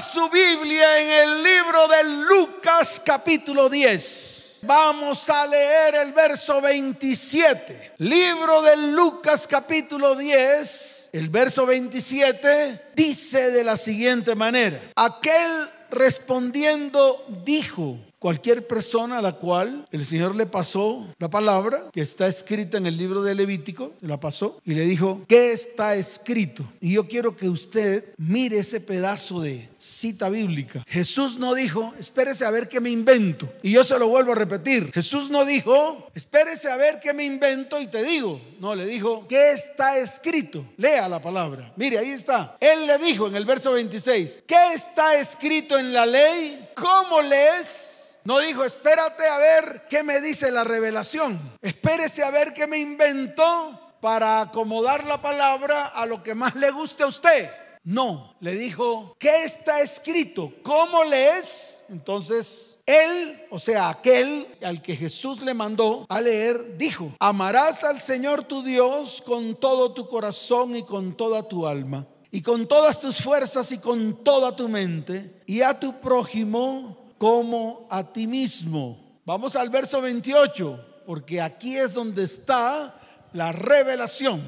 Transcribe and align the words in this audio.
Su 0.00 0.28
Biblia 0.28 1.00
en 1.00 1.08
el 1.08 1.42
libro 1.42 1.88
de 1.88 2.04
Lucas 2.04 3.00
capítulo 3.02 3.70
10. 3.70 4.58
Vamos 4.62 5.30
a 5.30 5.46
leer 5.46 5.94
el 5.94 6.12
verso 6.12 6.60
27. 6.60 7.92
Libro 7.98 8.60
de 8.60 8.76
Lucas 8.76 9.46
capítulo 9.46 10.14
10. 10.14 11.08
El 11.12 11.30
verso 11.30 11.64
27 11.64 12.90
dice 12.94 13.50
de 13.50 13.64
la 13.64 13.78
siguiente 13.78 14.34
manera. 14.34 14.78
Aquel 14.96 15.70
respondiendo 15.90 17.24
dijo, 17.42 17.98
cualquier 18.26 18.66
persona 18.66 19.18
a 19.18 19.22
la 19.22 19.34
cual 19.34 19.84
el 19.92 20.04
Señor 20.04 20.34
le 20.34 20.46
pasó 20.46 21.06
la 21.20 21.30
palabra 21.30 21.84
que 21.92 22.00
está 22.00 22.26
escrita 22.26 22.76
en 22.76 22.86
el 22.86 22.96
libro 22.96 23.22
de 23.22 23.36
Levítico, 23.36 23.92
la 24.00 24.18
pasó 24.18 24.60
y 24.64 24.74
le 24.74 24.84
dijo, 24.84 25.20
¿qué 25.28 25.52
está 25.52 25.94
escrito? 25.94 26.64
Y 26.80 26.94
yo 26.94 27.06
quiero 27.06 27.36
que 27.36 27.48
usted 27.48 28.04
mire 28.16 28.58
ese 28.58 28.80
pedazo 28.80 29.40
de 29.42 29.68
cita 29.78 30.28
bíblica. 30.28 30.82
Jesús 30.88 31.38
no 31.38 31.54
dijo, 31.54 31.94
espérese 32.00 32.44
a 32.44 32.50
ver 32.50 32.68
qué 32.68 32.80
me 32.80 32.90
invento. 32.90 33.48
Y 33.62 33.70
yo 33.70 33.84
se 33.84 33.96
lo 33.96 34.08
vuelvo 34.08 34.32
a 34.32 34.34
repetir. 34.34 34.90
Jesús 34.92 35.30
no 35.30 35.44
dijo, 35.44 36.08
espérese 36.12 36.68
a 36.68 36.76
ver 36.76 36.98
qué 36.98 37.14
me 37.14 37.24
invento 37.24 37.80
y 37.80 37.86
te 37.86 38.02
digo. 38.02 38.40
No, 38.58 38.74
le 38.74 38.86
dijo, 38.86 39.24
¿qué 39.28 39.52
está 39.52 39.98
escrito? 39.98 40.64
Lea 40.78 41.08
la 41.08 41.22
palabra. 41.22 41.72
Mire, 41.76 42.00
ahí 42.00 42.10
está. 42.10 42.56
Él 42.58 42.88
le 42.88 42.98
dijo 42.98 43.28
en 43.28 43.36
el 43.36 43.44
verso 43.44 43.70
26, 43.70 44.42
¿qué 44.44 44.72
está 44.74 45.14
escrito 45.14 45.78
en 45.78 45.92
la 45.92 46.04
ley? 46.04 46.70
¿Cómo 46.74 47.22
lees? 47.22 47.85
No 48.26 48.40
dijo, 48.40 48.64
espérate 48.64 49.24
a 49.28 49.38
ver 49.38 49.86
qué 49.88 50.02
me 50.02 50.20
dice 50.20 50.50
la 50.50 50.64
revelación. 50.64 51.56
Espérese 51.62 52.24
a 52.24 52.32
ver 52.32 52.52
qué 52.52 52.66
me 52.66 52.76
inventó 52.76 53.94
para 54.00 54.40
acomodar 54.40 55.04
la 55.04 55.22
palabra 55.22 55.86
a 55.86 56.06
lo 56.06 56.24
que 56.24 56.34
más 56.34 56.56
le 56.56 56.72
guste 56.72 57.04
a 57.04 57.06
usted. 57.06 57.48
No, 57.84 58.34
le 58.40 58.56
dijo, 58.56 59.14
¿qué 59.20 59.44
está 59.44 59.80
escrito? 59.80 60.52
¿Cómo 60.64 61.04
lees? 61.04 61.84
Entonces, 61.88 62.78
él, 62.84 63.40
o 63.48 63.60
sea, 63.60 63.90
aquel 63.90 64.48
al 64.64 64.82
que 64.82 64.96
Jesús 64.96 65.42
le 65.42 65.54
mandó 65.54 66.04
a 66.08 66.20
leer, 66.20 66.76
dijo, 66.76 67.12
amarás 67.20 67.84
al 67.84 68.00
Señor 68.00 68.42
tu 68.42 68.64
Dios 68.64 69.22
con 69.24 69.54
todo 69.54 69.94
tu 69.94 70.08
corazón 70.08 70.74
y 70.74 70.82
con 70.82 71.16
toda 71.16 71.44
tu 71.46 71.64
alma, 71.64 72.08
y 72.32 72.42
con 72.42 72.66
todas 72.66 72.98
tus 72.98 73.22
fuerzas 73.22 73.70
y 73.70 73.78
con 73.78 74.24
toda 74.24 74.56
tu 74.56 74.68
mente, 74.68 75.42
y 75.46 75.62
a 75.62 75.78
tu 75.78 76.00
prójimo 76.00 77.05
como 77.18 77.86
a 77.90 78.12
ti 78.12 78.26
mismo. 78.26 79.20
Vamos 79.24 79.56
al 79.56 79.70
verso 79.70 80.00
28, 80.00 81.02
porque 81.06 81.40
aquí 81.40 81.76
es 81.76 81.92
donde 81.92 82.24
está 82.24 83.00
la 83.32 83.52
revelación. 83.52 84.42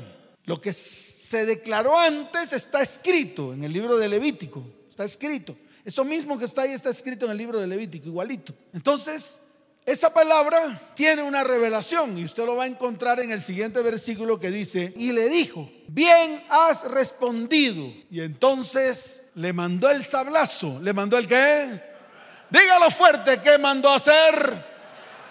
Lo 0.44 0.60
que 0.60 0.72
se 0.72 1.44
declaró 1.44 1.98
antes 1.98 2.52
está 2.52 2.82
escrito 2.82 3.52
en 3.52 3.64
el 3.64 3.72
libro 3.72 3.98
de 3.98 4.08
Levítico, 4.08 4.62
está 4.88 5.04
escrito. 5.04 5.56
Eso 5.84 6.04
mismo 6.04 6.38
que 6.38 6.44
está 6.44 6.62
ahí 6.62 6.72
está 6.72 6.90
escrito 6.90 7.24
en 7.26 7.32
el 7.32 7.38
libro 7.38 7.60
de 7.60 7.66
Levítico, 7.66 8.08
igualito. 8.08 8.54
Entonces, 8.72 9.40
esa 9.84 10.12
palabra 10.12 10.92
tiene 10.94 11.22
una 11.22 11.42
revelación 11.44 12.18
y 12.18 12.24
usted 12.24 12.44
lo 12.44 12.56
va 12.56 12.64
a 12.64 12.66
encontrar 12.66 13.20
en 13.20 13.30
el 13.30 13.40
siguiente 13.40 13.80
versículo 13.80 14.38
que 14.38 14.50
dice, 14.50 14.92
y 14.96 15.12
le 15.12 15.30
dijo, 15.30 15.70
bien 15.86 16.42
has 16.50 16.84
respondido. 16.84 17.90
Y 18.10 18.20
entonces 18.20 19.22
le 19.34 19.54
mandó 19.54 19.88
el 19.88 20.04
sablazo, 20.04 20.78
le 20.82 20.92
mandó 20.92 21.16
el 21.16 21.26
qué? 21.26 21.87
Dígalo 22.50 22.90
fuerte, 22.90 23.40
¿qué 23.40 23.58
mandó 23.58 23.90
hacer? 23.90 24.64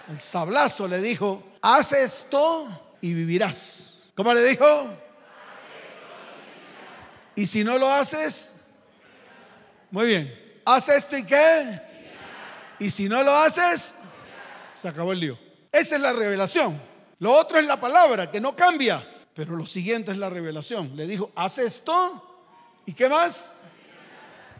El 0.08 0.20
sablazo 0.20 0.86
le 0.86 0.98
dijo, 0.98 1.42
haz 1.60 1.92
esto 1.92 2.96
y 3.00 3.12
vivirás. 3.12 4.04
¿Cómo 4.14 4.32
le 4.32 4.42
dijo? 4.42 4.86
Y 7.34 7.46
si 7.46 7.62
no 7.62 7.78
lo 7.78 7.92
haces, 7.92 8.52
muy 9.90 10.06
bien, 10.06 10.60
haz 10.64 10.88
esto 10.88 11.16
y 11.16 11.24
qué? 11.24 11.80
Y 12.78 12.90
si 12.90 13.08
no 13.08 13.22
lo 13.22 13.34
haces, 13.34 13.94
se 14.74 14.88
acabó 14.88 15.12
el 15.12 15.20
lío. 15.20 15.38
Esa 15.72 15.96
es 15.96 16.00
la 16.00 16.12
revelación. 16.12 16.80
Lo 17.18 17.32
otro 17.32 17.58
es 17.58 17.64
la 17.64 17.80
palabra, 17.80 18.30
que 18.30 18.40
no 18.40 18.54
cambia. 18.54 19.06
Pero 19.34 19.56
lo 19.56 19.66
siguiente 19.66 20.10
es 20.10 20.18
la 20.18 20.30
revelación. 20.30 20.96
Le 20.96 21.06
dijo, 21.06 21.30
haz 21.34 21.58
esto 21.58 22.80
y 22.86 22.92
qué 22.92 23.08
más. 23.08 23.54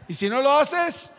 Y 0.07 0.13
si 0.13 0.29
no 0.29 0.41
lo 0.41 0.51
haces, 0.51 1.11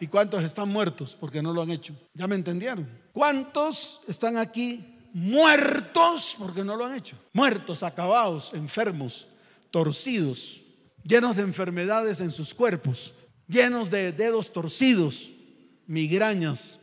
¿Y 0.00 0.06
cuántos 0.06 0.42
están 0.42 0.70
muertos 0.70 1.16
porque 1.18 1.42
no 1.42 1.52
lo 1.52 1.60
han 1.60 1.70
hecho? 1.70 1.94
¿Ya 2.14 2.26
me 2.26 2.34
entendieron? 2.34 2.88
¿Cuántos 3.12 4.00
están 4.08 4.38
aquí 4.38 4.96
muertos 5.12 6.36
porque 6.38 6.64
no 6.64 6.74
lo 6.74 6.86
han 6.86 6.96
hecho? 6.96 7.16
Muertos, 7.34 7.82
acabados, 7.82 8.54
enfermos, 8.54 9.28
torcidos, 9.70 10.62
llenos 11.04 11.36
de 11.36 11.42
enfermedades 11.42 12.20
en 12.20 12.30
sus 12.30 12.54
cuerpos, 12.54 13.12
llenos 13.46 13.90
de 13.90 14.12
dedos 14.12 14.52
torcidos, 14.52 15.30
migrañas, 15.86 16.78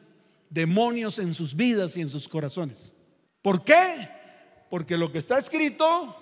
demonios 0.51 1.17
en 1.17 1.33
sus 1.33 1.55
vidas 1.55 1.97
y 1.97 2.01
en 2.01 2.09
sus 2.09 2.29
corazones. 2.29 2.93
¿Por 3.41 3.63
qué? 3.63 4.09
Porque 4.69 4.95
lo 4.95 5.11
que 5.11 5.17
está 5.17 5.39
escrito 5.39 6.15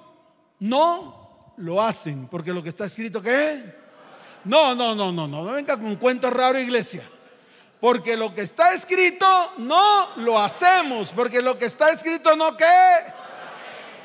no 0.60 1.54
lo 1.58 1.82
hacen. 1.82 2.28
Porque 2.28 2.54
lo 2.54 2.64
que 2.64 2.70
está 2.70 2.86
escrito, 2.86 3.22
¿qué? 3.22 3.85
No, 4.46 4.76
no, 4.76 4.96
no, 4.96 5.12
no, 5.12 5.28
no, 5.28 5.44
no 5.44 5.52
venga 5.52 5.76
con 5.76 5.88
un 5.88 5.96
cuento 5.96 6.30
raro, 6.30 6.60
iglesia. 6.60 7.04
Porque 7.80 8.16
lo 8.16 8.34
que 8.34 8.42
está 8.42 8.74
escrito 8.74 9.26
no 9.58 10.16
lo 10.18 10.40
hacemos. 10.40 11.12
Porque 11.12 11.42
lo 11.42 11.58
que 11.58 11.66
está 11.66 11.90
escrito 11.90 12.36
no 12.36 12.56
qué. 12.56 12.66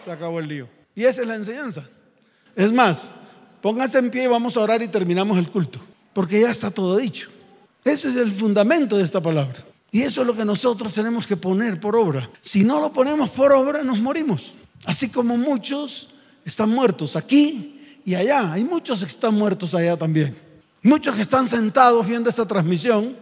Se 0.04 0.10
acabó 0.10 0.40
el 0.40 0.48
lío. 0.48 0.68
Y 0.94 1.04
esa 1.04 1.22
es 1.22 1.28
la 1.28 1.36
enseñanza. 1.36 1.84
Es 2.56 2.72
más, 2.72 3.08
póngase 3.60 3.98
en 3.98 4.10
pie 4.10 4.24
y 4.24 4.26
vamos 4.26 4.56
a 4.56 4.60
orar 4.60 4.82
y 4.82 4.88
terminamos 4.88 5.38
el 5.38 5.50
culto. 5.50 5.78
Porque 6.12 6.40
ya 6.40 6.50
está 6.50 6.70
todo 6.70 6.96
dicho. 6.96 7.30
Ese 7.84 8.08
es 8.08 8.16
el 8.16 8.32
fundamento 8.32 8.96
de 8.96 9.04
esta 9.04 9.20
palabra. 9.20 9.64
Y 9.92 10.02
eso 10.02 10.20
es 10.20 10.26
lo 10.26 10.34
que 10.34 10.44
nosotros 10.44 10.92
tenemos 10.92 11.26
que 11.26 11.36
poner 11.36 11.80
por 11.80 11.96
obra. 11.96 12.28
Si 12.40 12.64
no 12.64 12.80
lo 12.80 12.92
ponemos 12.92 13.30
por 13.30 13.52
obra, 13.52 13.82
nos 13.82 13.98
morimos. 13.98 14.54
Así 14.86 15.08
como 15.08 15.36
muchos 15.36 16.08
están 16.44 16.70
muertos 16.70 17.16
aquí 17.16 17.79
y 18.04 18.14
allá. 18.14 18.52
Hay 18.52 18.64
muchos 18.64 19.00
que 19.00 19.06
están 19.06 19.34
muertos 19.34 19.74
allá 19.74 19.96
también. 19.96 20.36
Muchos 20.82 21.14
que 21.14 21.22
están 21.22 21.46
sentados 21.46 22.06
viendo 22.06 22.30
esta 22.30 22.46
transmisión 22.46 23.16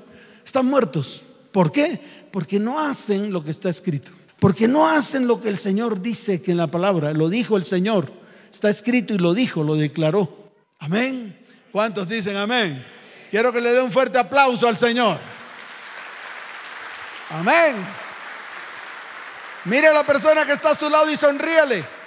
están 0.44 0.66
muertos. 0.66 1.22
¿Por 1.52 1.72
qué? 1.72 2.00
Porque 2.30 2.58
no 2.58 2.78
hacen 2.78 3.32
lo 3.32 3.42
que 3.42 3.50
está 3.50 3.68
escrito. 3.68 4.12
Porque 4.38 4.68
no 4.68 4.86
hacen 4.86 5.26
lo 5.26 5.40
que 5.40 5.48
el 5.48 5.58
Señor 5.58 6.00
dice 6.00 6.40
que 6.40 6.52
en 6.52 6.56
la 6.56 6.68
palabra, 6.68 7.12
lo 7.12 7.28
dijo 7.28 7.56
el 7.56 7.64
Señor. 7.64 8.12
Está 8.52 8.70
escrito 8.70 9.12
y 9.12 9.18
lo 9.18 9.34
dijo, 9.34 9.64
lo 9.64 9.74
declaró. 9.74 10.52
Amén. 10.78 11.36
¿Cuántos 11.72 12.08
dicen 12.08 12.36
amén? 12.36 12.84
Quiero 13.30 13.52
que 13.52 13.60
le 13.60 13.72
dé 13.72 13.82
un 13.82 13.90
fuerte 13.90 14.18
aplauso 14.18 14.68
al 14.68 14.76
Señor. 14.76 15.18
Amén. 17.30 17.76
Mire 19.64 19.88
a 19.88 19.92
la 19.92 20.04
persona 20.04 20.46
que 20.46 20.52
está 20.52 20.70
a 20.70 20.74
su 20.74 20.88
lado 20.88 21.10
y 21.10 21.16
sonríale. 21.16 21.97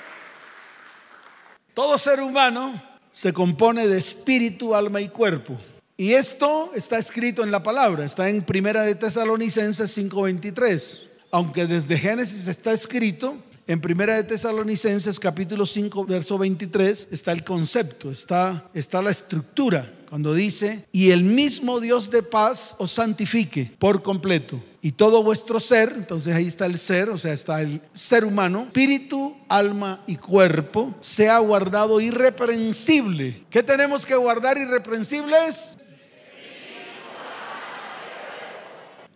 Todo 1.82 1.98
ser 1.98 2.20
humano 2.20 2.80
se 3.12 3.34
compone 3.34 3.88
de 3.88 3.98
espíritu, 3.98 4.76
alma 4.76 5.02
y 5.02 5.10
cuerpo. 5.10 5.58
Y 5.98 6.12
esto 6.12 6.70
está 6.76 7.00
escrito 7.00 7.44
en 7.44 7.50
la 7.50 7.64
palabra, 7.64 8.06
está 8.06 8.30
en 8.30 8.44
Primera 8.44 8.84
de 8.84 8.94
Tesalonicenses 8.94 9.92
5:23. 9.98 11.02
Aunque 11.32 11.66
desde 11.66 11.98
Génesis 11.98 12.46
está 12.46 12.72
escrito, 12.72 13.36
en 13.66 13.82
Primera 13.82 14.14
de 14.14 14.24
Tesalonicenses 14.24 15.20
capítulo 15.20 15.66
5 15.66 16.06
verso 16.06 16.38
23 16.38 17.08
está 17.10 17.32
el 17.32 17.44
concepto, 17.44 18.12
está 18.12 18.70
está 18.76 19.02
la 19.02 19.10
estructura 19.10 19.92
cuando 20.12 20.34
dice, 20.34 20.88
"Y 20.92 21.12
el 21.12 21.24
mismo 21.24 21.80
Dios 21.80 22.12
de 22.12 22.22
paz 22.22 22.76
os 22.80 22.92
santifique 22.92 23.72
por 23.80 24.04
completo." 24.04 24.62
y 24.84 24.94
todo 24.94 25.22
vuestro 25.22 25.60
ser, 25.60 25.94
entonces 25.96 26.34
ahí 26.34 26.48
está 26.48 26.66
el 26.66 26.80
ser, 26.80 27.10
o 27.10 27.18
sea, 27.18 27.34
está 27.34 27.62
el 27.62 27.82
ser 27.94 28.26
humano, 28.26 28.64
espíritu, 28.64 29.38
alma 29.48 30.04
y 30.08 30.16
cuerpo, 30.16 30.96
sea 31.00 31.38
guardado 31.38 32.02
irreprensible. 32.02 33.46
¿Qué 33.52 33.62
tenemos 33.62 34.08
que 34.08 34.16
guardar 34.16 34.58
irreprensibles? 34.58 35.78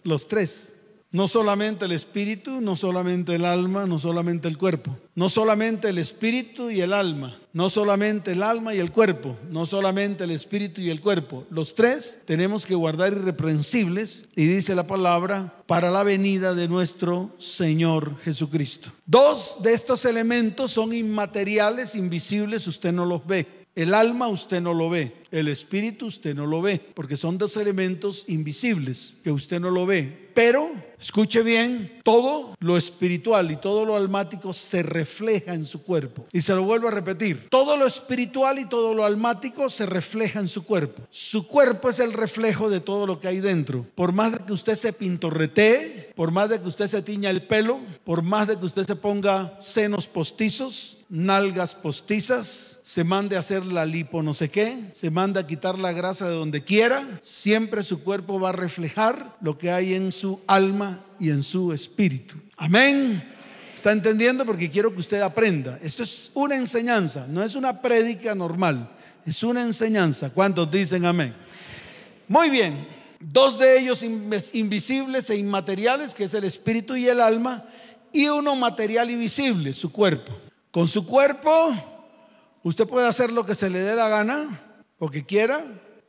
Los 0.03 0.27
tres. 0.27 0.74
No 1.11 1.29
solamente 1.29 1.85
el 1.85 1.93
espíritu, 1.93 2.59
no 2.59 2.75
solamente 2.75 3.35
el 3.35 3.45
alma, 3.45 3.85
no 3.85 3.99
solamente 3.99 4.49
el 4.49 4.57
cuerpo. 4.57 4.97
No 5.15 5.29
solamente 5.29 5.87
el 5.87 5.97
espíritu 5.97 6.69
y 6.69 6.81
el 6.81 6.91
alma. 6.91 7.39
No 7.53 7.69
solamente 7.69 8.33
el 8.33 8.43
alma 8.43 8.75
y 8.75 8.79
el 8.79 8.91
cuerpo. 8.91 9.37
No 9.49 9.65
solamente 9.65 10.25
el 10.25 10.31
espíritu 10.31 10.81
y 10.81 10.89
el 10.89 10.99
cuerpo. 10.99 11.45
Los 11.49 11.73
tres 11.73 12.19
tenemos 12.25 12.65
que 12.65 12.75
guardar 12.75 13.13
irreprensibles, 13.13 14.25
y 14.35 14.45
dice 14.45 14.75
la 14.75 14.87
palabra, 14.87 15.63
para 15.67 15.89
la 15.89 16.03
venida 16.03 16.53
de 16.53 16.67
nuestro 16.67 17.31
Señor 17.37 18.19
Jesucristo. 18.23 18.91
Dos 19.05 19.59
de 19.61 19.73
estos 19.73 20.03
elementos 20.03 20.71
son 20.71 20.93
inmateriales, 20.93 21.95
invisibles, 21.95 22.67
usted 22.67 22.91
no 22.91 23.05
los 23.05 23.25
ve. 23.25 23.65
El 23.75 23.93
alma 23.93 24.27
usted 24.27 24.61
no 24.61 24.73
lo 24.73 24.89
ve. 24.89 25.13
El 25.31 25.47
espíritu 25.47 26.07
usted 26.07 26.35
no 26.35 26.45
lo 26.45 26.61
ve, 26.61 26.79
porque 26.93 27.17
son 27.17 27.37
dos 27.37 27.57
elementos 27.57 28.25
invisibles 28.27 29.17
que 29.23 29.31
usted 29.31 29.59
no 29.59 29.71
lo 29.71 29.85
ve. 29.85 30.25
Pero, 30.35 30.69
escuche 30.99 31.41
bien, 31.43 32.01
todo 32.03 32.55
lo 32.59 32.75
espiritual 32.75 33.51
y 33.51 33.55
todo 33.55 33.85
lo 33.85 33.95
almático 33.95 34.53
se 34.53 34.83
refleja 34.83 35.53
en 35.53 35.63
su 35.63 35.81
cuerpo. 35.81 36.25
Y 36.33 36.41
se 36.41 36.53
lo 36.53 36.63
vuelvo 36.63 36.89
a 36.89 36.91
repetir, 36.91 37.47
todo 37.49 37.77
lo 37.77 37.87
espiritual 37.87 38.59
y 38.59 38.65
todo 38.65 38.93
lo 38.93 39.05
almático 39.05 39.69
se 39.69 39.85
refleja 39.85 40.41
en 40.41 40.49
su 40.49 40.65
cuerpo. 40.65 41.03
Su 41.09 41.47
cuerpo 41.47 41.89
es 41.89 41.99
el 41.99 42.11
reflejo 42.11 42.69
de 42.69 42.81
todo 42.81 43.07
lo 43.07 43.19
que 43.19 43.29
hay 43.29 43.39
dentro. 43.39 43.85
Por 43.95 44.11
más 44.11 44.33
de 44.33 44.39
que 44.39 44.51
usted 44.51 44.75
se 44.75 44.91
pintorretee, 44.91 46.11
por 46.15 46.31
más 46.31 46.49
de 46.49 46.59
que 46.59 46.67
usted 46.67 46.87
se 46.87 47.01
tiña 47.01 47.29
el 47.29 47.43
pelo, 47.43 47.79
por 48.03 48.21
más 48.21 48.49
de 48.49 48.57
que 48.57 48.65
usted 48.65 48.85
se 48.85 48.95
ponga 48.97 49.57
senos 49.61 50.07
postizos, 50.07 50.97
nalgas 51.07 51.75
postizas, 51.75 52.79
se 52.83 53.03
mande 53.03 53.35
a 53.35 53.39
hacer 53.39 53.65
la 53.65 53.85
lipo 53.85 54.21
no 54.21 54.33
sé 54.33 54.49
qué, 54.49 54.89
se 54.93 55.09
manda 55.15 55.47
quitar 55.47 55.79
la 55.79 55.93
grasa 55.93 56.27
de 56.27 56.35
donde 56.35 56.65
quiera, 56.65 57.21
siempre 57.23 57.83
su 57.83 58.03
cuerpo 58.03 58.37
va 58.37 58.49
a 58.49 58.51
reflejar 58.51 59.37
lo 59.39 59.57
que 59.57 59.71
hay 59.71 59.93
en 59.93 60.11
su 60.11 60.41
alma 60.45 61.05
y 61.21 61.29
en 61.29 61.41
su 61.41 61.71
espíritu. 61.71 62.35
Amén. 62.57 63.23
¿Está 63.73 63.93
entendiendo? 63.93 64.45
Porque 64.45 64.69
quiero 64.69 64.93
que 64.93 64.99
usted 64.99 65.21
aprenda. 65.21 65.79
Esto 65.81 66.03
es 66.03 66.31
una 66.33 66.55
enseñanza, 66.55 67.27
no 67.29 67.41
es 67.41 67.55
una 67.55 67.81
prédica 67.81 68.35
normal, 68.35 68.91
es 69.25 69.41
una 69.41 69.61
enseñanza. 69.61 70.31
¿Cuántos 70.31 70.69
dicen 70.69 71.05
amén? 71.05 71.33
Muy 72.27 72.49
bien, 72.49 72.85
dos 73.17 73.57
de 73.57 73.79
ellos 73.79 74.03
invisibles 74.03 75.29
e 75.29 75.37
inmateriales, 75.37 76.13
que 76.13 76.25
es 76.25 76.33
el 76.33 76.43
espíritu 76.43 76.97
y 76.97 77.07
el 77.07 77.21
alma, 77.21 77.63
y 78.11 78.27
uno 78.27 78.53
material 78.57 79.09
y 79.11 79.15
visible, 79.15 79.73
su 79.73 79.93
cuerpo. 79.93 80.33
Con 80.71 80.89
su 80.89 81.05
cuerpo, 81.05 81.73
usted 82.63 82.85
puede 82.85 83.07
hacer 83.07 83.31
lo 83.31 83.45
que 83.45 83.55
se 83.55 83.69
le 83.69 83.79
dé 83.79 83.95
la 83.95 84.09
gana, 84.09 84.61
o 84.99 85.09
que 85.09 85.25
quiera. 85.25 85.63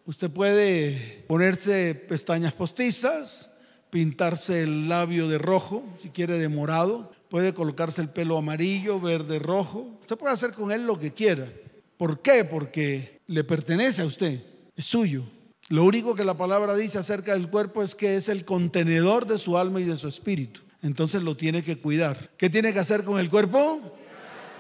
Usted 0.05 0.31
puede 0.31 1.25
ponerse 1.27 1.95
pestañas 1.95 2.53
postizas, 2.53 3.51
pintarse 3.91 4.63
el 4.63 4.89
labio 4.89 5.29
de 5.29 5.39
rojo, 5.39 5.85
si 6.01 6.11
quiere 6.11 6.39
de 6.39 6.49
morado. 6.49 7.13
Puede 7.29 7.55
colocarse 7.55 8.01
el 8.01 8.11
pelo 8.11 8.39
amarillo, 8.39 9.01
verde, 9.01 9.39
rojo. 9.39 9.99
Usted 10.01 10.17
puede 10.17 10.35
hacer 10.35 10.53
con 10.53 10.71
él 10.71 10.87
lo 10.87 10.99
que 10.99 11.13
quiera. 11.13 11.53
¿Por 11.97 12.21
qué? 12.21 12.45
Porque 12.45 13.21
le 13.27 13.43
pertenece 13.43 14.03
a 14.03 14.07
usted, 14.07 14.43
es 14.77 14.87
suyo. 14.87 15.25
Lo 15.69 15.83
único 15.85 16.15
que 16.15 16.23
la 16.23 16.35
palabra 16.35 16.77
dice 16.77 16.99
acerca 16.99 17.33
del 17.33 17.51
cuerpo 17.51 17.83
es 17.83 17.97
que 17.97 18.17
es 18.17 18.29
el 18.29 18.45
contenedor 18.45 19.27
de 19.27 19.39
su 19.39 19.59
alma 19.59 19.81
y 19.81 19.85
de 19.85 19.97
su 19.97 20.07
espíritu. 20.07 20.61
Entonces 20.83 21.23
lo 21.23 21.37
tiene 21.37 21.65
que 21.65 21.79
cuidar. 21.79 22.31
¿Qué 22.37 22.49
tiene 22.49 22.73
que 22.73 22.79
hacer 22.79 23.03
con 23.03 23.19
el 23.19 23.29
cuerpo? 23.29 23.81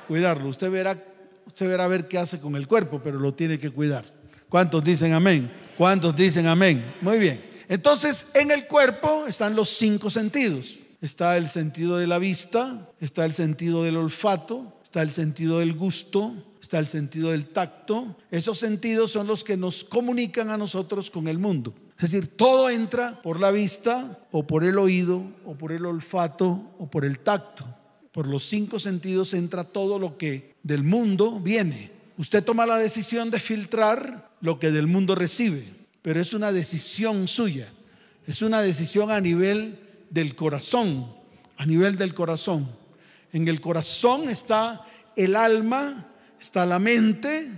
cuidarlo. 0.07 0.49
Usted 0.49 0.71
verá, 0.71 1.03
usted 1.47 1.69
verá 1.69 1.87
ver 1.87 2.09
qué 2.09 2.19
hace 2.19 2.41
con 2.41 2.57
el 2.57 2.67
cuerpo, 2.67 3.01
pero 3.03 3.19
lo 3.19 3.35
tiene 3.35 3.59
que 3.59 3.71
cuidar. 3.71 4.05
¿Cuántos 4.49 4.85
dicen 4.85 5.13
amén? 5.13 5.51
¿Cuántos 5.77 6.15
dicen 6.15 6.47
amén? 6.47 6.95
Muy 7.01 7.19
bien. 7.19 7.45
Entonces, 7.69 8.27
en 8.35 8.51
el 8.51 8.67
cuerpo 8.67 9.27
están 9.27 9.57
los 9.57 9.71
cinco 9.71 10.09
sentidos. 10.11 10.79
Está 11.01 11.37
el 11.37 11.49
sentido 11.49 11.99
de 11.99 12.07
la 12.07 12.19
vista, 12.19 12.89
está 13.01 13.25
el 13.25 13.33
sentido 13.33 13.83
del 13.83 13.97
olfato, 13.97 14.81
está 14.83 15.03
el 15.03 15.11
sentido 15.11 15.59
del 15.59 15.75
gusto, 15.75 16.35
está 16.63 16.79
el 16.79 16.87
sentido 16.87 17.31
del 17.31 17.47
tacto. 17.47 18.17
Esos 18.31 18.59
sentidos 18.59 19.13
son 19.13 19.27
los 19.27 19.45
que 19.45 19.57
nos 19.57 19.85
comunican 19.85 20.51
a 20.51 20.57
nosotros 20.57 21.11
con 21.11 21.29
el 21.29 21.39
mundo. 21.39 21.75
Es 21.99 22.11
decir, 22.11 22.37
todo 22.37 22.71
entra 22.71 23.21
por 23.23 23.41
la 23.41 23.51
vista 23.51 24.19
o 24.31 24.47
por 24.47 24.65
el 24.65 24.79
oído 24.79 25.23
o 25.45 25.55
por 25.55 25.73
el 25.73 25.87
olfato 25.87 26.75
o 26.79 26.89
por 26.91 27.05
el 27.05 27.19
tacto. 27.19 27.65
Por 28.13 28.27
los 28.27 28.45
cinco 28.45 28.79
sentidos 28.79 29.35
entra 29.35 29.65
todo 29.65 29.99
lo 29.99 30.17
que 30.17 30.55
del 30.63 30.83
mundo 30.83 31.41
viene. 31.41 31.91
Usted 32.19 32.43
toma 32.43 32.65
la 32.67 32.79
decisión 32.79 33.31
de 33.31 33.41
filtrar 33.41 34.31
lo 34.41 34.59
que 34.59 34.71
del 34.71 34.87
mundo 34.87 35.15
recibe, 35.15 35.73
pero 36.03 36.21
es 36.21 36.33
una 36.33 36.53
decisión 36.53 37.27
suya. 37.27 37.73
Es 38.27 38.43
una 38.43 38.61
decisión 38.61 39.11
a 39.11 39.21
nivel 39.21 39.79
del 40.11 40.35
corazón, 40.35 41.13
a 41.57 41.65
nivel 41.65 41.97
del 41.97 42.15
corazón. 42.15 42.69
En 43.33 43.47
el 43.49 43.61
corazón 43.61 44.29
está 44.29 44.85
el 45.15 45.37
alma, 45.37 46.09
está 46.41 46.67
la 46.67 46.79
mente, 46.79 47.49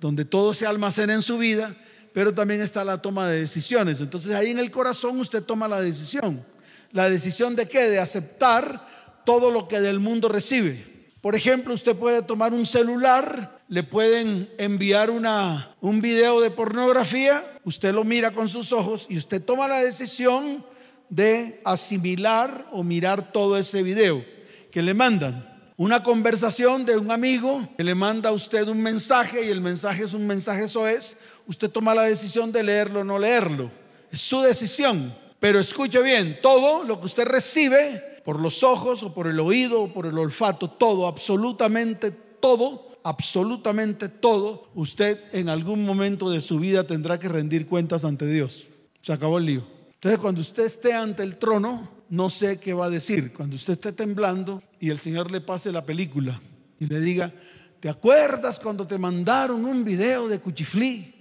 donde 0.00 0.24
todo 0.24 0.52
se 0.52 0.66
almacena 0.66 1.14
en 1.14 1.22
su 1.22 1.38
vida, 1.38 1.76
pero 2.12 2.34
también 2.34 2.60
está 2.60 2.84
la 2.84 3.00
toma 3.00 3.28
de 3.28 3.40
decisiones. 3.40 4.00
Entonces 4.00 4.34
ahí 4.34 4.50
en 4.50 4.58
el 4.58 4.70
corazón 4.70 5.20
usted 5.20 5.42
toma 5.42 5.68
la 5.68 5.80
decisión. 5.80 6.44
¿La 6.92 7.10
decisión 7.10 7.54
de 7.56 7.68
qué? 7.68 7.88
De 7.90 7.98
aceptar 7.98 8.86
todo 9.24 9.50
lo 9.50 9.68
que 9.68 9.80
del 9.80 10.00
mundo 10.00 10.28
recibe. 10.28 10.96
Por 11.20 11.34
ejemplo, 11.34 11.74
usted 11.74 11.96
puede 11.96 12.22
tomar 12.22 12.54
un 12.54 12.64
celular, 12.64 13.55
le 13.68 13.82
pueden 13.82 14.48
enviar 14.58 15.10
una, 15.10 15.74
un 15.80 16.00
video 16.00 16.40
de 16.40 16.50
pornografía, 16.50 17.58
usted 17.64 17.92
lo 17.92 18.04
mira 18.04 18.30
con 18.30 18.48
sus 18.48 18.72
ojos 18.72 19.06
y 19.08 19.18
usted 19.18 19.42
toma 19.42 19.66
la 19.66 19.80
decisión 19.80 20.64
de 21.08 21.60
asimilar 21.64 22.68
o 22.72 22.82
mirar 22.82 23.32
todo 23.32 23.58
ese 23.58 23.82
video 23.82 24.24
que 24.70 24.82
le 24.82 24.94
mandan. 24.94 25.54
Una 25.76 26.02
conversación 26.02 26.84
de 26.86 26.96
un 26.96 27.10
amigo 27.10 27.68
que 27.76 27.84
le 27.84 27.94
manda 27.94 28.30
a 28.30 28.32
usted 28.32 28.66
un 28.68 28.80
mensaje 28.82 29.44
y 29.44 29.50
el 29.50 29.60
mensaje 29.60 30.04
es 30.04 30.14
un 30.14 30.26
mensaje 30.26 30.64
eso 30.64 30.86
es, 30.86 31.16
usted 31.46 31.70
toma 31.70 31.94
la 31.94 32.04
decisión 32.04 32.50
de 32.50 32.62
leerlo 32.62 33.00
o 33.00 33.04
no 33.04 33.18
leerlo. 33.18 33.70
Es 34.10 34.22
su 34.22 34.40
decisión. 34.40 35.14
Pero 35.38 35.60
escuche 35.60 36.00
bien, 36.00 36.38
todo 36.40 36.82
lo 36.82 36.98
que 36.98 37.06
usted 37.06 37.26
recibe 37.26 38.22
por 38.24 38.40
los 38.40 38.62
ojos 38.62 39.02
o 39.02 39.12
por 39.12 39.26
el 39.26 39.38
oído 39.38 39.82
o 39.82 39.92
por 39.92 40.06
el 40.06 40.18
olfato, 40.18 40.70
todo, 40.70 41.06
absolutamente 41.06 42.10
todo, 42.10 42.95
absolutamente 43.08 44.08
todo, 44.08 44.70
usted 44.74 45.20
en 45.32 45.48
algún 45.48 45.84
momento 45.84 46.28
de 46.30 46.40
su 46.40 46.58
vida 46.58 46.86
tendrá 46.86 47.18
que 47.18 47.28
rendir 47.28 47.66
cuentas 47.66 48.04
ante 48.04 48.26
Dios. 48.26 48.66
Se 49.00 49.12
acabó 49.12 49.38
el 49.38 49.46
lío. 49.46 49.66
Entonces 49.94 50.18
cuando 50.18 50.40
usted 50.40 50.64
esté 50.64 50.92
ante 50.92 51.22
el 51.22 51.36
trono, 51.38 51.88
no 52.08 52.30
sé 52.30 52.58
qué 52.58 52.74
va 52.74 52.86
a 52.86 52.90
decir. 52.90 53.32
Cuando 53.32 53.56
usted 53.56 53.74
esté 53.74 53.92
temblando 53.92 54.62
y 54.80 54.90
el 54.90 54.98
Señor 54.98 55.30
le 55.30 55.40
pase 55.40 55.70
la 55.70 55.84
película 55.84 56.40
y 56.80 56.86
le 56.86 57.00
diga, 57.00 57.32
¿te 57.80 57.88
acuerdas 57.88 58.58
cuando 58.58 58.86
te 58.86 58.98
mandaron 58.98 59.64
un 59.64 59.84
video 59.84 60.28
de 60.28 60.40
cuchiflí? 60.40 61.16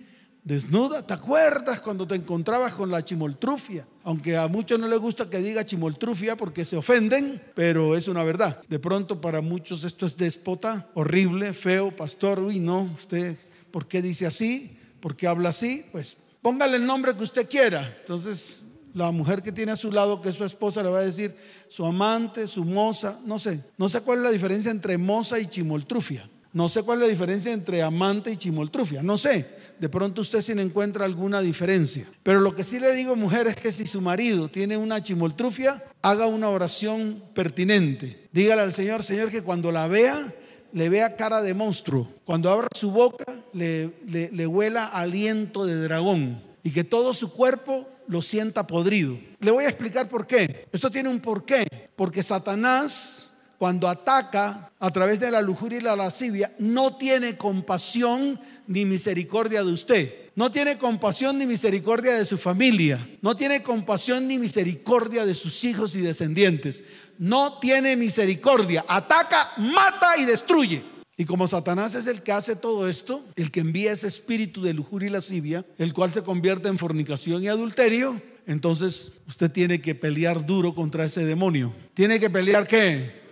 desnuda. 0.46 1.06
¿Te 1.06 1.14
acuerdas 1.14 1.82
cuando 1.82 2.08
te 2.08 2.16
encontrabas 2.16 2.74
con 2.74 2.90
la 2.90 3.04
chimoltrufia? 3.04 3.86
Aunque 4.06 4.38
a 4.38 4.48
muchos 4.48 4.80
no 4.80 4.88
les 4.88 5.00
gusta 5.00 5.30
que 5.32 5.40
diga 5.40 5.66
chimoltrufia 5.66 6.38
porque 6.38 6.64
se 6.64 6.78
ofenden, 6.78 7.42
pero 7.56 7.96
es 7.96 8.08
una 8.08 8.24
verdad. 8.24 8.62
De 8.70 8.78
pronto 8.78 9.20
para 9.20 9.42
muchos 9.42 9.84
esto 9.84 10.06
es 10.06 10.16
déspota, 10.16 10.88
horrible, 10.94 11.54
feo, 11.54 11.94
pastor. 11.96 12.40
Uy, 12.40 12.60
no, 12.60 12.84
usted, 12.96 13.36
¿por 13.72 13.88
qué 13.88 14.04
dice 14.04 14.28
así? 14.28 14.78
¿Por 15.00 15.16
qué 15.16 15.26
habla 15.26 15.50
así? 15.50 15.88
Pues 15.92 16.18
póngale 16.40 16.78
el 16.78 16.86
nombre 16.86 17.16
que 17.16 17.24
usted 17.24 17.50
quiera. 17.50 17.98
Entonces 18.02 18.62
la 18.94 19.10
mujer 19.10 19.42
que 19.42 19.52
tiene 19.52 19.72
a 19.72 19.76
su 19.76 19.92
lado, 19.92 20.22
que 20.22 20.30
es 20.30 20.36
su 20.36 20.46
esposa, 20.46 20.84
le 20.84 20.90
va 20.90 21.00
a 21.00 21.06
decir 21.06 21.36
su 21.68 21.84
amante, 21.84 22.48
su 22.48 22.64
moza, 22.64 23.20
no 23.26 23.40
sé. 23.40 23.64
No 23.76 23.90
sé 23.90 24.02
cuál 24.02 24.20
es 24.20 24.24
la 24.24 24.32
diferencia 24.32 24.70
entre 24.70 25.00
moza 25.00 25.40
y 25.40 25.48
chimoltrufia. 25.48 26.30
No 26.56 26.70
sé 26.70 26.84
cuál 26.84 27.00
es 27.00 27.08
la 27.08 27.12
diferencia 27.12 27.52
entre 27.52 27.82
amante 27.82 28.32
y 28.32 28.38
chimoltrufia. 28.38 29.04
No 29.04 29.18
sé. 29.18 29.46
De 29.78 29.90
pronto 29.90 30.22
usted 30.22 30.42
sí 30.42 30.54
encuentra 30.54 31.04
alguna 31.04 31.42
diferencia. 31.42 32.08
Pero 32.24 32.40
lo 32.40 32.56
que 32.56 32.64
sí 32.64 32.80
le 32.80 32.94
digo, 32.94 33.18
mujer, 33.18 33.48
es 33.48 33.58
que 33.58 33.74
si 33.74 33.86
su 33.86 34.00
marido 34.00 34.48
tiene 34.48 34.78
una 34.78 35.04
chimoltrufia, 35.04 35.84
haga 36.02 36.28
una 36.28 36.48
oración 36.48 37.22
pertinente. 37.34 38.30
Dígale 38.32 38.62
al 38.62 38.72
Señor, 38.72 39.04
Señor, 39.04 39.32
que 39.32 39.42
cuando 39.42 39.70
la 39.70 39.90
vea, 39.90 40.34
le 40.72 40.88
vea 40.88 41.18
cara 41.18 41.42
de 41.42 41.54
monstruo. 41.54 42.08
Cuando 42.24 42.50
abra 42.50 42.70
su 42.74 42.90
boca, 42.90 43.26
le, 43.52 43.92
le, 44.08 44.32
le 44.32 44.48
huela 44.48 44.86
aliento 44.86 45.66
de 45.66 45.76
dragón. 45.76 46.42
Y 46.64 46.72
que 46.72 46.86
todo 46.86 47.14
su 47.14 47.34
cuerpo 47.34 47.86
lo 48.08 48.22
sienta 48.22 48.66
podrido. 48.66 49.20
Le 49.42 49.52
voy 49.52 49.66
a 49.66 49.70
explicar 49.70 50.08
por 50.08 50.26
qué. 50.26 50.68
Esto 50.72 50.90
tiene 50.90 51.10
un 51.10 51.20
porqué. 51.20 51.68
Porque 51.98 52.24
Satanás 52.24 53.25
cuando 53.58 53.88
ataca 53.88 54.72
a 54.80 54.92
través 54.92 55.20
de 55.20 55.32
la 55.32 55.42
lujuria 55.42 55.80
y 55.80 55.84
la 55.84 55.96
lascivia, 55.96 56.54
no 56.60 56.98
tiene 56.98 57.36
compasión 57.36 58.40
ni 58.68 58.86
misericordia 58.86 59.64
de 59.64 59.72
usted. 59.72 60.14
No 60.36 60.52
tiene 60.52 60.78
compasión 60.78 61.38
ni 61.38 61.46
misericordia 61.46 62.16
de 62.16 62.26
su 62.26 62.38
familia. 62.38 63.08
No 63.22 63.38
tiene 63.38 63.64
compasión 63.64 64.28
ni 64.28 64.38
misericordia 64.38 65.26
de 65.26 65.34
sus 65.34 65.64
hijos 65.64 65.96
y 65.96 66.02
descendientes. 66.02 66.84
No 67.18 67.60
tiene 67.60 67.96
misericordia. 67.96 68.84
Ataca, 68.88 69.52
mata 69.58 70.18
y 70.18 70.26
destruye. 70.26 70.84
Y 71.18 71.24
como 71.24 71.48
Satanás 71.48 71.96
es 71.96 72.08
el 72.08 72.22
que 72.22 72.34
hace 72.34 72.58
todo 72.58 72.90
esto, 72.90 73.24
el 73.38 73.50
que 73.50 73.62
envía 73.62 73.94
ese 73.94 74.08
espíritu 74.08 74.62
de 74.62 74.74
lujuria 74.74 75.08
y 75.08 75.12
lascivia, 75.12 75.66
el 75.78 75.94
cual 75.94 76.12
se 76.12 76.24
convierte 76.24 76.68
en 76.68 76.78
fornicación 76.78 77.42
y 77.42 77.48
adulterio, 77.48 78.22
entonces 78.46 79.14
usted 79.28 79.50
tiene 79.50 79.80
que 79.80 79.96
pelear 79.96 80.46
duro 80.46 80.76
contra 80.76 81.06
ese 81.06 81.24
demonio. 81.24 81.74
¿Tiene 81.94 82.20
que 82.20 82.30
pelear 82.30 82.68
qué? 82.68 83.25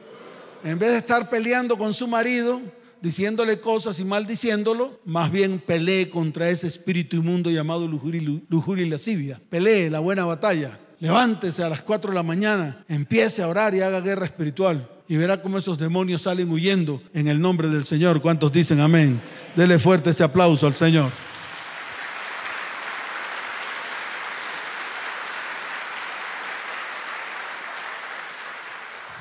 En 0.64 0.80
vez 0.80 0.92
de 0.92 0.98
estar 1.00 1.30
peleando 1.30 1.78
con 1.78 1.94
su 1.94 2.08
marido, 2.08 2.62
diciéndole 3.02 3.60
cosas 3.60 4.00
y 4.00 4.06
maldiciéndolo, 4.06 4.98
más 5.04 5.30
bien 5.30 5.60
pelee 5.60 6.10
contra 6.10 6.50
ese 6.50 6.68
espíritu 6.68 7.18
inmundo 7.18 7.52
llamado 7.52 7.86
lujuria 7.86 8.86
y 8.86 8.90
lascivia. 8.90 9.42
Pelee 9.50 9.90
la 9.90 10.00
buena 10.00 10.24
batalla. 10.24 10.80
Levántese 11.00 11.64
a 11.64 11.70
las 11.70 11.84
4 11.84 12.12
de 12.12 12.16
la 12.16 12.24
mañana, 12.24 12.86
empiece 12.88 13.42
a 13.42 13.50
orar 13.50 13.76
y 13.76 13.82
haga 13.82 14.00
guerra 14.00 14.26
espiritual. 14.26 14.90
Y 15.10 15.18
verá 15.18 15.42
cómo 15.42 15.58
esos 15.58 15.78
demonios 15.78 16.22
salen 16.22 16.50
huyendo 16.50 17.02
en 17.14 17.28
el 17.28 17.42
nombre 17.42 17.68
del 17.68 17.84
Señor. 17.84 18.22
¿Cuántos 18.22 18.54
dicen 18.54 18.80
amén? 18.80 19.22
Dele 19.58 19.80
fuerte 19.80 20.12
ese 20.12 20.24
aplauso 20.24 20.66
al 20.66 20.76
Señor. 20.76 21.12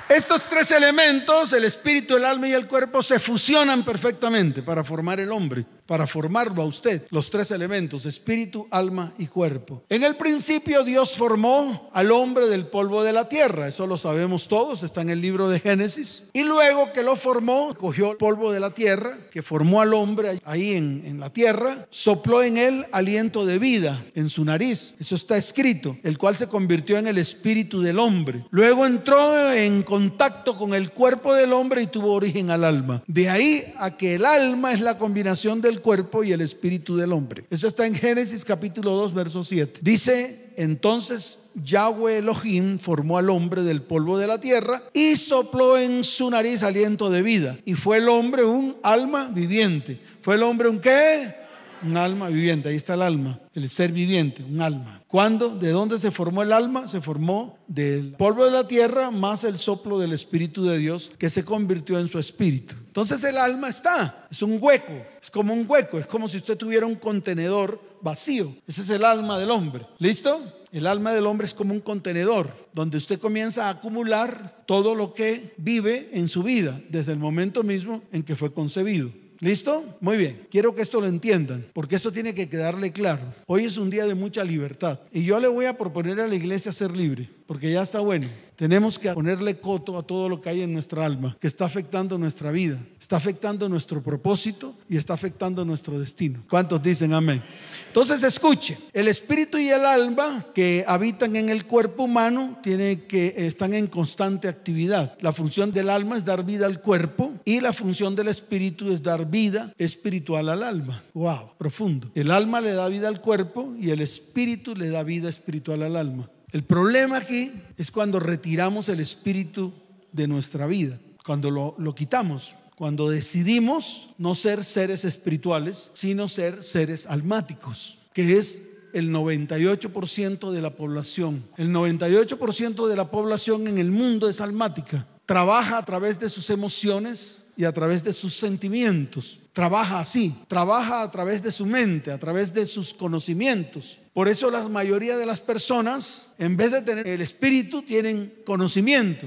Estos 0.08 0.42
tres 0.62 0.78
elementos, 0.78 1.52
el 1.54 1.64
espíritu, 1.64 2.16
el 2.16 2.24
alma 2.24 2.46
y 2.46 2.52
el 2.52 2.68
cuerpo, 2.68 3.02
se 3.02 3.18
fusionan 3.18 3.84
perfectamente 3.84 4.62
para 4.62 4.84
formar 4.84 5.18
el 5.18 5.32
hombre 5.32 5.66
para 5.86 6.06
formarlo 6.06 6.62
a 6.62 6.64
usted, 6.64 7.06
los 7.10 7.30
tres 7.30 7.50
elementos, 7.50 8.06
espíritu, 8.06 8.66
alma 8.70 9.12
y 9.18 9.26
cuerpo. 9.26 9.84
En 9.90 10.04
el 10.04 10.16
principio 10.16 10.84
Dios 10.84 11.14
formó 11.14 11.90
al 11.92 12.10
hombre 12.12 12.46
del 12.46 12.66
polvo 12.66 13.02
de 13.02 13.12
la 13.12 13.28
tierra, 13.28 13.68
eso 13.68 13.86
lo 13.86 13.98
sabemos 13.98 14.48
todos, 14.48 14.82
está 14.82 15.02
en 15.02 15.10
el 15.10 15.20
libro 15.20 15.50
de 15.50 15.60
Génesis. 15.60 16.30
Y 16.32 16.44
luego 16.44 16.94
que 16.94 17.02
lo 17.02 17.14
formó, 17.14 17.74
cogió 17.74 18.12
el 18.12 18.16
polvo 18.16 18.52
de 18.52 18.60
la 18.60 18.70
tierra, 18.70 19.18
que 19.30 19.42
formó 19.42 19.82
al 19.82 19.92
hombre 19.92 20.40
ahí 20.44 20.72
en, 20.72 21.02
en 21.04 21.20
la 21.20 21.30
tierra, 21.30 21.86
sopló 21.90 22.42
en 22.42 22.56
él 22.56 22.86
aliento 22.92 23.44
de 23.44 23.58
vida 23.58 24.02
en 24.14 24.30
su 24.30 24.46
nariz, 24.46 24.94
eso 24.98 25.14
está 25.14 25.36
escrito, 25.36 25.98
el 26.02 26.16
cual 26.16 26.36
se 26.36 26.48
convirtió 26.48 26.96
en 26.96 27.06
el 27.06 27.18
espíritu 27.18 27.82
del 27.82 27.98
hombre. 27.98 28.46
Luego 28.50 28.86
entró 28.86 29.52
en 29.52 29.82
contacto 29.82 30.51
con 30.56 30.74
el 30.74 30.90
cuerpo 30.90 31.34
del 31.34 31.52
hombre 31.52 31.82
y 31.82 31.86
tuvo 31.86 32.12
origen 32.12 32.50
al 32.50 32.64
alma. 32.64 33.02
De 33.06 33.28
ahí 33.28 33.64
a 33.78 33.96
que 33.96 34.14
el 34.16 34.24
alma 34.24 34.72
es 34.72 34.80
la 34.80 34.98
combinación 34.98 35.60
del 35.60 35.80
cuerpo 35.80 36.24
y 36.24 36.32
el 36.32 36.40
espíritu 36.40 36.96
del 36.96 37.12
hombre. 37.12 37.44
Eso 37.50 37.68
está 37.68 37.86
en 37.86 37.94
Génesis 37.94 38.44
capítulo 38.44 38.92
2, 38.92 39.14
verso 39.14 39.44
7. 39.44 39.80
Dice, 39.82 40.52
entonces 40.56 41.38
Yahweh 41.54 42.18
Elohim 42.18 42.78
formó 42.78 43.18
al 43.18 43.30
hombre 43.30 43.62
del 43.62 43.82
polvo 43.82 44.18
de 44.18 44.26
la 44.26 44.40
tierra 44.40 44.82
y 44.92 45.16
sopló 45.16 45.78
en 45.78 46.04
su 46.04 46.30
nariz 46.30 46.62
aliento 46.62 47.10
de 47.10 47.22
vida. 47.22 47.58
Y 47.64 47.74
fue 47.74 47.98
el 47.98 48.08
hombre 48.08 48.44
un 48.44 48.76
alma 48.82 49.30
viviente. 49.32 50.00
¿Fue 50.20 50.36
el 50.36 50.42
hombre 50.42 50.68
un 50.68 50.80
qué? 50.80 51.41
Un 51.84 51.96
alma 51.96 52.28
viviente. 52.28 52.68
Ahí 52.68 52.76
está 52.76 52.94
el 52.94 53.02
alma, 53.02 53.40
el 53.54 53.68
ser 53.68 53.92
viviente, 53.92 54.42
un 54.42 54.60
alma. 54.60 55.02
¿Cuándo? 55.06 55.50
¿De 55.50 55.70
dónde 55.70 55.98
se 55.98 56.10
formó 56.10 56.42
el 56.42 56.52
alma? 56.52 56.88
Se 56.88 57.00
formó 57.00 57.58
del 57.66 58.14
polvo 58.14 58.44
de 58.44 58.50
la 58.50 58.66
tierra 58.66 59.10
más 59.10 59.44
el 59.44 59.58
soplo 59.58 59.98
del 59.98 60.12
Espíritu 60.12 60.64
de 60.64 60.78
Dios 60.78 61.10
que 61.18 61.30
se 61.30 61.44
convirtió 61.44 61.98
en 61.98 62.08
su 62.08 62.18
espíritu. 62.18 62.74
Entonces 62.86 63.22
el 63.24 63.38
alma 63.38 63.68
está, 63.68 64.26
es 64.30 64.42
un 64.42 64.58
hueco, 64.60 64.92
es 65.22 65.30
como 65.30 65.54
un 65.54 65.64
hueco, 65.66 65.98
es 65.98 66.06
como 66.06 66.28
si 66.28 66.36
usted 66.36 66.56
tuviera 66.56 66.86
un 66.86 66.94
contenedor 66.94 67.80
vacío. 68.02 68.54
Ese 68.66 68.82
es 68.82 68.90
el 68.90 69.04
alma 69.04 69.38
del 69.38 69.50
hombre. 69.50 69.86
¿Listo? 69.98 70.42
El 70.72 70.86
alma 70.86 71.12
del 71.12 71.26
hombre 71.26 71.46
es 71.46 71.54
como 71.54 71.74
un 71.74 71.80
contenedor 71.80 72.48
donde 72.72 72.96
usted 72.96 73.18
comienza 73.18 73.66
a 73.66 73.70
acumular 73.70 74.62
todo 74.66 74.94
lo 74.94 75.12
que 75.12 75.52
vive 75.58 76.10
en 76.12 76.28
su 76.28 76.42
vida 76.42 76.80
desde 76.88 77.12
el 77.12 77.18
momento 77.18 77.62
mismo 77.62 78.02
en 78.12 78.22
que 78.22 78.36
fue 78.36 78.52
concebido. 78.52 79.10
¿Listo? 79.42 79.84
Muy 79.98 80.18
bien. 80.18 80.46
Quiero 80.52 80.72
que 80.72 80.82
esto 80.82 81.00
lo 81.00 81.08
entiendan, 81.08 81.66
porque 81.72 81.96
esto 81.96 82.12
tiene 82.12 82.32
que 82.32 82.48
quedarle 82.48 82.92
claro. 82.92 83.34
Hoy 83.46 83.64
es 83.64 83.76
un 83.76 83.90
día 83.90 84.06
de 84.06 84.14
mucha 84.14 84.44
libertad 84.44 85.00
y 85.12 85.24
yo 85.24 85.40
le 85.40 85.48
voy 85.48 85.64
a 85.64 85.76
proponer 85.76 86.20
a 86.20 86.28
la 86.28 86.36
iglesia 86.36 86.72
ser 86.72 86.96
libre, 86.96 87.28
porque 87.52 87.70
ya 87.70 87.82
está 87.82 88.00
bueno. 88.00 88.30
Tenemos 88.56 88.98
que 88.98 89.12
ponerle 89.12 89.60
coto 89.60 89.98
a 89.98 90.02
todo 90.02 90.26
lo 90.26 90.40
que 90.40 90.48
hay 90.48 90.62
en 90.62 90.72
nuestra 90.72 91.04
alma, 91.04 91.36
que 91.38 91.46
está 91.46 91.66
afectando 91.66 92.16
nuestra 92.16 92.50
vida, 92.50 92.78
está 92.98 93.18
afectando 93.18 93.68
nuestro 93.68 94.02
propósito 94.02 94.74
y 94.88 94.96
está 94.96 95.12
afectando 95.12 95.62
nuestro 95.62 96.00
destino. 96.00 96.42
¿Cuántos 96.48 96.82
dicen 96.82 97.12
amén? 97.12 97.42
Entonces 97.88 98.22
escuche, 98.22 98.78
el 98.94 99.08
espíritu 99.08 99.58
y 99.58 99.68
el 99.68 99.84
alma 99.84 100.46
que 100.54 100.82
habitan 100.88 101.36
en 101.36 101.50
el 101.50 101.66
cuerpo 101.66 102.04
humano 102.04 102.58
tiene 102.62 103.02
que 103.02 103.34
están 103.36 103.74
en 103.74 103.86
constante 103.86 104.48
actividad. 104.48 105.18
La 105.20 105.34
función 105.34 105.72
del 105.72 105.90
alma 105.90 106.16
es 106.16 106.24
dar 106.24 106.42
vida 106.42 106.64
al 106.64 106.80
cuerpo 106.80 107.34
y 107.44 107.60
la 107.60 107.74
función 107.74 108.16
del 108.16 108.28
espíritu 108.28 108.90
es 108.90 109.02
dar 109.02 109.28
vida 109.28 109.74
espiritual 109.76 110.48
al 110.48 110.62
alma. 110.62 111.02
Wow, 111.12 111.52
profundo. 111.58 112.10
El 112.14 112.30
alma 112.30 112.62
le 112.62 112.72
da 112.72 112.88
vida 112.88 113.08
al 113.08 113.20
cuerpo 113.20 113.74
y 113.78 113.90
el 113.90 114.00
espíritu 114.00 114.74
le 114.74 114.88
da 114.88 115.02
vida 115.02 115.28
espiritual 115.28 115.82
al 115.82 115.96
alma. 115.96 116.30
El 116.52 116.64
problema 116.64 117.16
aquí 117.16 117.50
es 117.78 117.90
cuando 117.90 118.20
retiramos 118.20 118.90
el 118.90 119.00
espíritu 119.00 119.72
de 120.12 120.28
nuestra 120.28 120.66
vida, 120.66 120.98
cuando 121.24 121.50
lo, 121.50 121.94
quitamos, 121.94 122.54
cuando 122.76 123.08
decidimos 123.08 124.10
no 124.18 124.34
ser 124.34 124.62
seres 124.62 125.06
espirituales, 125.06 125.90
sino 125.94 126.28
ser 126.28 126.62
seres 126.62 127.06
almáticos, 127.06 127.98
que 128.12 128.36
es 128.36 128.60
el 128.92 129.10
98% 129.10 130.50
de 130.50 130.60
la 130.60 130.76
población. 130.76 131.42
El 131.56 131.70
98% 131.70 132.86
de 132.86 132.96
la 132.96 133.10
población 133.10 133.66
en 133.66 133.78
el 133.78 133.90
mundo 133.90 134.28
es 134.28 134.42
almática. 134.42 135.06
Trabaja 135.24 135.78
a 135.78 135.84
través 135.86 136.20
de 136.20 136.28
sus 136.28 136.50
emociones 136.50 137.41
y 137.56 137.64
a 137.64 137.72
través 137.72 138.02
de 138.02 138.12
sus 138.12 138.36
sentimientos. 138.36 139.40
Trabaja 139.52 140.00
así, 140.00 140.34
trabaja 140.48 141.02
a 141.02 141.10
través 141.10 141.42
de 141.42 141.52
su 141.52 141.66
mente, 141.66 142.10
a 142.10 142.18
través 142.18 142.54
de 142.54 142.64
sus 142.66 142.94
conocimientos. 142.94 144.00
Por 144.14 144.28
eso 144.28 144.50
la 144.50 144.68
mayoría 144.68 145.16
de 145.16 145.26
las 145.26 145.40
personas, 145.40 146.28
en 146.38 146.56
vez 146.56 146.72
de 146.72 146.82
tener 146.82 147.06
el 147.06 147.20
espíritu, 147.20 147.82
tienen 147.82 148.32
conocimiento. 148.44 149.26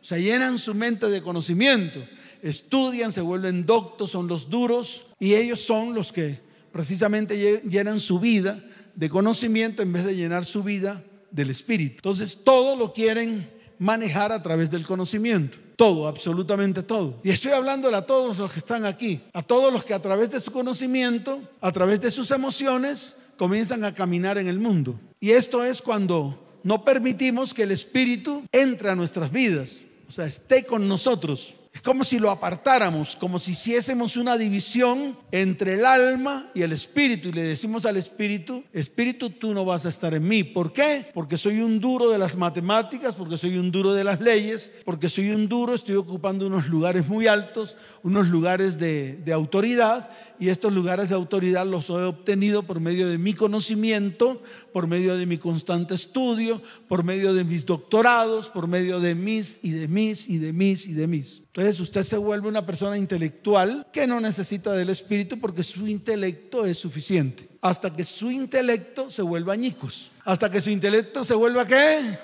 Se 0.00 0.22
llenan 0.22 0.58
su 0.58 0.74
mente 0.74 1.08
de 1.08 1.22
conocimiento. 1.22 2.04
Estudian, 2.42 3.12
se 3.12 3.20
vuelven 3.20 3.64
doctos, 3.64 4.10
son 4.10 4.28
los 4.28 4.50
duros. 4.50 5.06
Y 5.18 5.34
ellos 5.34 5.60
son 5.60 5.94
los 5.94 6.12
que 6.12 6.40
precisamente 6.72 7.62
llenan 7.68 8.00
su 8.00 8.20
vida 8.20 8.62
de 8.94 9.08
conocimiento 9.08 9.82
en 9.82 9.92
vez 9.92 10.04
de 10.04 10.14
llenar 10.14 10.44
su 10.44 10.62
vida 10.62 11.02
del 11.30 11.50
espíritu. 11.50 11.96
Entonces 11.96 12.44
todo 12.44 12.76
lo 12.76 12.92
quieren 12.92 13.50
manejar 13.78 14.32
a 14.32 14.42
través 14.42 14.70
del 14.70 14.86
conocimiento. 14.86 15.58
Todo, 15.76 16.06
absolutamente 16.06 16.82
todo. 16.82 17.20
Y 17.24 17.30
estoy 17.30 17.52
hablando 17.52 17.94
a 17.94 18.06
todos 18.06 18.38
los 18.38 18.52
que 18.52 18.58
están 18.58 18.84
aquí, 18.84 19.20
a 19.32 19.42
todos 19.42 19.72
los 19.72 19.84
que 19.84 19.94
a 19.94 20.00
través 20.00 20.30
de 20.30 20.40
su 20.40 20.52
conocimiento, 20.52 21.40
a 21.60 21.72
través 21.72 22.00
de 22.00 22.10
sus 22.10 22.30
emociones, 22.30 23.16
comienzan 23.36 23.84
a 23.84 23.92
caminar 23.92 24.38
en 24.38 24.48
el 24.48 24.58
mundo. 24.58 24.98
Y 25.20 25.30
esto 25.30 25.64
es 25.64 25.82
cuando 25.82 26.58
no 26.62 26.84
permitimos 26.84 27.52
que 27.52 27.64
el 27.64 27.72
Espíritu 27.72 28.44
entre 28.52 28.90
a 28.90 28.94
nuestras 28.94 29.30
vidas, 29.30 29.80
o 30.08 30.12
sea, 30.12 30.26
esté 30.26 30.64
con 30.64 30.86
nosotros. 30.86 31.54
Como 31.84 32.02
si 32.02 32.18
lo 32.18 32.30
apartáramos, 32.30 33.14
como 33.14 33.38
si 33.38 33.50
hiciésemos 33.50 34.16
una 34.16 34.38
división 34.38 35.18
entre 35.30 35.74
el 35.74 35.84
alma 35.84 36.50
y 36.54 36.62
el 36.62 36.72
espíritu 36.72 37.28
y 37.28 37.32
le 37.32 37.42
decimos 37.42 37.84
al 37.84 37.98
espíritu, 37.98 38.64
espíritu 38.72 39.28
tú 39.28 39.52
no 39.52 39.66
vas 39.66 39.84
a 39.84 39.90
estar 39.90 40.14
en 40.14 40.26
mí. 40.26 40.44
¿Por 40.44 40.72
qué? 40.72 41.10
Porque 41.12 41.36
soy 41.36 41.60
un 41.60 41.80
duro 41.80 42.08
de 42.08 42.16
las 42.16 42.36
matemáticas, 42.36 43.16
porque 43.16 43.36
soy 43.36 43.58
un 43.58 43.70
duro 43.70 43.92
de 43.92 44.02
las 44.02 44.18
leyes, 44.18 44.72
porque 44.86 45.10
soy 45.10 45.28
un 45.28 45.46
duro, 45.46 45.74
estoy 45.74 45.96
ocupando 45.96 46.46
unos 46.46 46.68
lugares 46.68 47.06
muy 47.06 47.26
altos, 47.26 47.76
unos 48.02 48.28
lugares 48.28 48.78
de, 48.78 49.16
de 49.16 49.32
autoridad 49.34 50.08
y 50.40 50.48
estos 50.48 50.72
lugares 50.72 51.10
de 51.10 51.14
autoridad 51.16 51.66
los 51.66 51.90
he 51.90 51.92
obtenido 51.92 52.62
por 52.62 52.80
medio 52.80 53.08
de 53.08 53.18
mi 53.18 53.34
conocimiento, 53.34 54.42
por 54.74 54.88
medio 54.88 55.16
de 55.16 55.24
mi 55.24 55.38
constante 55.38 55.94
estudio, 55.94 56.60
por 56.88 57.04
medio 57.04 57.32
de 57.32 57.44
mis 57.44 57.64
doctorados, 57.64 58.50
por 58.50 58.66
medio 58.66 58.98
de 58.98 59.14
mis 59.14 59.60
y 59.62 59.70
de 59.70 59.86
mis 59.86 60.28
y 60.28 60.38
de 60.38 60.52
mis 60.52 60.88
y 60.88 60.94
de 60.94 61.06
mis. 61.06 61.42
Entonces 61.46 61.78
usted 61.78 62.02
se 62.02 62.16
vuelve 62.16 62.48
una 62.48 62.66
persona 62.66 62.98
intelectual 62.98 63.86
que 63.92 64.08
no 64.08 64.20
necesita 64.20 64.72
del 64.72 64.90
espíritu 64.90 65.38
porque 65.38 65.62
su 65.62 65.86
intelecto 65.86 66.66
es 66.66 66.76
suficiente. 66.76 67.48
Hasta 67.60 67.94
que 67.94 68.02
su 68.02 68.32
intelecto 68.32 69.10
se 69.10 69.22
vuelva 69.22 69.52
añicos. 69.52 70.10
Hasta 70.24 70.50
que 70.50 70.60
su 70.60 70.70
intelecto 70.70 71.22
se 71.22 71.34
vuelva 71.34 71.64
qué? 71.64 72.18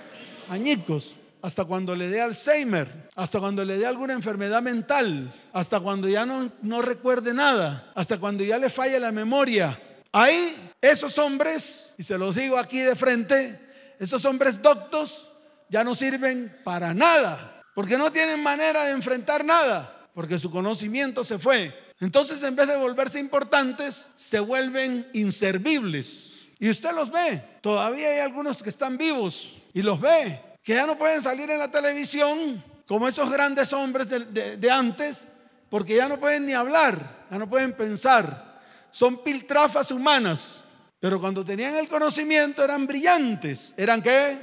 Añicos 0.49 1.15
hasta 1.43 1.65
cuando 1.65 1.95
le 1.95 2.09
dé 2.09 2.21
Alzheimer, 2.21 3.09
hasta 3.15 3.39
cuando 3.39 3.65
le 3.65 3.79
dé 3.79 3.87
alguna 3.87 4.13
enfermedad 4.13 4.61
mental, 4.61 5.33
hasta 5.53 5.81
cuando 5.81 6.09
ya 6.09 6.27
no, 6.27 6.51
no 6.63 6.83
recuerde 6.83 7.33
nada, 7.33 7.93
hasta 7.95 8.19
cuando 8.19 8.43
ya 8.43 8.59
le 8.59 8.69
falle 8.71 9.01
la 9.01 9.13
memoria. 9.13 9.81
Ahí 10.13 10.55
esos 10.81 11.19
hombres, 11.19 11.93
y 11.99 12.03
se 12.03 12.19
los 12.19 12.35
digo 12.35 12.59
aquí 12.59 12.81
de 12.81 12.97
frente, 12.97 13.61
esos 13.99 14.25
hombres 14.25 14.63
doctos 14.63 15.31
ya 15.69 15.85
no 15.85 15.95
sirven 15.95 16.57
para 16.65 16.95
nada, 16.95 17.63
porque 17.75 17.99
no 17.99 18.11
tienen 18.11 18.43
manera 18.43 18.85
de 18.85 18.93
enfrentar 18.93 19.45
nada, 19.45 20.09
porque 20.15 20.39
su 20.39 20.51
conocimiento 20.51 21.23
se 21.25 21.39
fue. 21.39 21.75
Entonces 22.01 22.43
en 22.43 22.57
vez 22.57 22.67
de 22.67 22.77
volverse 22.77 23.19
importantes, 23.19 24.11
se 24.17 24.41
vuelven 24.41 25.09
inservibles. 25.13 26.31
Y 26.59 26.69
usted 26.69 26.93
los 26.93 27.11
ve, 27.11 27.43
todavía 27.61 28.09
hay 28.09 28.19
algunos 28.19 28.63
que 28.63 28.71
están 28.71 28.99
vivos 28.99 29.59
y 29.73 29.83
los 29.83 30.01
ve, 30.01 30.41
que 30.63 30.75
ya 30.75 30.87
no 30.87 30.99
pueden 30.99 31.23
salir 31.23 31.51
en 31.51 31.59
la 31.59 31.71
televisión 31.71 32.63
como 32.87 33.07
esos 33.07 33.31
grandes 33.31 33.73
hombres 33.73 34.09
de, 34.09 34.71
antes, 34.71 35.27
porque 35.69 35.95
ya 35.95 36.09
no 36.09 36.19
pueden 36.19 36.45
ni 36.45 36.53
hablar, 36.53 37.27
ya 37.31 37.39
no 37.39 37.49
pueden 37.49 37.73
pensar. 37.73 38.61
Son 38.91 39.23
piltrafas 39.23 39.91
humanas, 39.91 40.65
pero 41.01 41.19
cuando 41.19 41.43
tenían 41.45 41.75
el 41.77 41.89
conocimiento 41.89 42.63
eran 42.63 42.87
brillantes. 42.87 43.75
¿Eran 43.77 44.03
qué? 44.03 44.39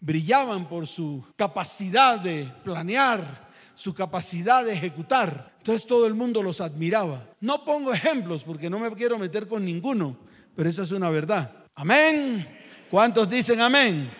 Brillaban 0.00 0.68
por 0.68 0.86
su 0.86 1.24
capacidad 1.36 2.20
de 2.20 2.50
planear, 2.62 3.48
su 3.74 3.92
capacidad 3.92 4.64
de 4.64 4.72
ejecutar. 4.72 5.52
Entonces 5.58 5.86
todo 5.86 6.06
el 6.06 6.14
mundo 6.14 6.42
los 6.44 6.60
admiraba. 6.60 7.26
No 7.40 7.64
pongo 7.64 7.92
ejemplos 7.92 8.44
porque 8.44 8.70
no 8.70 8.78
me 8.78 8.90
quiero 8.92 9.18
meter 9.18 9.48
con 9.48 9.64
ninguno, 9.64 10.16
pero 10.54 10.68
esa 10.68 10.84
es 10.84 10.92
una 10.92 11.10
verdad. 11.10 11.52
Amén. 11.74 12.46
¿Cuántos 12.88 13.28
dicen 13.28 13.60
amén? 13.60 14.10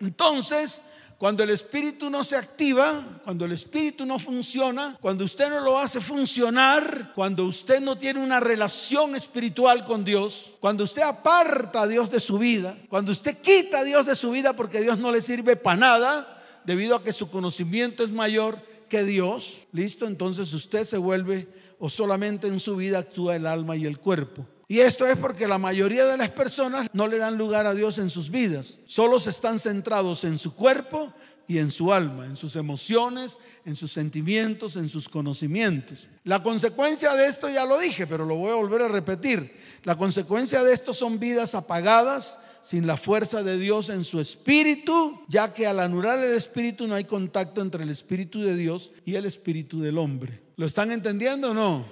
Entonces, 0.00 0.82
cuando 1.20 1.42
el 1.42 1.50
espíritu 1.50 2.08
no 2.08 2.24
se 2.24 2.34
activa, 2.34 3.20
cuando 3.24 3.44
el 3.44 3.52
espíritu 3.52 4.06
no 4.06 4.18
funciona, 4.18 4.96
cuando 5.02 5.26
usted 5.26 5.50
no 5.50 5.60
lo 5.60 5.76
hace 5.76 6.00
funcionar, 6.00 7.12
cuando 7.14 7.44
usted 7.44 7.78
no 7.78 7.98
tiene 7.98 8.20
una 8.20 8.40
relación 8.40 9.14
espiritual 9.14 9.84
con 9.84 10.02
Dios, 10.02 10.54
cuando 10.60 10.84
usted 10.84 11.02
aparta 11.02 11.82
a 11.82 11.86
Dios 11.86 12.10
de 12.10 12.20
su 12.20 12.38
vida, 12.38 12.74
cuando 12.88 13.12
usted 13.12 13.36
quita 13.36 13.80
a 13.80 13.84
Dios 13.84 14.06
de 14.06 14.16
su 14.16 14.30
vida 14.30 14.54
porque 14.54 14.80
Dios 14.80 14.98
no 14.98 15.12
le 15.12 15.20
sirve 15.20 15.56
para 15.56 15.76
nada, 15.76 16.42
debido 16.64 16.96
a 16.96 17.04
que 17.04 17.12
su 17.12 17.30
conocimiento 17.30 18.02
es 18.02 18.12
mayor 18.12 18.58
que 18.88 19.04
Dios, 19.04 19.66
listo, 19.72 20.06
entonces 20.06 20.54
usted 20.54 20.86
se 20.86 20.96
vuelve 20.96 21.48
o 21.78 21.90
solamente 21.90 22.46
en 22.46 22.60
su 22.60 22.76
vida 22.76 23.00
actúa 23.00 23.36
el 23.36 23.46
alma 23.46 23.76
y 23.76 23.84
el 23.84 23.98
cuerpo. 23.98 24.46
Y 24.70 24.78
esto 24.78 25.04
es 25.04 25.16
porque 25.16 25.48
la 25.48 25.58
mayoría 25.58 26.06
de 26.06 26.16
las 26.16 26.28
personas 26.28 26.86
no 26.92 27.08
le 27.08 27.18
dan 27.18 27.36
lugar 27.36 27.66
a 27.66 27.74
Dios 27.74 27.98
en 27.98 28.08
sus 28.08 28.30
vidas, 28.30 28.78
solo 28.86 29.18
se 29.18 29.30
están 29.30 29.58
centrados 29.58 30.22
en 30.22 30.38
su 30.38 30.54
cuerpo 30.54 31.12
y 31.48 31.58
en 31.58 31.72
su 31.72 31.92
alma, 31.92 32.24
en 32.24 32.36
sus 32.36 32.54
emociones, 32.54 33.40
en 33.64 33.74
sus 33.74 33.90
sentimientos, 33.90 34.76
en 34.76 34.88
sus 34.88 35.08
conocimientos. 35.08 36.08
La 36.22 36.40
consecuencia 36.40 37.14
de 37.14 37.26
esto 37.26 37.48
ya 37.48 37.64
lo 37.64 37.80
dije, 37.80 38.06
pero 38.06 38.24
lo 38.24 38.36
voy 38.36 38.52
a 38.52 38.54
volver 38.54 38.82
a 38.82 38.88
repetir. 38.88 39.58
La 39.82 39.96
consecuencia 39.96 40.62
de 40.62 40.72
esto 40.72 40.94
son 40.94 41.18
vidas 41.18 41.56
apagadas, 41.56 42.38
sin 42.62 42.86
la 42.86 42.96
fuerza 42.96 43.42
de 43.42 43.58
Dios 43.58 43.88
en 43.88 44.04
su 44.04 44.20
espíritu, 44.20 45.20
ya 45.26 45.52
que 45.52 45.66
al 45.66 45.80
anular 45.80 46.20
el 46.20 46.34
espíritu 46.34 46.86
no 46.86 46.94
hay 46.94 47.06
contacto 47.06 47.60
entre 47.60 47.82
el 47.82 47.90
espíritu 47.90 48.40
de 48.40 48.54
Dios 48.54 48.92
y 49.04 49.16
el 49.16 49.24
espíritu 49.24 49.80
del 49.80 49.98
hombre. 49.98 50.40
¿Lo 50.54 50.64
están 50.64 50.92
entendiendo 50.92 51.50
o 51.50 51.54
no? 51.54 51.86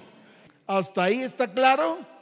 ¿Hasta 0.65 1.03
ahí 1.03 1.19
está 1.19 1.51
claro? 1.51 2.18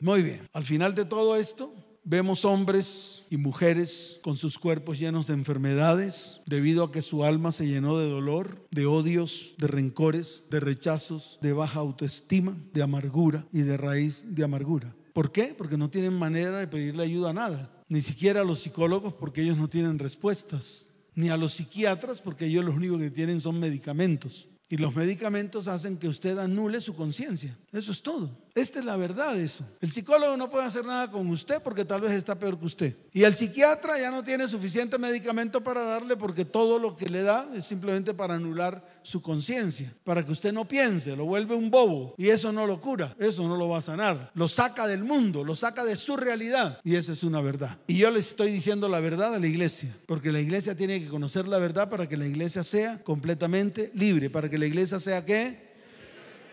Muy 0.00 0.22
bien. 0.22 0.48
Al 0.52 0.64
final 0.64 0.94
de 0.94 1.04
todo 1.04 1.36
esto, 1.36 1.74
Vemos 2.08 2.44
hombres 2.44 3.24
y 3.30 3.36
mujeres 3.36 4.20
con 4.22 4.36
sus 4.36 4.60
cuerpos 4.60 5.00
llenos 5.00 5.26
de 5.26 5.34
enfermedades 5.34 6.40
debido 6.46 6.84
a 6.84 6.92
que 6.92 7.02
su 7.02 7.24
alma 7.24 7.50
se 7.50 7.66
llenó 7.66 7.98
de 7.98 8.08
dolor, 8.08 8.64
de 8.70 8.86
odios, 8.86 9.54
de 9.58 9.66
rencores, 9.66 10.44
de 10.48 10.60
rechazos, 10.60 11.40
de 11.42 11.52
baja 11.52 11.80
autoestima, 11.80 12.56
de 12.72 12.84
amargura 12.84 13.44
y 13.52 13.62
de 13.62 13.76
raíz 13.76 14.24
de 14.36 14.44
amargura. 14.44 14.94
¿Por 15.14 15.32
qué? 15.32 15.52
Porque 15.58 15.76
no 15.76 15.90
tienen 15.90 16.12
manera 16.12 16.60
de 16.60 16.68
pedirle 16.68 17.02
ayuda 17.02 17.30
a 17.30 17.32
nada, 17.32 17.82
ni 17.88 18.00
siquiera 18.02 18.42
a 18.42 18.44
los 18.44 18.60
psicólogos 18.60 19.14
porque 19.14 19.42
ellos 19.42 19.56
no 19.56 19.68
tienen 19.68 19.98
respuestas, 19.98 20.94
ni 21.16 21.28
a 21.28 21.36
los 21.36 21.54
psiquiatras 21.54 22.20
porque 22.20 22.46
ellos 22.46 22.64
lo 22.64 22.72
único 22.72 22.98
que 22.98 23.10
tienen 23.10 23.40
son 23.40 23.58
medicamentos. 23.58 24.48
Y 24.68 24.76
los 24.76 24.94
medicamentos 24.94 25.66
hacen 25.66 25.96
que 25.96 26.06
usted 26.06 26.38
anule 26.38 26.80
su 26.80 26.94
conciencia. 26.94 27.58
Eso 27.72 27.90
es 27.90 28.00
todo. 28.00 28.45
Esta 28.56 28.78
es 28.78 28.86
la 28.86 28.96
verdad 28.96 29.38
eso. 29.38 29.64
El 29.82 29.90
psicólogo 29.90 30.34
no 30.34 30.48
puede 30.48 30.64
hacer 30.64 30.82
nada 30.82 31.10
con 31.10 31.28
usted 31.28 31.60
porque 31.62 31.84
tal 31.84 32.00
vez 32.00 32.12
está 32.12 32.38
peor 32.38 32.58
que 32.58 32.64
usted. 32.64 32.96
Y 33.12 33.22
el 33.22 33.34
psiquiatra 33.34 34.00
ya 34.00 34.10
no 34.10 34.24
tiene 34.24 34.48
suficiente 34.48 34.96
medicamento 34.96 35.62
para 35.62 35.82
darle 35.82 36.16
porque 36.16 36.46
todo 36.46 36.78
lo 36.78 36.96
que 36.96 37.10
le 37.10 37.22
da 37.22 37.46
es 37.54 37.66
simplemente 37.66 38.14
para 38.14 38.32
anular 38.32 38.82
su 39.02 39.20
conciencia, 39.20 39.92
para 40.04 40.24
que 40.24 40.32
usted 40.32 40.54
no 40.54 40.66
piense, 40.66 41.14
lo 41.14 41.26
vuelve 41.26 41.54
un 41.54 41.70
bobo. 41.70 42.14
Y 42.16 42.30
eso 42.30 42.50
no 42.50 42.66
lo 42.66 42.80
cura, 42.80 43.14
eso 43.18 43.46
no 43.46 43.58
lo 43.58 43.68
va 43.68 43.76
a 43.76 43.82
sanar. 43.82 44.30
Lo 44.32 44.48
saca 44.48 44.86
del 44.86 45.04
mundo, 45.04 45.44
lo 45.44 45.54
saca 45.54 45.84
de 45.84 45.94
su 45.94 46.16
realidad. 46.16 46.80
Y 46.82 46.96
esa 46.96 47.12
es 47.12 47.22
una 47.24 47.42
verdad. 47.42 47.76
Y 47.86 47.98
yo 47.98 48.10
les 48.10 48.28
estoy 48.28 48.50
diciendo 48.50 48.88
la 48.88 49.00
verdad 49.00 49.34
a 49.34 49.38
la 49.38 49.46
iglesia, 49.46 49.94
porque 50.06 50.32
la 50.32 50.40
iglesia 50.40 50.74
tiene 50.74 50.98
que 50.98 51.08
conocer 51.08 51.46
la 51.46 51.58
verdad 51.58 51.90
para 51.90 52.08
que 52.08 52.16
la 52.16 52.24
iglesia 52.24 52.64
sea 52.64 53.04
completamente 53.04 53.90
libre, 53.92 54.30
para 54.30 54.48
que 54.48 54.56
la 54.56 54.64
iglesia 54.64 54.98
sea 54.98 55.26
qué? 55.26 55.74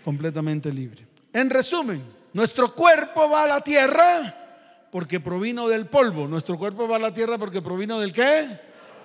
Completamente 0.03 0.73
libre. 0.73 1.12
En 1.33 1.49
resumen, 1.49 2.03
nuestro 2.31 2.73
cuerpo 2.75 3.27
va 3.27 3.43
a 3.43 3.47
la 3.47 3.61
tierra 3.61 4.87
porque 4.91 5.19
provino 5.19 5.67
del 5.67 5.87
polvo. 5.87 6.27
Nuestro 6.27 6.59
cuerpo 6.59 6.87
va 6.87 6.97
a 6.97 6.99
la 6.99 7.13
tierra 7.13 7.39
porque 7.39 7.61
provino 7.61 7.99
del 7.99 8.11
qué? 8.11 8.59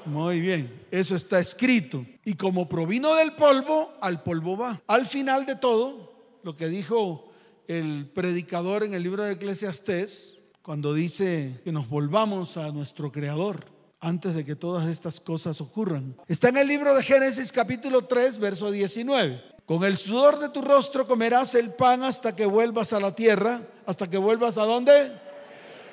Muy 0.05 0.41
bien, 0.41 0.87
eso 0.91 1.17
está 1.17 1.39
escrito. 1.39 2.05
Y 2.27 2.35
como 2.35 2.69
provino 2.69 3.15
del 3.15 3.33
polvo, 3.33 3.95
al 4.03 4.23
polvo 4.23 4.59
va. 4.59 4.83
Al 4.87 5.07
final 5.07 5.47
de 5.47 5.57
todo, 5.57 6.13
lo 6.43 6.55
que 6.55 6.69
dijo 6.69 7.31
el 7.67 8.11
predicador 8.15 8.85
en 8.85 8.93
el 8.93 9.03
libro 9.03 9.25
de 9.25 9.33
Eclesiastés, 9.33 10.37
cuando 10.61 10.93
dice 10.93 11.61
que 11.65 11.73
nos 11.73 11.89
volvamos 11.89 12.59
a 12.59 12.71
nuestro 12.73 13.11
Creador 13.11 13.65
antes 14.01 14.35
de 14.35 14.45
que 14.45 14.55
todas 14.55 14.87
estas 14.87 15.19
cosas 15.19 15.63
ocurran. 15.63 16.15
Está 16.27 16.51
en 16.51 16.59
el 16.59 16.69
libro 16.69 16.95
de 16.95 17.03
Génesis 17.03 17.51
capítulo 17.51 18.05
3, 18.05 18.39
verso 18.39 18.71
19. 18.71 19.58
Con 19.69 19.85
el 19.85 19.99
sudor 19.99 20.39
de 20.39 20.49
tu 20.49 20.63
rostro 20.63 21.07
comerás 21.07 21.55
el 21.55 21.75
pan 21.75 22.03
hasta 22.03 22.35
que 22.35 22.47
vuelvas 22.47 22.95
a 22.95 23.01
la 23.01 23.15
tierra. 23.15 23.61
¿Hasta 23.85 24.09
que 24.09 24.17
vuelvas 24.17 24.57
a 24.57 24.65
dónde? 24.65 25.13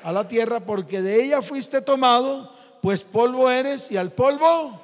A 0.02 0.14
la 0.14 0.26
tierra, 0.30 0.62
porque 0.62 1.02
de 1.02 1.22
ella 1.22 1.42
fuiste 1.42 1.82
tomado, 1.82 2.56
pues 2.82 3.04
polvo 3.04 3.52
eres 3.52 3.92
y 3.92 3.98
al 3.98 4.14
polvo. 4.14 4.82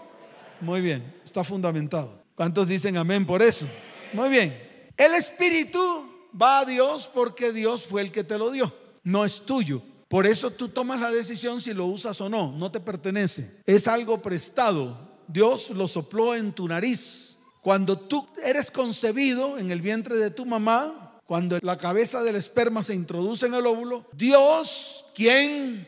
Muy 0.60 0.82
bien, 0.82 1.16
está 1.24 1.42
fundamentado. 1.42 2.22
¿Cuántos 2.36 2.68
dicen 2.68 2.98
amén 2.98 3.26
por 3.26 3.42
eso? 3.42 3.66
Muy 4.12 4.28
bien. 4.28 4.92
El 4.98 5.14
espíritu 5.14 6.28
va 6.40 6.60
a 6.60 6.66
Dios 6.66 7.10
porque 7.14 7.54
Dios 7.54 7.86
fue 7.86 8.02
el 8.02 8.12
que 8.12 8.26
te 8.26 8.38
lo 8.38 8.52
dio, 8.52 8.76
no 9.06 9.24
es 9.24 9.42
tuyo. 9.46 9.82
Por 10.10 10.28
eso 10.28 10.52
tú 10.52 10.68
tomas 10.68 11.00
la 11.00 11.12
decisión 11.12 11.62
si 11.62 11.74
lo 11.74 11.86
usas 11.86 12.20
o 12.20 12.28
no, 12.28 12.52
no 12.52 12.70
te 12.70 12.82
pertenece. 12.82 13.62
Es 13.66 13.88
algo 13.88 14.22
prestado. 14.22 14.98
Dios 15.30 15.70
lo 15.70 15.88
sopló 15.88 16.36
en 16.36 16.52
tu 16.52 16.68
nariz 16.68 17.38
cuando 17.62 17.98
tú 18.00 18.28
eres 18.44 18.72
concebido 18.72 19.58
en 19.58 19.72
el 19.72 19.82
vientre 19.82 20.16
de 20.16 20.32
tu 20.32 20.46
mamá, 20.46 21.20
cuando 21.26 21.60
la 21.62 21.78
cabeza 21.78 22.22
del 22.24 22.36
esperma 22.36 22.84
se 22.84 22.94
introduce 22.94 23.46
en 23.46 23.54
el 23.54 23.66
óvulo, 23.66 24.06
Dios, 24.14 25.06
quien 25.16 25.88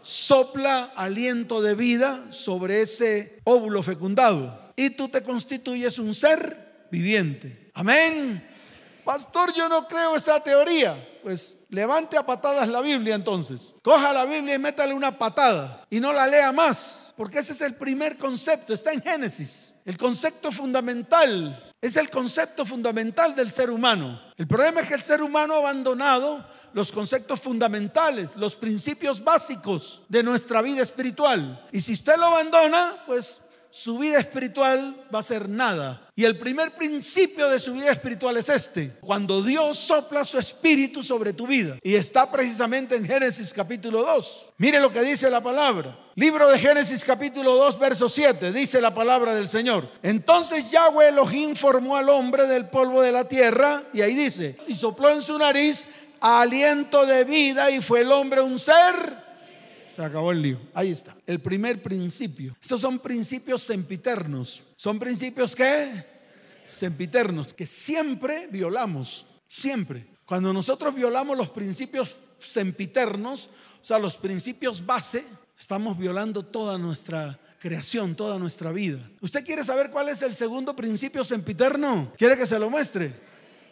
sopla 0.00 0.92
aliento 0.96 1.60
de 1.60 1.74
vida 1.74 2.32
sobre 2.32 2.82
ese 2.82 3.40
óvulo 3.44 3.82
fecundado 3.82 4.72
y 4.76 4.90
tú 4.90 5.08
te 5.08 5.22
constituyes 5.22 5.98
un 5.98 6.14
ser 6.14 6.86
viviente. 6.90 7.70
Amén. 7.74 8.48
Pastor, 9.04 9.52
yo 9.54 9.68
no 9.68 9.86
creo 9.86 10.16
esa 10.16 10.42
teoría. 10.42 10.96
Pues 11.22 11.56
levante 11.72 12.18
a 12.18 12.24
patadas 12.24 12.68
la 12.68 12.82
Biblia 12.82 13.14
entonces. 13.14 13.74
Coja 13.82 14.12
la 14.12 14.26
Biblia 14.26 14.54
y 14.54 14.58
métale 14.58 14.92
una 14.94 15.18
patada 15.18 15.84
y 15.90 16.00
no 16.00 16.12
la 16.12 16.26
lea 16.26 16.52
más, 16.52 17.12
porque 17.16 17.38
ese 17.38 17.54
es 17.54 17.62
el 17.62 17.74
primer 17.74 18.16
concepto, 18.16 18.74
está 18.74 18.92
en 18.92 19.00
Génesis. 19.00 19.74
El 19.84 19.96
concepto 19.96 20.52
fundamental 20.52 21.72
es 21.80 21.96
el 21.96 22.10
concepto 22.10 22.64
fundamental 22.64 23.34
del 23.34 23.50
ser 23.50 23.70
humano. 23.70 24.20
El 24.36 24.46
problema 24.46 24.82
es 24.82 24.88
que 24.88 24.94
el 24.94 25.02
ser 25.02 25.22
humano 25.22 25.54
ha 25.54 25.58
abandonado 25.58 26.46
los 26.74 26.92
conceptos 26.92 27.40
fundamentales, 27.40 28.36
los 28.36 28.54
principios 28.54 29.22
básicos 29.22 30.02
de 30.08 30.22
nuestra 30.22 30.62
vida 30.62 30.82
espiritual. 30.82 31.66
Y 31.72 31.80
si 31.80 31.94
usted 31.94 32.16
lo 32.16 32.26
abandona, 32.26 33.02
pues 33.06 33.41
su 33.72 33.96
vida 33.96 34.18
espiritual 34.18 35.06
va 35.12 35.20
a 35.20 35.22
ser 35.22 35.48
nada. 35.48 36.10
Y 36.14 36.24
el 36.24 36.38
primer 36.38 36.74
principio 36.74 37.48
de 37.48 37.58
su 37.58 37.72
vida 37.72 37.90
espiritual 37.90 38.36
es 38.36 38.50
este, 38.50 38.92
cuando 39.00 39.42
Dios 39.42 39.78
sopla 39.78 40.26
su 40.26 40.38
espíritu 40.38 41.02
sobre 41.02 41.32
tu 41.32 41.46
vida. 41.46 41.78
Y 41.82 41.94
está 41.94 42.30
precisamente 42.30 42.96
en 42.96 43.06
Génesis 43.06 43.50
capítulo 43.54 44.02
2. 44.02 44.46
Mire 44.58 44.78
lo 44.78 44.92
que 44.92 45.00
dice 45.00 45.30
la 45.30 45.42
palabra. 45.42 45.98
Libro 46.16 46.50
de 46.50 46.58
Génesis 46.58 47.02
capítulo 47.02 47.56
2, 47.56 47.78
verso 47.78 48.10
7, 48.10 48.52
dice 48.52 48.78
la 48.78 48.92
palabra 48.92 49.34
del 49.34 49.48
Señor. 49.48 49.88
Entonces 50.02 50.70
Yahweh 50.70 51.08
Elohim 51.08 51.56
formó 51.56 51.96
al 51.96 52.10
hombre 52.10 52.46
del 52.46 52.68
polvo 52.68 53.00
de 53.00 53.12
la 53.12 53.26
tierra, 53.26 53.84
y 53.94 54.02
ahí 54.02 54.14
dice, 54.14 54.58
y 54.68 54.76
sopló 54.76 55.08
en 55.08 55.22
su 55.22 55.38
nariz 55.38 55.86
aliento 56.20 57.06
de 57.06 57.24
vida, 57.24 57.70
y 57.70 57.80
fue 57.80 58.02
el 58.02 58.12
hombre 58.12 58.42
un 58.42 58.58
ser 58.58 59.21
se 59.94 60.02
acabó 60.02 60.32
el 60.32 60.42
lío. 60.42 60.58
Ahí 60.74 60.90
está. 60.90 61.16
El 61.26 61.40
primer 61.40 61.82
principio. 61.82 62.56
Estos 62.60 62.80
son 62.80 62.98
principios 62.98 63.62
sempiternos. 63.62 64.64
¿Son 64.76 64.98
principios 64.98 65.54
qué? 65.54 66.06
Sempiternos, 66.64 67.52
que 67.52 67.66
siempre 67.66 68.46
violamos. 68.48 69.26
Siempre. 69.46 70.06
Cuando 70.24 70.52
nosotros 70.52 70.94
violamos 70.94 71.36
los 71.36 71.50
principios 71.50 72.18
sempiternos, 72.38 73.50
o 73.80 73.84
sea, 73.84 73.98
los 73.98 74.16
principios 74.16 74.84
base, 74.84 75.24
estamos 75.58 75.98
violando 75.98 76.44
toda 76.44 76.78
nuestra 76.78 77.38
creación, 77.58 78.14
toda 78.14 78.38
nuestra 78.38 78.72
vida. 78.72 78.98
¿Usted 79.20 79.44
quiere 79.44 79.64
saber 79.64 79.90
cuál 79.90 80.08
es 80.08 80.22
el 80.22 80.34
segundo 80.34 80.74
principio 80.74 81.22
sempiterno? 81.22 82.12
¿Quiere 82.16 82.36
que 82.36 82.46
se 82.46 82.58
lo 82.58 82.70
muestre? 82.70 83.14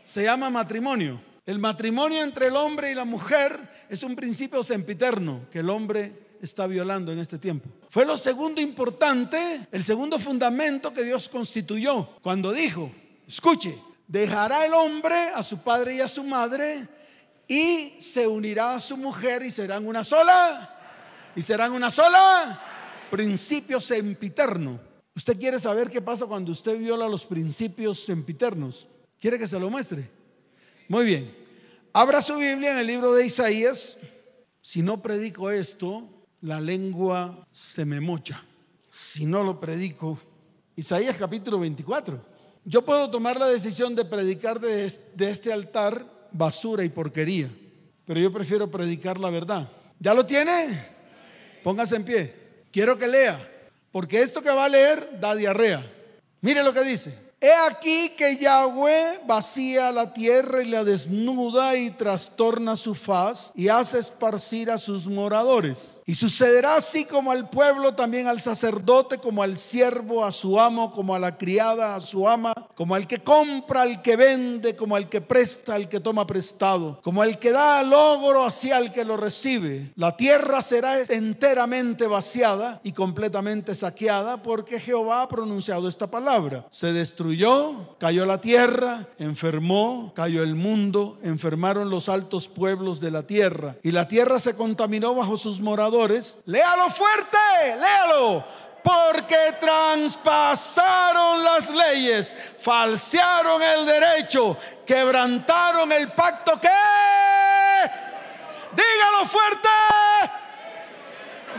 Se 0.04 0.22
llama 0.22 0.50
matrimonio. 0.50 1.29
El 1.50 1.58
matrimonio 1.58 2.22
entre 2.22 2.46
el 2.46 2.54
hombre 2.54 2.92
y 2.92 2.94
la 2.94 3.04
mujer 3.04 3.58
es 3.88 4.04
un 4.04 4.14
principio 4.14 4.62
sempiterno 4.62 5.48
que 5.50 5.58
el 5.58 5.68
hombre 5.68 6.36
está 6.40 6.68
violando 6.68 7.10
en 7.10 7.18
este 7.18 7.38
tiempo. 7.38 7.68
Fue 7.88 8.06
lo 8.06 8.16
segundo 8.16 8.60
importante, 8.60 9.66
el 9.72 9.82
segundo 9.82 10.20
fundamento 10.20 10.92
que 10.92 11.02
Dios 11.02 11.28
constituyó 11.28 12.08
cuando 12.22 12.52
dijo, 12.52 12.92
escuche, 13.26 13.76
dejará 14.06 14.64
el 14.64 14.74
hombre 14.74 15.16
a 15.34 15.42
su 15.42 15.58
padre 15.58 15.96
y 15.96 16.00
a 16.00 16.06
su 16.06 16.22
madre 16.22 16.86
y 17.48 17.96
se 17.98 18.28
unirá 18.28 18.76
a 18.76 18.80
su 18.80 18.96
mujer 18.96 19.42
y 19.42 19.50
serán 19.50 19.88
una 19.88 20.04
sola. 20.04 20.78
Y 21.34 21.42
serán 21.42 21.72
una 21.72 21.90
sola. 21.90 22.62
Principio 23.10 23.80
sempiterno. 23.80 24.78
¿Usted 25.16 25.36
quiere 25.36 25.58
saber 25.58 25.90
qué 25.90 26.00
pasa 26.00 26.26
cuando 26.26 26.52
usted 26.52 26.78
viola 26.78 27.08
los 27.08 27.26
principios 27.26 28.04
sempiternos? 28.04 28.86
¿Quiere 29.18 29.36
que 29.36 29.48
se 29.48 29.58
lo 29.58 29.68
muestre? 29.68 30.08
Muy 30.86 31.04
bien. 31.04 31.39
Abra 31.92 32.22
su 32.22 32.36
Biblia 32.36 32.70
en 32.70 32.78
el 32.78 32.86
libro 32.86 33.14
de 33.14 33.26
Isaías. 33.26 33.96
Si 34.60 34.80
no 34.80 35.02
predico 35.02 35.50
esto, 35.50 36.08
la 36.40 36.60
lengua 36.60 37.48
se 37.50 37.84
me 37.84 38.00
mocha. 38.00 38.44
Si 38.90 39.26
no 39.26 39.42
lo 39.42 39.58
predico, 39.58 40.16
Isaías 40.76 41.16
capítulo 41.16 41.58
24. 41.58 42.24
Yo 42.64 42.84
puedo 42.84 43.10
tomar 43.10 43.40
la 43.40 43.48
decisión 43.48 43.96
de 43.96 44.04
predicar 44.04 44.60
de, 44.60 44.86
este 45.18 45.52
altar 45.52 46.28
basura 46.30 46.84
y 46.84 46.90
porquería, 46.90 47.50
pero 48.04 48.20
yo 48.20 48.32
prefiero 48.32 48.70
predicar 48.70 49.18
la 49.18 49.30
verdad. 49.30 49.68
¿Ya 49.98 50.14
lo 50.14 50.24
tiene? 50.24 50.86
Póngase 51.64 51.96
en 51.96 52.04
pie. 52.04 52.34
Quiero 52.70 52.96
que 52.96 53.08
lea. 53.08 53.48
porque 53.90 54.22
esto 54.22 54.40
que 54.40 54.50
va 54.50 54.66
a 54.66 54.68
leer 54.68 55.18
da 55.18 55.34
diarrea. 55.34 55.84
Mire 56.40 56.62
lo 56.62 56.72
que 56.72 56.84
dice. 56.84 57.29
He 57.42 57.54
aquí 57.54 58.10
que 58.18 58.36
Yahweh 58.36 59.22
vacía 59.26 59.90
la 59.92 60.12
tierra 60.12 60.62
y 60.62 60.68
la 60.68 60.84
desnuda 60.84 61.74
y 61.74 61.90
trastorna 61.90 62.76
su 62.76 62.94
faz 62.94 63.50
y 63.54 63.68
hace 63.68 63.98
esparcir 63.98 64.70
a 64.70 64.76
sus 64.76 65.08
moradores. 65.08 66.00
Y 66.04 66.16
sucederá 66.16 66.76
así 66.76 67.06
como 67.06 67.32
al 67.32 67.48
pueblo, 67.48 67.94
también 67.94 68.26
al 68.26 68.42
sacerdote, 68.42 69.16
como 69.16 69.42
al 69.42 69.56
siervo, 69.56 70.22
a 70.22 70.32
su 70.32 70.60
amo, 70.60 70.92
como 70.92 71.14
a 71.14 71.18
la 71.18 71.38
criada, 71.38 71.96
a 71.96 72.02
su 72.02 72.28
ama, 72.28 72.52
como 72.74 72.94
al 72.94 73.06
que 73.06 73.20
compra, 73.20 73.82
al 73.82 74.02
que 74.02 74.16
vende, 74.16 74.76
como 74.76 74.94
al 74.94 75.08
que 75.08 75.22
presta, 75.22 75.76
al 75.76 75.88
que 75.88 76.00
toma 76.00 76.26
prestado, 76.26 77.00
como 77.02 77.22
al 77.22 77.38
que 77.38 77.52
da 77.52 77.82
logro 77.82 78.44
hacia 78.44 78.76
el 78.76 78.92
que 78.92 79.06
lo 79.06 79.16
recibe. 79.16 79.94
La 79.96 80.14
tierra 80.14 80.60
será 80.60 81.00
enteramente 81.00 82.06
vaciada 82.06 82.82
y 82.84 82.92
completamente 82.92 83.74
saqueada 83.74 84.42
porque 84.42 84.78
Jehová 84.78 85.22
ha 85.22 85.28
pronunciado 85.28 85.88
esta 85.88 86.10
palabra. 86.10 86.66
Se 86.70 86.92
destruye 87.30 87.90
cayó 87.98 88.24
la 88.24 88.40
tierra, 88.40 89.06
enfermó, 89.18 90.12
cayó 90.14 90.42
el 90.42 90.54
mundo, 90.54 91.18
enfermaron 91.22 91.90
los 91.90 92.08
altos 92.08 92.48
pueblos 92.48 93.00
de 93.00 93.10
la 93.10 93.26
tierra 93.26 93.76
y 93.82 93.90
la 93.90 94.08
tierra 94.08 94.40
se 94.40 94.54
contaminó 94.54 95.14
bajo 95.14 95.36
sus 95.36 95.60
moradores. 95.60 96.38
Léalo 96.46 96.88
fuerte, 96.88 97.36
léalo 97.76 98.44
porque 98.82 99.36
traspasaron 99.60 101.44
las 101.44 101.68
leyes, 101.68 102.34
falsearon 102.58 103.60
el 103.62 103.84
derecho, 103.84 104.56
quebrantaron 104.86 105.92
el 105.92 106.10
pacto 106.12 106.58
que... 106.58 106.68
Dígalo 108.72 109.26
fuerte. 109.26 109.68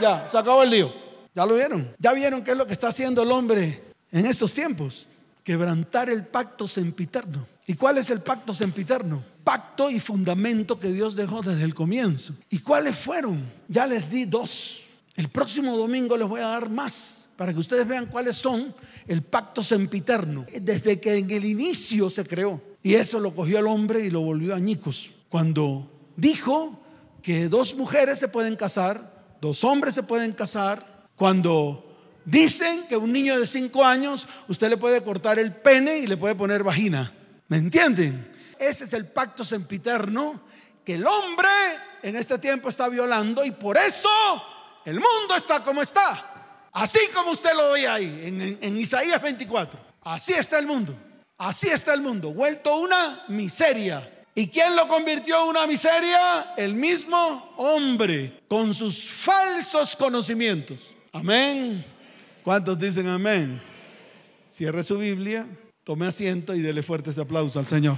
Ya, 0.01 0.27
se 0.31 0.37
acabó 0.37 0.63
el 0.63 0.69
lío. 0.71 0.91
¿Ya 1.35 1.45
lo 1.45 1.53
vieron? 1.53 1.95
¿Ya 1.99 2.13
vieron 2.13 2.43
qué 2.43 2.51
es 2.51 2.57
lo 2.57 2.65
que 2.65 2.73
está 2.73 2.87
haciendo 2.87 3.21
el 3.21 3.31
hombre 3.31 3.83
en 4.11 4.25
estos 4.25 4.53
tiempos? 4.53 5.07
Quebrantar 5.43 6.09
el 6.09 6.25
pacto 6.25 6.67
sempiterno. 6.67 7.47
¿Y 7.67 7.75
cuál 7.75 7.97
es 7.97 8.09
el 8.09 8.21
pacto 8.21 8.53
sempiterno? 8.53 9.23
Pacto 9.43 9.89
y 9.89 9.99
fundamento 9.99 10.79
que 10.79 10.91
Dios 10.91 11.15
dejó 11.15 11.41
desde 11.41 11.63
el 11.63 11.73
comienzo. 11.73 12.35
¿Y 12.49 12.59
cuáles 12.59 12.97
fueron? 12.97 13.43
Ya 13.67 13.87
les 13.87 14.09
di 14.09 14.25
dos. 14.25 14.83
El 15.15 15.29
próximo 15.29 15.77
domingo 15.77 16.17
les 16.17 16.27
voy 16.27 16.41
a 16.41 16.47
dar 16.47 16.69
más 16.69 17.25
para 17.35 17.53
que 17.53 17.59
ustedes 17.59 17.87
vean 17.87 18.05
cuáles 18.05 18.35
son 18.37 18.73
el 19.07 19.23
pacto 19.23 19.63
sempiterno. 19.63 20.45
Desde 20.61 20.99
que 20.99 21.17
en 21.17 21.31
el 21.31 21.45
inicio 21.45 22.09
se 22.09 22.25
creó. 22.25 22.61
Y 22.83 22.95
eso 22.95 23.19
lo 23.19 23.33
cogió 23.33 23.59
el 23.59 23.67
hombre 23.67 24.05
y 24.05 24.09
lo 24.09 24.21
volvió 24.21 24.53
añicos. 24.53 25.13
Cuando 25.29 25.89
dijo 26.15 26.79
que 27.21 27.47
dos 27.47 27.75
mujeres 27.75 28.19
se 28.19 28.27
pueden 28.27 28.55
casar, 28.55 29.37
dos 29.41 29.63
hombres 29.63 29.95
se 29.95 30.03
pueden 30.03 30.33
casar, 30.33 31.07
cuando 31.15 31.90
Dicen 32.25 32.87
que 32.87 32.97
un 32.97 33.11
niño 33.11 33.39
de 33.39 33.47
5 33.47 33.83
años 33.83 34.27
usted 34.47 34.69
le 34.69 34.77
puede 34.77 35.01
cortar 35.01 35.39
el 35.39 35.55
pene 35.55 35.97
y 35.97 36.07
le 36.07 36.17
puede 36.17 36.35
poner 36.35 36.63
vagina. 36.63 37.11
¿Me 37.47 37.57
entienden? 37.57 38.31
Ese 38.59 38.83
es 38.83 38.93
el 38.93 39.07
pacto 39.07 39.43
sempiterno 39.43 40.41
que 40.85 40.95
el 40.95 41.05
hombre 41.05 41.49
en 42.03 42.15
este 42.15 42.37
tiempo 42.37 42.69
está 42.69 42.89
violando 42.89 43.43
y 43.43 43.51
por 43.51 43.77
eso 43.77 44.09
el 44.85 44.95
mundo 44.95 45.35
está 45.35 45.63
como 45.63 45.81
está. 45.81 46.69
Así 46.73 46.99
como 47.13 47.31
usted 47.31 47.53
lo 47.53 47.71
ve 47.71 47.87
ahí 47.87 48.21
en, 48.23 48.59
en 48.61 48.77
Isaías 48.77 49.21
24. 49.21 49.79
Así 50.03 50.33
está 50.33 50.59
el 50.59 50.67
mundo. 50.67 50.95
Así 51.37 51.67
está 51.69 51.95
el 51.95 52.01
mundo, 52.01 52.31
vuelto 52.31 52.75
una 52.75 53.23
miseria. 53.27 54.07
¿Y 54.35 54.47
quién 54.47 54.75
lo 54.75 54.87
convirtió 54.87 55.41
en 55.41 55.49
una 55.49 55.65
miseria? 55.65 56.53
El 56.55 56.75
mismo 56.75 57.53
hombre, 57.57 58.43
con 58.47 58.73
sus 58.73 59.09
falsos 59.09 59.95
conocimientos. 59.95 60.93
Amén. 61.11 61.83
¿Cuántos 62.43 62.79
dicen 62.79 63.07
amén? 63.07 63.61
Cierre 64.49 64.83
su 64.83 64.97
Biblia, 64.97 65.47
tome 65.83 66.07
asiento 66.07 66.55
y 66.55 66.61
dele 66.61 66.81
fuerte 66.81 67.11
ese 67.11 67.21
aplauso 67.21 67.59
al 67.59 67.67
Señor. 67.67 67.97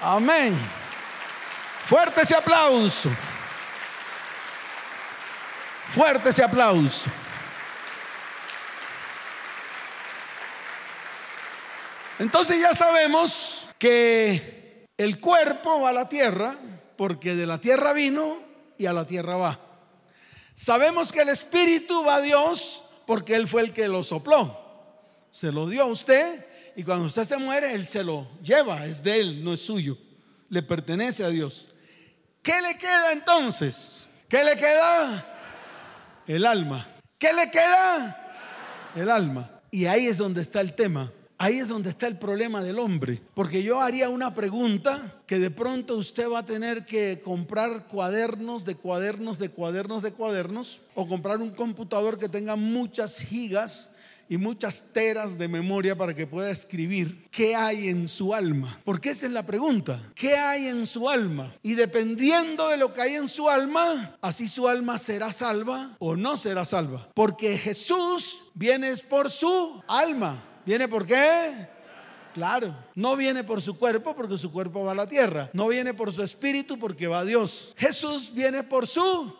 Amén. 0.00 0.56
Fuerte 1.86 2.22
ese 2.22 2.34
aplauso. 2.34 3.10
Fuerte 5.94 6.30
ese 6.30 6.42
aplauso. 6.42 7.10
Entonces 12.18 12.58
ya 12.58 12.74
sabemos 12.74 13.68
que 13.78 14.86
el 14.96 15.20
cuerpo 15.20 15.82
va 15.82 15.90
a 15.90 15.92
la 15.92 16.08
tierra 16.08 16.56
porque 16.96 17.34
de 17.36 17.46
la 17.46 17.60
tierra 17.60 17.92
vino 17.92 18.38
y 18.76 18.86
a 18.86 18.92
la 18.92 19.06
tierra 19.06 19.36
va. 19.36 19.67
Sabemos 20.58 21.12
que 21.12 21.20
el 21.20 21.28
Espíritu 21.28 22.02
va 22.02 22.16
a 22.16 22.20
Dios 22.20 22.82
porque 23.06 23.36
Él 23.36 23.46
fue 23.46 23.62
el 23.62 23.72
que 23.72 23.86
lo 23.86 24.02
sopló. 24.02 24.58
Se 25.30 25.52
lo 25.52 25.68
dio 25.68 25.82
a 25.82 25.86
usted 25.86 26.44
y 26.74 26.82
cuando 26.82 27.04
usted 27.04 27.22
se 27.22 27.36
muere, 27.36 27.72
Él 27.74 27.86
se 27.86 28.02
lo 28.02 28.26
lleva. 28.42 28.84
Es 28.84 29.00
de 29.00 29.20
Él, 29.20 29.44
no 29.44 29.52
es 29.52 29.60
suyo. 29.60 29.96
Le 30.48 30.60
pertenece 30.64 31.22
a 31.22 31.28
Dios. 31.28 31.68
¿Qué 32.42 32.60
le 32.60 32.76
queda 32.76 33.12
entonces? 33.12 34.08
¿Qué 34.28 34.42
le 34.42 34.56
queda? 34.56 35.24
El 36.26 36.44
alma. 36.44 36.88
¿Qué 37.20 37.32
le 37.32 37.48
queda? 37.52 38.90
El 38.96 39.12
alma. 39.12 39.60
Y 39.70 39.86
ahí 39.86 40.08
es 40.08 40.18
donde 40.18 40.42
está 40.42 40.60
el 40.60 40.74
tema. 40.74 41.12
Ahí 41.40 41.60
es 41.60 41.68
donde 41.68 41.90
está 41.90 42.08
el 42.08 42.18
problema 42.18 42.64
del 42.64 42.80
hombre. 42.80 43.22
Porque 43.34 43.62
yo 43.62 43.80
haría 43.80 44.08
una 44.08 44.34
pregunta 44.34 45.22
que 45.24 45.38
de 45.38 45.52
pronto 45.52 45.96
usted 45.96 46.28
va 46.28 46.40
a 46.40 46.44
tener 46.44 46.84
que 46.84 47.20
comprar 47.22 47.86
cuadernos 47.86 48.64
de 48.64 48.74
cuadernos 48.74 49.38
de 49.38 49.48
cuadernos 49.48 50.02
de 50.02 50.12
cuadernos 50.12 50.82
o 50.96 51.06
comprar 51.06 51.40
un 51.40 51.50
computador 51.50 52.18
que 52.18 52.28
tenga 52.28 52.56
muchas 52.56 53.18
gigas 53.18 53.92
y 54.28 54.36
muchas 54.36 54.84
teras 54.92 55.38
de 55.38 55.48
memoria 55.48 55.96
para 55.96 56.14
que 56.14 56.26
pueda 56.26 56.50
escribir 56.50 57.28
qué 57.30 57.54
hay 57.54 57.88
en 57.88 58.08
su 58.08 58.34
alma. 58.34 58.80
Porque 58.84 59.10
esa 59.10 59.26
es 59.26 59.32
la 59.32 59.46
pregunta. 59.46 60.02
¿Qué 60.14 60.36
hay 60.36 60.66
en 60.66 60.86
su 60.86 61.08
alma? 61.08 61.54
Y 61.62 61.74
dependiendo 61.74 62.68
de 62.68 62.76
lo 62.76 62.92
que 62.92 63.00
hay 63.00 63.14
en 63.14 63.28
su 63.28 63.48
alma, 63.48 64.18
así 64.20 64.48
su 64.48 64.68
alma 64.68 64.98
será 64.98 65.32
salva 65.32 65.96
o 65.98 66.16
no 66.16 66.36
será 66.36 66.64
salva. 66.64 67.08
Porque 67.14 67.56
Jesús 67.56 68.44
viene 68.54 68.94
por 69.08 69.30
su 69.30 69.82
alma. 69.86 70.47
¿Viene 70.68 70.86
por 70.86 71.06
qué? 71.06 71.66
Claro, 72.34 72.76
no 72.94 73.16
viene 73.16 73.42
por 73.42 73.62
su 73.62 73.78
cuerpo 73.78 74.14
porque 74.14 74.36
su 74.36 74.52
cuerpo 74.52 74.84
va 74.84 74.92
a 74.92 74.94
la 74.94 75.08
tierra. 75.08 75.48
No 75.54 75.68
viene 75.68 75.94
por 75.94 76.12
su 76.12 76.22
espíritu 76.22 76.78
porque 76.78 77.06
va 77.06 77.20
a 77.20 77.24
Dios. 77.24 77.72
Jesús 77.78 78.34
viene 78.34 78.62
por 78.62 78.86
su 78.86 79.34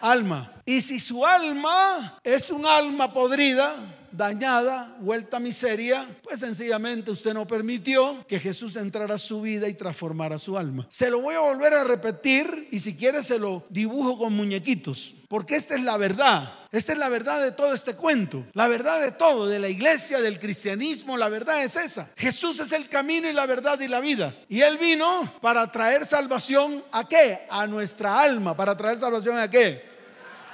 alma. 0.00 0.52
Y 0.64 0.80
si 0.80 1.00
su 1.00 1.26
alma 1.26 2.20
es 2.22 2.52
un 2.52 2.64
alma 2.64 3.12
podrida, 3.12 3.74
dañada, 4.12 4.96
vuelta 5.00 5.38
a 5.38 5.40
miseria, 5.40 6.08
pues 6.22 6.40
sencillamente 6.40 7.10
usted 7.10 7.34
no 7.34 7.46
permitió 7.46 8.24
que 8.26 8.38
Jesús 8.38 8.76
entrara 8.76 9.16
a 9.16 9.18
su 9.18 9.40
vida 9.40 9.68
y 9.68 9.74
transformara 9.74 10.38
su 10.38 10.56
alma. 10.56 10.86
Se 10.90 11.10
lo 11.10 11.20
voy 11.20 11.34
a 11.34 11.40
volver 11.40 11.74
a 11.74 11.84
repetir 11.84 12.68
y 12.70 12.80
si 12.80 12.94
quiere 12.94 13.22
se 13.22 13.38
lo 13.38 13.64
dibujo 13.68 14.18
con 14.18 14.34
muñequitos, 14.34 15.14
porque 15.28 15.56
esta 15.56 15.74
es 15.74 15.82
la 15.82 15.96
verdad. 15.96 16.54
Esta 16.70 16.92
es 16.92 16.98
la 16.98 17.08
verdad 17.08 17.40
de 17.40 17.52
todo 17.52 17.72
este 17.72 17.96
cuento. 17.96 18.44
La 18.52 18.68
verdad 18.68 19.00
de 19.00 19.10
todo, 19.10 19.46
de 19.46 19.58
la 19.58 19.68
iglesia, 19.68 20.20
del 20.20 20.38
cristianismo, 20.38 21.16
la 21.16 21.30
verdad 21.30 21.64
es 21.64 21.76
esa. 21.76 22.10
Jesús 22.14 22.60
es 22.60 22.72
el 22.72 22.90
camino 22.90 23.28
y 23.28 23.32
la 23.32 23.46
verdad 23.46 23.80
y 23.80 23.88
la 23.88 24.00
vida. 24.00 24.36
Y 24.50 24.60
Él 24.60 24.76
vino 24.76 25.32
para 25.40 25.70
traer 25.72 26.04
salvación 26.04 26.84
a 26.92 27.08
qué? 27.08 27.46
A 27.48 27.66
nuestra 27.66 28.20
alma. 28.20 28.54
¿Para 28.54 28.76
traer 28.76 28.98
salvación 28.98 29.38
a 29.38 29.48
qué? 29.48 29.97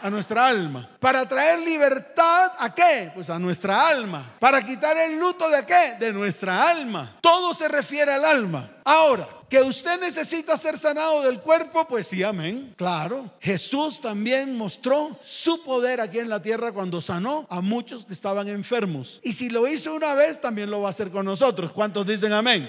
A 0.04 0.10
nuestra 0.10 0.46
alma. 0.46 0.86
Para 1.00 1.26
traer 1.26 1.60
libertad 1.60 2.52
a 2.58 2.74
qué? 2.74 3.10
Pues 3.14 3.30
a 3.30 3.38
nuestra 3.38 3.88
alma. 3.88 4.34
Para 4.38 4.62
quitar 4.62 4.94
el 4.98 5.18
luto 5.18 5.48
de 5.48 5.64
qué? 5.64 5.96
De 5.98 6.12
nuestra 6.12 6.68
alma. 6.68 7.16
Todo 7.22 7.54
se 7.54 7.68
refiere 7.68 8.12
al 8.12 8.22
alma. 8.22 8.70
Ahora, 8.84 9.26
que 9.48 9.62
usted 9.62 9.98
necesita 9.98 10.58
ser 10.58 10.76
sanado 10.76 11.22
del 11.22 11.40
cuerpo, 11.40 11.88
pues 11.88 12.06
sí, 12.06 12.22
amén. 12.22 12.74
Claro. 12.76 13.30
Jesús 13.40 13.98
también 14.02 14.54
mostró 14.58 15.18
su 15.22 15.64
poder 15.64 16.02
aquí 16.02 16.18
en 16.18 16.28
la 16.28 16.42
tierra 16.42 16.70
cuando 16.70 17.00
sanó 17.00 17.46
a 17.48 17.62
muchos 17.62 18.04
que 18.04 18.12
estaban 18.12 18.46
enfermos. 18.48 19.20
Y 19.22 19.32
si 19.32 19.48
lo 19.48 19.66
hizo 19.66 19.94
una 19.94 20.12
vez, 20.12 20.38
también 20.38 20.70
lo 20.70 20.82
va 20.82 20.88
a 20.88 20.90
hacer 20.90 21.10
con 21.10 21.24
nosotros. 21.24 21.72
¿Cuántos 21.72 22.06
dicen 22.06 22.34
amén? 22.34 22.68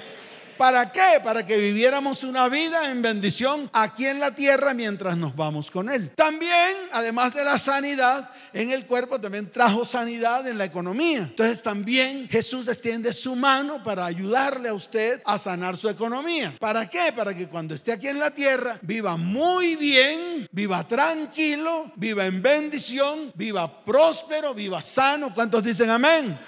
¿Para 0.57 0.91
qué? 0.91 1.19
Para 1.23 1.45
que 1.45 1.57
viviéramos 1.57 2.23
una 2.23 2.47
vida 2.47 2.89
en 2.89 3.01
bendición 3.01 3.69
aquí 3.73 4.05
en 4.05 4.19
la 4.19 4.33
tierra 4.33 4.73
mientras 4.73 5.17
nos 5.17 5.35
vamos 5.35 5.69
con 5.69 5.89
Él. 5.89 6.11
También, 6.15 6.77
además 6.91 7.33
de 7.33 7.43
la 7.43 7.59
sanidad 7.59 8.29
en 8.53 8.71
el 8.71 8.85
cuerpo, 8.85 9.19
también 9.19 9.51
trajo 9.51 9.83
sanidad 9.83 10.47
en 10.47 10.57
la 10.57 10.65
economía. 10.65 11.19
Entonces 11.19 11.61
también 11.61 12.29
Jesús 12.29 12.67
extiende 12.69 13.11
su 13.11 13.35
mano 13.35 13.83
para 13.83 14.05
ayudarle 14.05 14.69
a 14.69 14.73
usted 14.73 15.21
a 15.25 15.37
sanar 15.37 15.75
su 15.75 15.89
economía. 15.89 16.55
¿Para 16.59 16.89
qué? 16.89 17.11
Para 17.13 17.35
que 17.35 17.47
cuando 17.47 17.75
esté 17.75 17.91
aquí 17.91 18.07
en 18.07 18.19
la 18.19 18.31
tierra 18.31 18.79
viva 18.81 19.17
muy 19.17 19.75
bien, 19.75 20.47
viva 20.51 20.87
tranquilo, 20.87 21.91
viva 21.95 22.25
en 22.25 22.41
bendición, 22.41 23.31
viva 23.35 23.83
próspero, 23.83 24.53
viva 24.53 24.81
sano. 24.81 25.33
¿Cuántos 25.33 25.63
dicen 25.63 25.89
amén? 25.89 26.39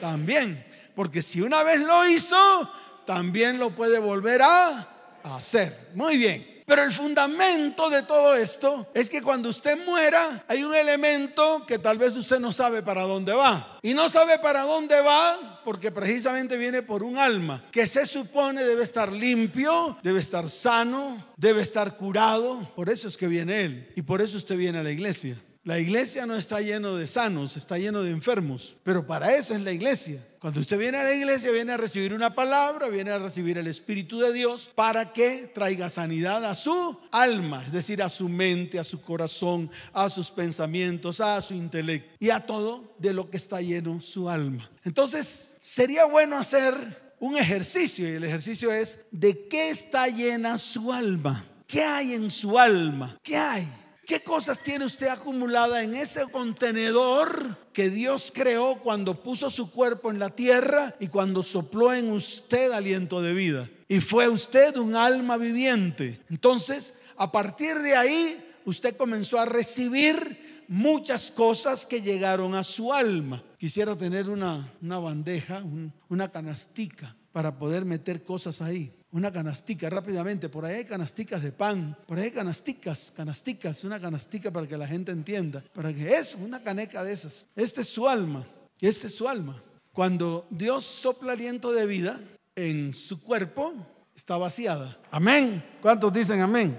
También. 0.00 0.64
Porque 0.94 1.22
si 1.22 1.40
una 1.40 1.62
vez 1.64 1.80
lo 1.80 2.06
hizo, 2.06 2.70
también 3.04 3.58
lo 3.58 3.70
puede 3.70 3.98
volver 3.98 4.42
a 4.42 4.88
hacer. 5.22 5.90
Muy 5.94 6.16
bien. 6.16 6.54
Pero 6.66 6.82
el 6.82 6.92
fundamento 6.92 7.90
de 7.90 8.02
todo 8.02 8.34
esto 8.34 8.88
es 8.94 9.10
que 9.10 9.20
cuando 9.20 9.50
usted 9.50 9.84
muera 9.84 10.44
hay 10.48 10.64
un 10.64 10.74
elemento 10.74 11.64
que 11.66 11.78
tal 11.78 11.98
vez 11.98 12.16
usted 12.16 12.40
no 12.40 12.54
sabe 12.54 12.82
para 12.82 13.02
dónde 13.02 13.34
va. 13.34 13.78
Y 13.82 13.92
no 13.92 14.08
sabe 14.08 14.38
para 14.38 14.62
dónde 14.62 14.98
va 15.02 15.60
porque 15.62 15.92
precisamente 15.92 16.56
viene 16.56 16.80
por 16.80 17.02
un 17.02 17.18
alma 17.18 17.64
que 17.70 17.86
se 17.86 18.06
supone 18.06 18.64
debe 18.64 18.82
estar 18.82 19.12
limpio, 19.12 19.98
debe 20.02 20.20
estar 20.20 20.48
sano, 20.48 21.26
debe 21.36 21.60
estar 21.60 21.98
curado. 21.98 22.72
Por 22.74 22.88
eso 22.88 23.08
es 23.08 23.16
que 23.18 23.28
viene 23.28 23.62
Él. 23.62 23.92
Y 23.94 24.02
por 24.02 24.22
eso 24.22 24.38
usted 24.38 24.56
viene 24.56 24.78
a 24.78 24.82
la 24.82 24.90
iglesia. 24.90 25.36
La 25.64 25.78
iglesia 25.78 26.26
no 26.26 26.36
está 26.36 26.60
lleno 26.60 26.94
de 26.94 27.06
sanos, 27.06 27.56
está 27.56 27.78
lleno 27.78 28.02
de 28.02 28.10
enfermos, 28.10 28.76
pero 28.82 29.06
para 29.06 29.34
eso 29.34 29.54
es 29.54 29.62
la 29.62 29.72
iglesia. 29.72 30.22
Cuando 30.38 30.60
usted 30.60 30.78
viene 30.78 30.98
a 30.98 31.04
la 31.04 31.14
iglesia, 31.14 31.50
viene 31.52 31.72
a 31.72 31.78
recibir 31.78 32.12
una 32.12 32.34
palabra, 32.34 32.88
viene 32.88 33.12
a 33.12 33.18
recibir 33.18 33.56
el 33.56 33.66
Espíritu 33.66 34.18
de 34.18 34.34
Dios 34.34 34.70
para 34.74 35.14
que 35.14 35.50
traiga 35.54 35.88
sanidad 35.88 36.44
a 36.44 36.54
su 36.54 37.00
alma, 37.10 37.64
es 37.64 37.72
decir, 37.72 38.02
a 38.02 38.10
su 38.10 38.28
mente, 38.28 38.78
a 38.78 38.84
su 38.84 39.00
corazón, 39.00 39.70
a 39.94 40.10
sus 40.10 40.30
pensamientos, 40.30 41.22
a 41.22 41.40
su 41.40 41.54
intelecto 41.54 42.14
y 42.20 42.28
a 42.28 42.40
todo 42.40 42.94
de 42.98 43.14
lo 43.14 43.30
que 43.30 43.38
está 43.38 43.62
lleno 43.62 44.02
su 44.02 44.28
alma. 44.28 44.70
Entonces, 44.84 45.54
sería 45.62 46.04
bueno 46.04 46.36
hacer 46.36 47.14
un 47.20 47.38
ejercicio 47.38 48.06
y 48.06 48.16
el 48.16 48.24
ejercicio 48.24 48.70
es 48.70 48.98
de 49.10 49.48
qué 49.48 49.70
está 49.70 50.08
llena 50.08 50.58
su 50.58 50.92
alma. 50.92 51.46
¿Qué 51.66 51.82
hay 51.82 52.12
en 52.12 52.30
su 52.30 52.58
alma? 52.58 53.16
¿Qué 53.22 53.38
hay? 53.38 53.66
¿Qué 54.06 54.22
cosas 54.22 54.58
tiene 54.58 54.84
usted 54.84 55.06
acumulada 55.06 55.82
en 55.82 55.94
ese 55.94 56.26
contenedor 56.30 57.56
que 57.72 57.88
Dios 57.88 58.30
creó 58.34 58.78
cuando 58.80 59.22
puso 59.22 59.50
su 59.50 59.70
cuerpo 59.70 60.10
en 60.10 60.18
la 60.18 60.30
tierra 60.30 60.94
y 61.00 61.08
cuando 61.08 61.42
sopló 61.42 61.92
en 61.94 62.10
usted 62.10 62.72
aliento 62.72 63.22
de 63.22 63.32
vida? 63.32 63.70
Y 63.88 64.00
fue 64.00 64.28
usted 64.28 64.76
un 64.76 64.94
alma 64.94 65.38
viviente. 65.38 66.20
Entonces, 66.28 66.92
a 67.16 67.32
partir 67.32 67.78
de 67.78 67.96
ahí, 67.96 68.44
usted 68.66 68.96
comenzó 68.96 69.38
a 69.38 69.46
recibir 69.46 70.64
muchas 70.68 71.30
cosas 71.30 71.86
que 71.86 72.02
llegaron 72.02 72.54
a 72.54 72.64
su 72.64 72.92
alma. 72.92 73.42
Quisiera 73.58 73.96
tener 73.96 74.28
una, 74.28 74.70
bandeja, 74.82 75.62
una 76.08 76.28
canastica 76.30 77.16
para 77.32 77.58
poder 77.58 77.84
meter 77.84 78.22
cosas 78.22 78.60
ahí 78.60 78.92
una 79.14 79.30
canastica 79.30 79.88
rápidamente. 79.88 80.48
Por 80.48 80.64
ahí 80.64 80.78
hay 80.78 80.84
canasticas 80.84 81.40
de 81.40 81.52
pan, 81.52 81.96
por 82.06 82.18
ahí 82.18 82.24
hay 82.24 82.30
canasticas, 82.32 83.12
canasticas, 83.16 83.84
una 83.84 84.00
canastica 84.00 84.50
para 84.50 84.66
que 84.66 84.76
la 84.76 84.88
gente 84.88 85.12
entienda. 85.12 85.62
Para 85.72 85.94
que 85.94 86.16
eso, 86.16 86.36
una 86.38 86.60
caneca 86.62 87.04
de 87.04 87.12
esas. 87.12 87.46
Este 87.54 87.82
es 87.82 87.88
su 87.88 88.08
alma, 88.08 88.44
este 88.80 89.06
es 89.06 89.14
su 89.14 89.28
alma. 89.28 89.62
Cuando 89.92 90.48
Dios 90.50 90.84
sopla 90.84 91.34
aliento 91.34 91.72
de 91.72 91.86
vida 91.86 92.20
en 92.56 92.92
su 92.92 93.22
cuerpo, 93.22 93.72
está 94.16 94.36
vaciada. 94.36 94.98
Amén. 95.12 95.64
¿Cuántos 95.80 96.12
dicen 96.12 96.40
amén? 96.40 96.76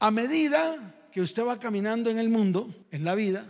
A 0.00 0.10
medida 0.10 1.06
que 1.12 1.22
usted 1.22 1.46
va 1.46 1.60
caminando 1.60 2.10
en 2.10 2.18
el 2.18 2.28
mundo, 2.28 2.74
en 2.90 3.04
la 3.04 3.14
vida, 3.14 3.46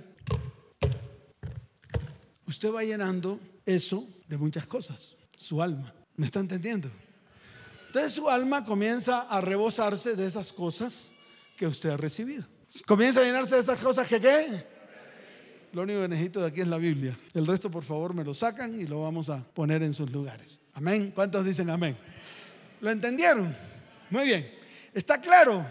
usted 2.47 2.71
va 2.71 2.85
llenando 2.85 3.41
eso 3.65 4.07
de 4.29 4.37
muchas 4.37 4.67
cosas, 4.67 5.15
su 5.35 5.63
alma. 5.63 5.95
¿Me 6.15 6.27
está 6.27 6.41
entendiendo? 6.41 6.91
Entonces 7.93 8.15
su 8.15 8.31
alma 8.31 8.65
comienza 8.65 9.21
a 9.29 9.43
rebosarse 9.43 10.17
de 10.17 10.27
esas 10.27 10.51
cosas 10.55 11.13
que 11.59 11.67
usted 11.67 11.91
ha 11.91 11.97
recibido. 11.99 12.43
Comienza 12.87 13.21
a 13.21 13.23
llenarse 13.23 13.57
de 13.57 13.61
esas 13.61 13.79
cosas 13.79 14.09
que 14.09 14.19
qué. 14.19 14.67
Lo 15.75 15.83
único 15.83 16.01
que 16.01 16.41
de 16.41 16.47
aquí 16.47 16.63
es 16.63 16.69
la 16.69 16.79
Biblia. 16.79 17.15
El 17.35 17.47
resto, 17.47 17.71
por 17.71 17.85
favor, 17.85 18.15
me 18.15 18.25
lo 18.25 18.33
sacan 18.33 18.81
y 18.81 18.87
lo 18.87 19.03
vamos 19.03 19.29
a 19.29 19.45
poner 19.45 19.83
en 19.83 19.93
sus 19.93 20.11
lugares. 20.11 20.59
Amén. 20.73 21.13
¿Cuántos 21.15 21.45
dicen 21.45 21.69
amén? 21.69 21.95
¿Lo 22.81 22.91
entendieron? 22.91 23.55
Muy 24.09 24.25
bien. 24.25 24.51
¿Está 24.95 25.21
claro? 25.21 25.63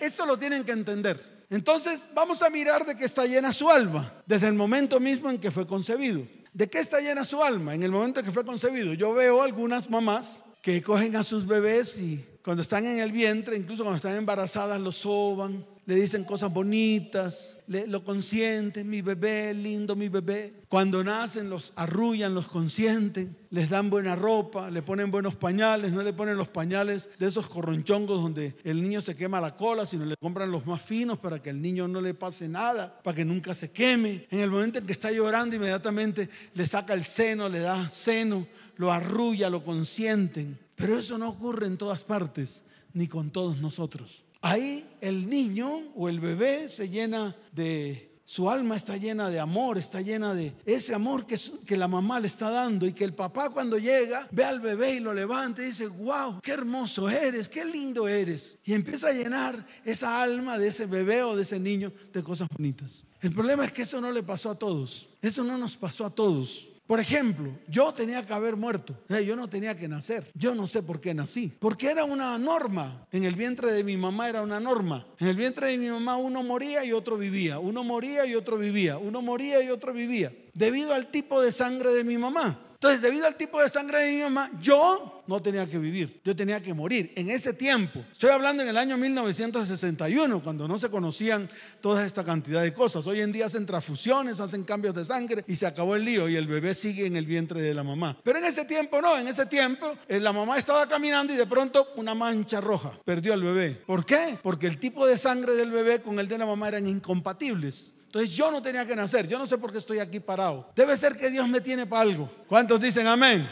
Esto 0.00 0.26
lo 0.26 0.36
tienen 0.36 0.64
que 0.64 0.72
entender. 0.72 1.44
Entonces, 1.50 2.04
vamos 2.12 2.42
a 2.42 2.50
mirar 2.50 2.84
de 2.84 2.96
qué 2.96 3.04
está 3.04 3.26
llena 3.26 3.52
su 3.52 3.70
alma 3.70 4.12
desde 4.26 4.48
el 4.48 4.54
momento 4.54 4.98
mismo 4.98 5.30
en 5.30 5.38
que 5.38 5.52
fue 5.52 5.68
concebido. 5.68 6.26
¿De 6.52 6.68
qué 6.68 6.80
está 6.80 6.98
llena 6.98 7.24
su 7.24 7.40
alma? 7.44 7.76
En 7.76 7.84
el 7.84 7.92
momento 7.92 8.18
en 8.18 8.26
que 8.26 8.32
fue 8.32 8.44
concebido. 8.44 8.92
Yo 8.92 9.14
veo 9.14 9.40
algunas 9.40 9.88
mamás 9.88 10.42
que 10.62 10.82
cogen 10.82 11.16
a 11.16 11.24
sus 11.24 11.46
bebés 11.46 11.98
y 11.98 12.24
cuando 12.42 12.62
están 12.62 12.86
en 12.86 12.98
el 12.98 13.12
vientre, 13.12 13.56
incluso 13.56 13.82
cuando 13.82 13.96
están 13.96 14.16
embarazadas, 14.16 14.80
los 14.80 14.96
soban, 14.96 15.64
le 15.86 15.94
dicen 15.94 16.24
cosas 16.24 16.52
bonitas, 16.52 17.56
lo 17.66 18.04
consienten, 18.04 18.88
mi 18.88 19.02
bebé, 19.02 19.52
lindo 19.54 19.96
mi 19.96 20.08
bebé. 20.08 20.54
Cuando 20.68 21.02
nacen 21.02 21.50
los 21.50 21.72
arrullan, 21.76 22.34
los 22.34 22.46
consienten, 22.46 23.36
les 23.50 23.68
dan 23.68 23.90
buena 23.90 24.14
ropa, 24.14 24.70
le 24.70 24.82
ponen 24.82 25.10
buenos 25.10 25.34
pañales, 25.34 25.92
no 25.92 26.02
le 26.02 26.12
ponen 26.12 26.36
los 26.36 26.48
pañales 26.48 27.08
de 27.18 27.26
esos 27.26 27.46
corronchongos 27.46 28.22
donde 28.22 28.56
el 28.64 28.82
niño 28.82 29.00
se 29.00 29.16
quema 29.16 29.40
la 29.40 29.54
cola, 29.54 29.84
sino 29.84 30.04
le 30.04 30.16
compran 30.16 30.50
los 30.50 30.64
más 30.66 30.82
finos 30.82 31.18
para 31.18 31.42
que 31.42 31.50
al 31.50 31.60
niño 31.60 31.88
no 31.88 32.00
le 32.00 32.14
pase 32.14 32.48
nada, 32.48 33.00
para 33.02 33.16
que 33.16 33.24
nunca 33.24 33.54
se 33.54 33.70
queme. 33.70 34.26
En 34.30 34.40
el 34.40 34.50
momento 34.50 34.78
en 34.78 34.86
que 34.86 34.92
está 34.92 35.10
llorando, 35.10 35.56
inmediatamente 35.56 36.28
le 36.54 36.66
saca 36.66 36.94
el 36.94 37.04
seno, 37.04 37.48
le 37.48 37.60
da 37.60 37.90
seno, 37.90 38.46
lo 38.80 38.90
arrulla, 38.90 39.50
lo 39.50 39.62
consienten. 39.62 40.58
Pero 40.74 40.98
eso 40.98 41.18
no 41.18 41.28
ocurre 41.28 41.66
en 41.66 41.76
todas 41.76 42.02
partes, 42.02 42.62
ni 42.94 43.08
con 43.08 43.30
todos 43.30 43.58
nosotros. 43.58 44.24
Ahí 44.40 44.86
el 45.02 45.28
niño 45.28 45.92
o 45.94 46.08
el 46.08 46.18
bebé 46.18 46.68
se 46.70 46.88
llena 46.88 47.36
de... 47.52 48.08
Su 48.24 48.48
alma 48.48 48.76
está 48.76 48.96
llena 48.96 49.28
de 49.28 49.40
amor, 49.40 49.76
está 49.76 50.00
llena 50.00 50.34
de 50.34 50.54
ese 50.64 50.94
amor 50.94 51.26
que, 51.26 51.36
que 51.66 51.76
la 51.76 51.88
mamá 51.88 52.20
le 52.20 52.28
está 52.28 52.48
dando 52.48 52.86
y 52.86 52.92
que 52.92 53.02
el 53.02 53.12
papá 53.12 53.50
cuando 53.50 53.76
llega 53.76 54.28
ve 54.30 54.44
al 54.44 54.60
bebé 54.60 54.94
y 54.94 55.00
lo 55.00 55.12
levanta 55.12 55.62
y 55.62 55.66
dice, 55.66 55.88
wow, 55.88 56.40
qué 56.40 56.52
hermoso 56.52 57.10
eres, 57.10 57.48
qué 57.48 57.64
lindo 57.64 58.06
eres. 58.06 58.56
Y 58.64 58.72
empieza 58.72 59.08
a 59.08 59.12
llenar 59.12 59.66
esa 59.84 60.22
alma 60.22 60.58
de 60.58 60.68
ese 60.68 60.86
bebé 60.86 61.24
o 61.24 61.34
de 61.34 61.42
ese 61.42 61.58
niño 61.58 61.92
de 62.12 62.22
cosas 62.22 62.48
bonitas. 62.48 63.02
El 63.20 63.32
problema 63.32 63.64
es 63.64 63.72
que 63.72 63.82
eso 63.82 64.00
no 64.00 64.12
le 64.12 64.22
pasó 64.22 64.50
a 64.50 64.54
todos, 64.54 65.08
eso 65.20 65.42
no 65.42 65.58
nos 65.58 65.76
pasó 65.76 66.06
a 66.06 66.10
todos. 66.10 66.69
Por 66.90 66.98
ejemplo, 66.98 67.56
yo 67.68 67.94
tenía 67.94 68.26
que 68.26 68.32
haber 68.32 68.56
muerto, 68.56 68.96
yo 69.24 69.36
no 69.36 69.48
tenía 69.48 69.76
que 69.76 69.86
nacer, 69.86 70.28
yo 70.34 70.56
no 70.56 70.66
sé 70.66 70.82
por 70.82 71.00
qué 71.00 71.14
nací, 71.14 71.52
porque 71.60 71.88
era 71.88 72.02
una 72.02 72.36
norma, 72.36 73.06
en 73.12 73.22
el 73.22 73.36
vientre 73.36 73.70
de 73.70 73.84
mi 73.84 73.96
mamá 73.96 74.28
era 74.28 74.42
una 74.42 74.58
norma, 74.58 75.06
en 75.20 75.28
el 75.28 75.36
vientre 75.36 75.68
de 75.68 75.78
mi 75.78 75.88
mamá 75.88 76.16
uno 76.16 76.42
moría 76.42 76.84
y 76.84 76.92
otro 76.92 77.16
vivía, 77.16 77.60
uno 77.60 77.84
moría 77.84 78.26
y 78.26 78.34
otro 78.34 78.58
vivía, 78.58 78.98
uno 78.98 79.22
moría 79.22 79.62
y 79.62 79.70
otro 79.70 79.92
vivía, 79.92 80.32
debido 80.52 80.92
al 80.92 81.12
tipo 81.12 81.40
de 81.40 81.52
sangre 81.52 81.92
de 81.92 82.02
mi 82.02 82.18
mamá. 82.18 82.69
Entonces, 82.82 83.02
debido 83.02 83.26
al 83.26 83.36
tipo 83.36 83.60
de 83.60 83.68
sangre 83.68 83.98
de 83.98 84.12
mi 84.14 84.22
mamá, 84.22 84.50
yo 84.58 85.22
no 85.26 85.42
tenía 85.42 85.68
que 85.68 85.76
vivir, 85.76 86.18
yo 86.24 86.34
tenía 86.34 86.62
que 86.62 86.72
morir. 86.72 87.12
En 87.14 87.28
ese 87.28 87.52
tiempo, 87.52 88.02
estoy 88.10 88.30
hablando 88.30 88.62
en 88.62 88.70
el 88.70 88.78
año 88.78 88.96
1961, 88.96 90.42
cuando 90.42 90.66
no 90.66 90.78
se 90.78 90.88
conocían 90.88 91.50
toda 91.82 92.06
esta 92.06 92.24
cantidad 92.24 92.62
de 92.62 92.72
cosas. 92.72 93.06
Hoy 93.06 93.20
en 93.20 93.32
día 93.32 93.44
hacen 93.44 93.66
transfusiones, 93.66 94.40
hacen 94.40 94.64
cambios 94.64 94.94
de 94.94 95.04
sangre 95.04 95.44
y 95.46 95.56
se 95.56 95.66
acabó 95.66 95.94
el 95.94 96.06
lío 96.06 96.26
y 96.26 96.36
el 96.36 96.46
bebé 96.46 96.74
sigue 96.74 97.04
en 97.04 97.16
el 97.16 97.26
vientre 97.26 97.60
de 97.60 97.74
la 97.74 97.84
mamá. 97.84 98.16
Pero 98.24 98.38
en 98.38 98.46
ese 98.46 98.64
tiempo 98.64 99.02
no, 99.02 99.18
en 99.18 99.28
ese 99.28 99.44
tiempo 99.44 99.98
eh, 100.08 100.18
la 100.18 100.32
mamá 100.32 100.56
estaba 100.56 100.88
caminando 100.88 101.34
y 101.34 101.36
de 101.36 101.46
pronto 101.46 101.88
una 101.96 102.14
mancha 102.14 102.62
roja 102.62 102.98
perdió 103.04 103.34
al 103.34 103.42
bebé. 103.42 103.72
¿Por 103.84 104.06
qué? 104.06 104.38
Porque 104.42 104.66
el 104.66 104.78
tipo 104.78 105.06
de 105.06 105.18
sangre 105.18 105.52
del 105.52 105.70
bebé 105.70 106.00
con 106.00 106.18
el 106.18 106.28
de 106.28 106.38
la 106.38 106.46
mamá 106.46 106.68
eran 106.68 106.88
incompatibles. 106.88 107.92
Entonces 108.10 108.32
yo 108.32 108.50
no 108.50 108.60
tenía 108.60 108.84
que 108.84 108.96
nacer. 108.96 109.28
Yo 109.28 109.38
no 109.38 109.46
sé 109.46 109.56
por 109.56 109.70
qué 109.70 109.78
estoy 109.78 110.00
aquí 110.00 110.18
parado. 110.18 110.68
Debe 110.74 110.96
ser 110.96 111.16
que 111.16 111.30
Dios 111.30 111.46
me 111.46 111.60
tiene 111.60 111.86
para 111.86 112.02
algo. 112.02 112.28
¿Cuántos 112.48 112.80
dicen 112.80 113.06
amén? 113.06 113.48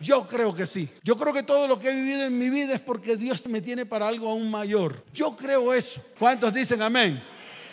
Yo 0.00 0.26
creo 0.26 0.52
que 0.52 0.66
sí. 0.66 0.88
Yo 1.04 1.16
creo 1.16 1.32
que 1.32 1.44
todo 1.44 1.68
lo 1.68 1.78
que 1.78 1.90
he 1.90 1.94
vivido 1.94 2.24
en 2.24 2.36
mi 2.36 2.50
vida 2.50 2.74
es 2.74 2.80
porque 2.80 3.16
Dios 3.16 3.46
me 3.46 3.60
tiene 3.60 3.86
para 3.86 4.08
algo 4.08 4.28
aún 4.28 4.50
mayor. 4.50 5.04
Yo 5.14 5.36
creo 5.36 5.72
eso. 5.72 6.02
¿Cuántos 6.18 6.52
dicen 6.52 6.82
amén? 6.82 7.22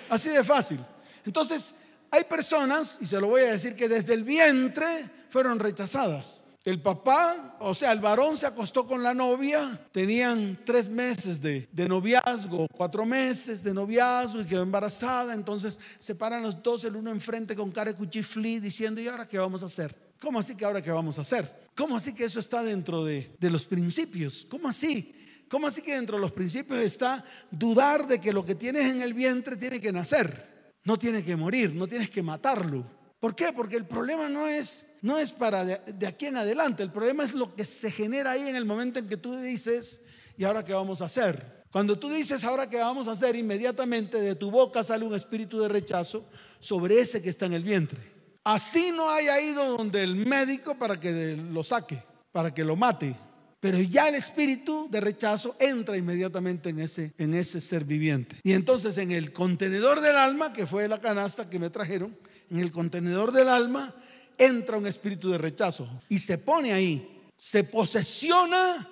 Así 0.08 0.30
de 0.30 0.43
fácil. 0.43 0.80
Entonces, 1.25 1.73
hay 2.12 2.23
personas, 2.25 2.99
y 3.02 3.08
se 3.08 3.19
lo 3.19 3.25
voy 3.25 3.41
a 3.41 3.54
decir, 3.54 3.75
que 3.75 3.89
desde 3.89 4.13
el 4.13 4.23
vientre 4.23 5.10
fueron 5.32 5.58
rechazadas. 5.58 6.38
El 6.65 6.82
papá, 6.82 7.56
o 7.62 7.74
sea, 7.74 7.93
el 7.93 8.00
varón 8.00 8.36
se 8.36 8.45
acostó 8.45 8.86
con 8.86 9.02
la 9.02 9.13
novia, 9.13 9.88
tenían 9.93 10.60
tres 10.65 10.89
meses 10.89 11.41
de, 11.41 11.69
noviazgo, 11.88 12.67
cuatro 12.67 13.06
meses 13.06 13.63
de 13.63 13.74
noviazgo 13.74 14.41
y 14.41 14.45
quedó 14.45 14.63
embarazada, 14.63 15.34
entonces 15.34 15.80
se 16.00 16.15
paran 16.15 16.43
los 16.43 16.62
dos, 16.62 16.84
el 16.84 16.98
uno 16.98 17.12
enfrente 17.12 17.56
con 17.56 17.72
cara 17.72 17.93
de 17.93 17.98
cuchiflí 17.98 18.60
diciendo, 18.60 19.00
¿y 19.00 19.08
ahora 19.08 19.26
qué 19.26 19.38
vamos 19.38 19.63
a 19.63 19.67
hacer? 19.67 19.98
¿Cómo 20.19 20.38
así 20.38 20.54
que 20.54 20.65
ahora 20.65 20.82
qué 20.82 20.91
vamos 20.91 21.17
a 21.17 21.22
hacer? 21.22 21.69
¿Cómo 21.76 21.95
así 21.95 22.13
que 22.13 22.26
eso 22.26 22.41
está 22.41 22.62
dentro 22.62 23.06
de, 23.06 23.34
de 23.39 23.50
los 23.50 23.65
principios? 23.65 24.45
¿Cómo 24.50 24.67
así? 24.67 25.15
¿Cómo 25.48 25.65
así 25.65 25.82
que 25.82 25.95
dentro 25.95 26.17
de 26.17 26.22
los 26.22 26.34
principios 26.34 26.82
está 26.82 27.24
dudar 27.50 28.06
de 28.06 28.19
que 28.19 28.34
lo 28.34 28.43
que 28.43 28.56
tienes 28.56 28.91
en 28.91 29.02
el 29.02 29.13
vientre 29.13 29.56
tiene 29.56 29.80
que 29.80 29.93
nacer? 29.93 30.76
No 30.84 31.00
tiene 31.00 31.24
que 31.24 31.38
morir, 31.38 31.74
no 31.74 31.88
tienes 31.88 32.10
que 32.10 32.22
matarlo. 32.22 32.86
¿Por 33.17 33.34
qué? 33.34 33.54
Porque 33.54 33.78
el 33.78 33.86
problema 33.86 34.28
no 34.28 34.45
es 34.45 34.86
no 35.02 35.18
es 35.18 35.32
para 35.32 35.66
de, 35.66 36.08
aquí 36.08 36.28
en 36.28 36.38
adelante, 36.38 36.84
el 36.84 36.92
problema 36.92 37.24
es 37.24 37.34
lo 37.34 37.56
que 37.56 37.66
se 37.66 37.92
genera 37.92 38.32
ahí 38.32 38.48
en 38.48 38.56
el 38.56 38.66
momento 38.66 39.00
en 39.00 39.08
que 39.08 39.18
tú 39.18 39.36
dices, 39.38 40.02
¿y 40.38 40.44
ahora 40.44 40.64
qué 40.64 40.74
vamos 40.74 41.02
a 41.02 41.06
hacer? 41.06 41.60
Cuando 41.72 42.00
tú 42.00 42.10
dices, 42.10 42.44
¿ahora 42.44 42.70
qué 42.70 42.78
vamos 42.78 43.08
a 43.08 43.12
hacer? 43.12 43.36
Inmediatamente 43.36 44.20
de 44.20 44.36
tu 44.36 44.50
boca 44.50 44.84
sale 44.84 45.06
un 45.06 45.14
espíritu 45.14 45.60
de 45.60 45.68
rechazo 45.68 46.26
sobre 46.60 47.00
ese 47.00 47.22
que 47.22 47.30
está 47.30 47.46
en 47.46 47.54
el 47.54 47.64
vientre. 47.64 48.00
Así 48.44 48.92
no 48.92 49.10
haya 49.10 49.40
ido 49.40 49.78
donde 49.78 50.02
el 50.02 50.16
médico 50.16 50.76
para 50.76 51.00
que 51.00 51.36
lo 51.36 51.64
saque, 51.64 52.04
para 52.32 52.54
que 52.54 52.64
lo 52.64 52.76
mate. 52.76 53.16
Pero 53.60 53.78
ya 53.80 54.08
el 54.08 54.16
espíritu 54.16 54.88
de 54.90 55.02
rechazo 55.02 55.56
entra 55.60 55.98
inmediatamente 55.98 56.70
en 56.70 56.80
ese, 56.80 57.14
en 57.18 57.34
ese 57.34 57.60
ser 57.60 57.84
viviente. 57.84 58.38
Y 58.44 58.54
entonces 58.54 58.98
en 58.98 59.12
el 59.12 59.34
contenedor 59.34 60.00
del 60.00 60.16
alma, 60.16 60.54
que 60.54 60.66
fue 60.66 60.88
la 60.88 61.02
canasta 61.02 61.50
que 61.50 61.60
me 61.60 61.70
trajeron, 61.70 62.18
en 62.50 62.60
el 62.60 62.72
contenedor 62.72 63.32
del 63.32 63.50
alma 63.50 63.94
entra 64.39 64.78
un 64.78 64.88
espíritu 64.88 65.30
de 65.30 65.38
rechazo 65.38 65.88
y 66.08 66.17
se 66.17 66.38
pone 66.38 66.73
ahí, 66.73 67.30
se 67.36 67.63
posesiona 67.63 68.89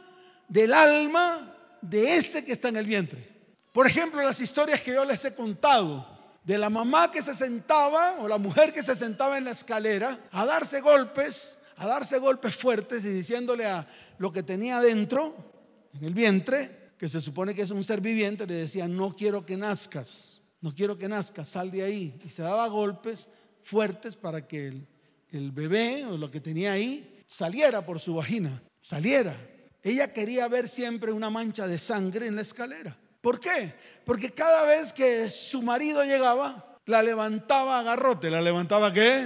del 0.47 0.73
alma 0.73 1.55
de 1.81 2.17
ese 2.17 2.45
que 2.45 2.51
está 2.51 2.69
en 2.69 2.77
el 2.77 2.86
vientre. 2.86 3.27
Por 3.71 3.88
ejemplo, 3.88 4.21
las 4.21 4.39
historias 4.41 4.81
que 4.81 4.93
yo 4.93 5.05
les 5.05 5.23
he 5.25 5.33
contado 5.33 6.05
de 6.43 6.57
la 6.57 6.69
mamá 6.69 7.12
que 7.12 7.21
se 7.21 7.36
sentaba 7.36 8.17
o 8.19 8.27
la 8.27 8.38
mujer 8.38 8.73
que 8.73 8.83
se 8.83 8.95
sentaba 8.95 9.38
en 9.38 9.45
la 9.45 9.51
escalera 9.51 10.19
a 10.31 10.45
darse 10.45 10.81
golpes, 10.81 11.57
a 11.77 11.88
darse 11.88 12.19
golpes 12.19 12.55
fuertes 12.55 13.05
y 13.05 13.10
diciéndole 13.10 13.65
a 13.65 13.88
lo 14.17 14.31
que 14.31 14.43
tenía 14.43 14.79
dentro, 14.81 15.36
en 15.93 16.05
el 16.05 16.13
vientre, 16.13 16.91
que 16.97 17.07
se 17.07 17.21
supone 17.21 17.53
que 17.53 17.62
es 17.62 17.71
un 17.71 17.83
ser 17.83 18.01
viviente, 18.01 18.47
le 18.47 18.55
decía, 18.55 18.88
no 18.88 19.15
quiero 19.15 19.45
que 19.45 19.55
nazcas, 19.55 20.41
no 20.62 20.73
quiero 20.73 20.97
que 20.97 21.07
nazcas, 21.07 21.49
sal 21.49 21.69
de 21.69 21.83
ahí. 21.83 22.19
Y 22.25 22.29
se 22.29 22.41
daba 22.41 22.67
golpes 22.67 23.29
fuertes 23.62 24.15
para 24.15 24.47
que 24.47 24.67
el, 24.67 24.88
el 25.32 25.52
bebé 25.52 26.06
o 26.06 26.18
lo 26.18 26.32
que 26.32 26.40
tenía 26.40 26.74
ahí 26.74 27.24
saliera 27.26 27.86
por 27.86 28.00
su 28.00 28.16
vagina, 28.16 28.62
saliera. 28.82 29.36
Ella 29.84 30.12
quería 30.13 30.48
ver 30.48 30.68
siempre 30.68 31.12
una 31.12 31.30
mancha 31.30 31.68
de 31.68 31.78
sangre 31.78 32.28
en 32.28 32.36
la 32.36 32.42
escalera. 32.42 32.98
¿Por 33.22 33.40
qué? 33.40 33.74
Porque 34.06 34.32
cada 34.32 34.66
vez 34.66 34.94
que 34.94 35.30
su 35.30 35.62
marido 35.62 36.04
llegaba, 36.04 36.78
la 36.86 37.04
levantaba 37.04 37.80
a 37.80 37.84
garrote. 37.84 38.30
¿La 38.30 38.42
levantaba 38.42 38.94
qué? 38.94 39.26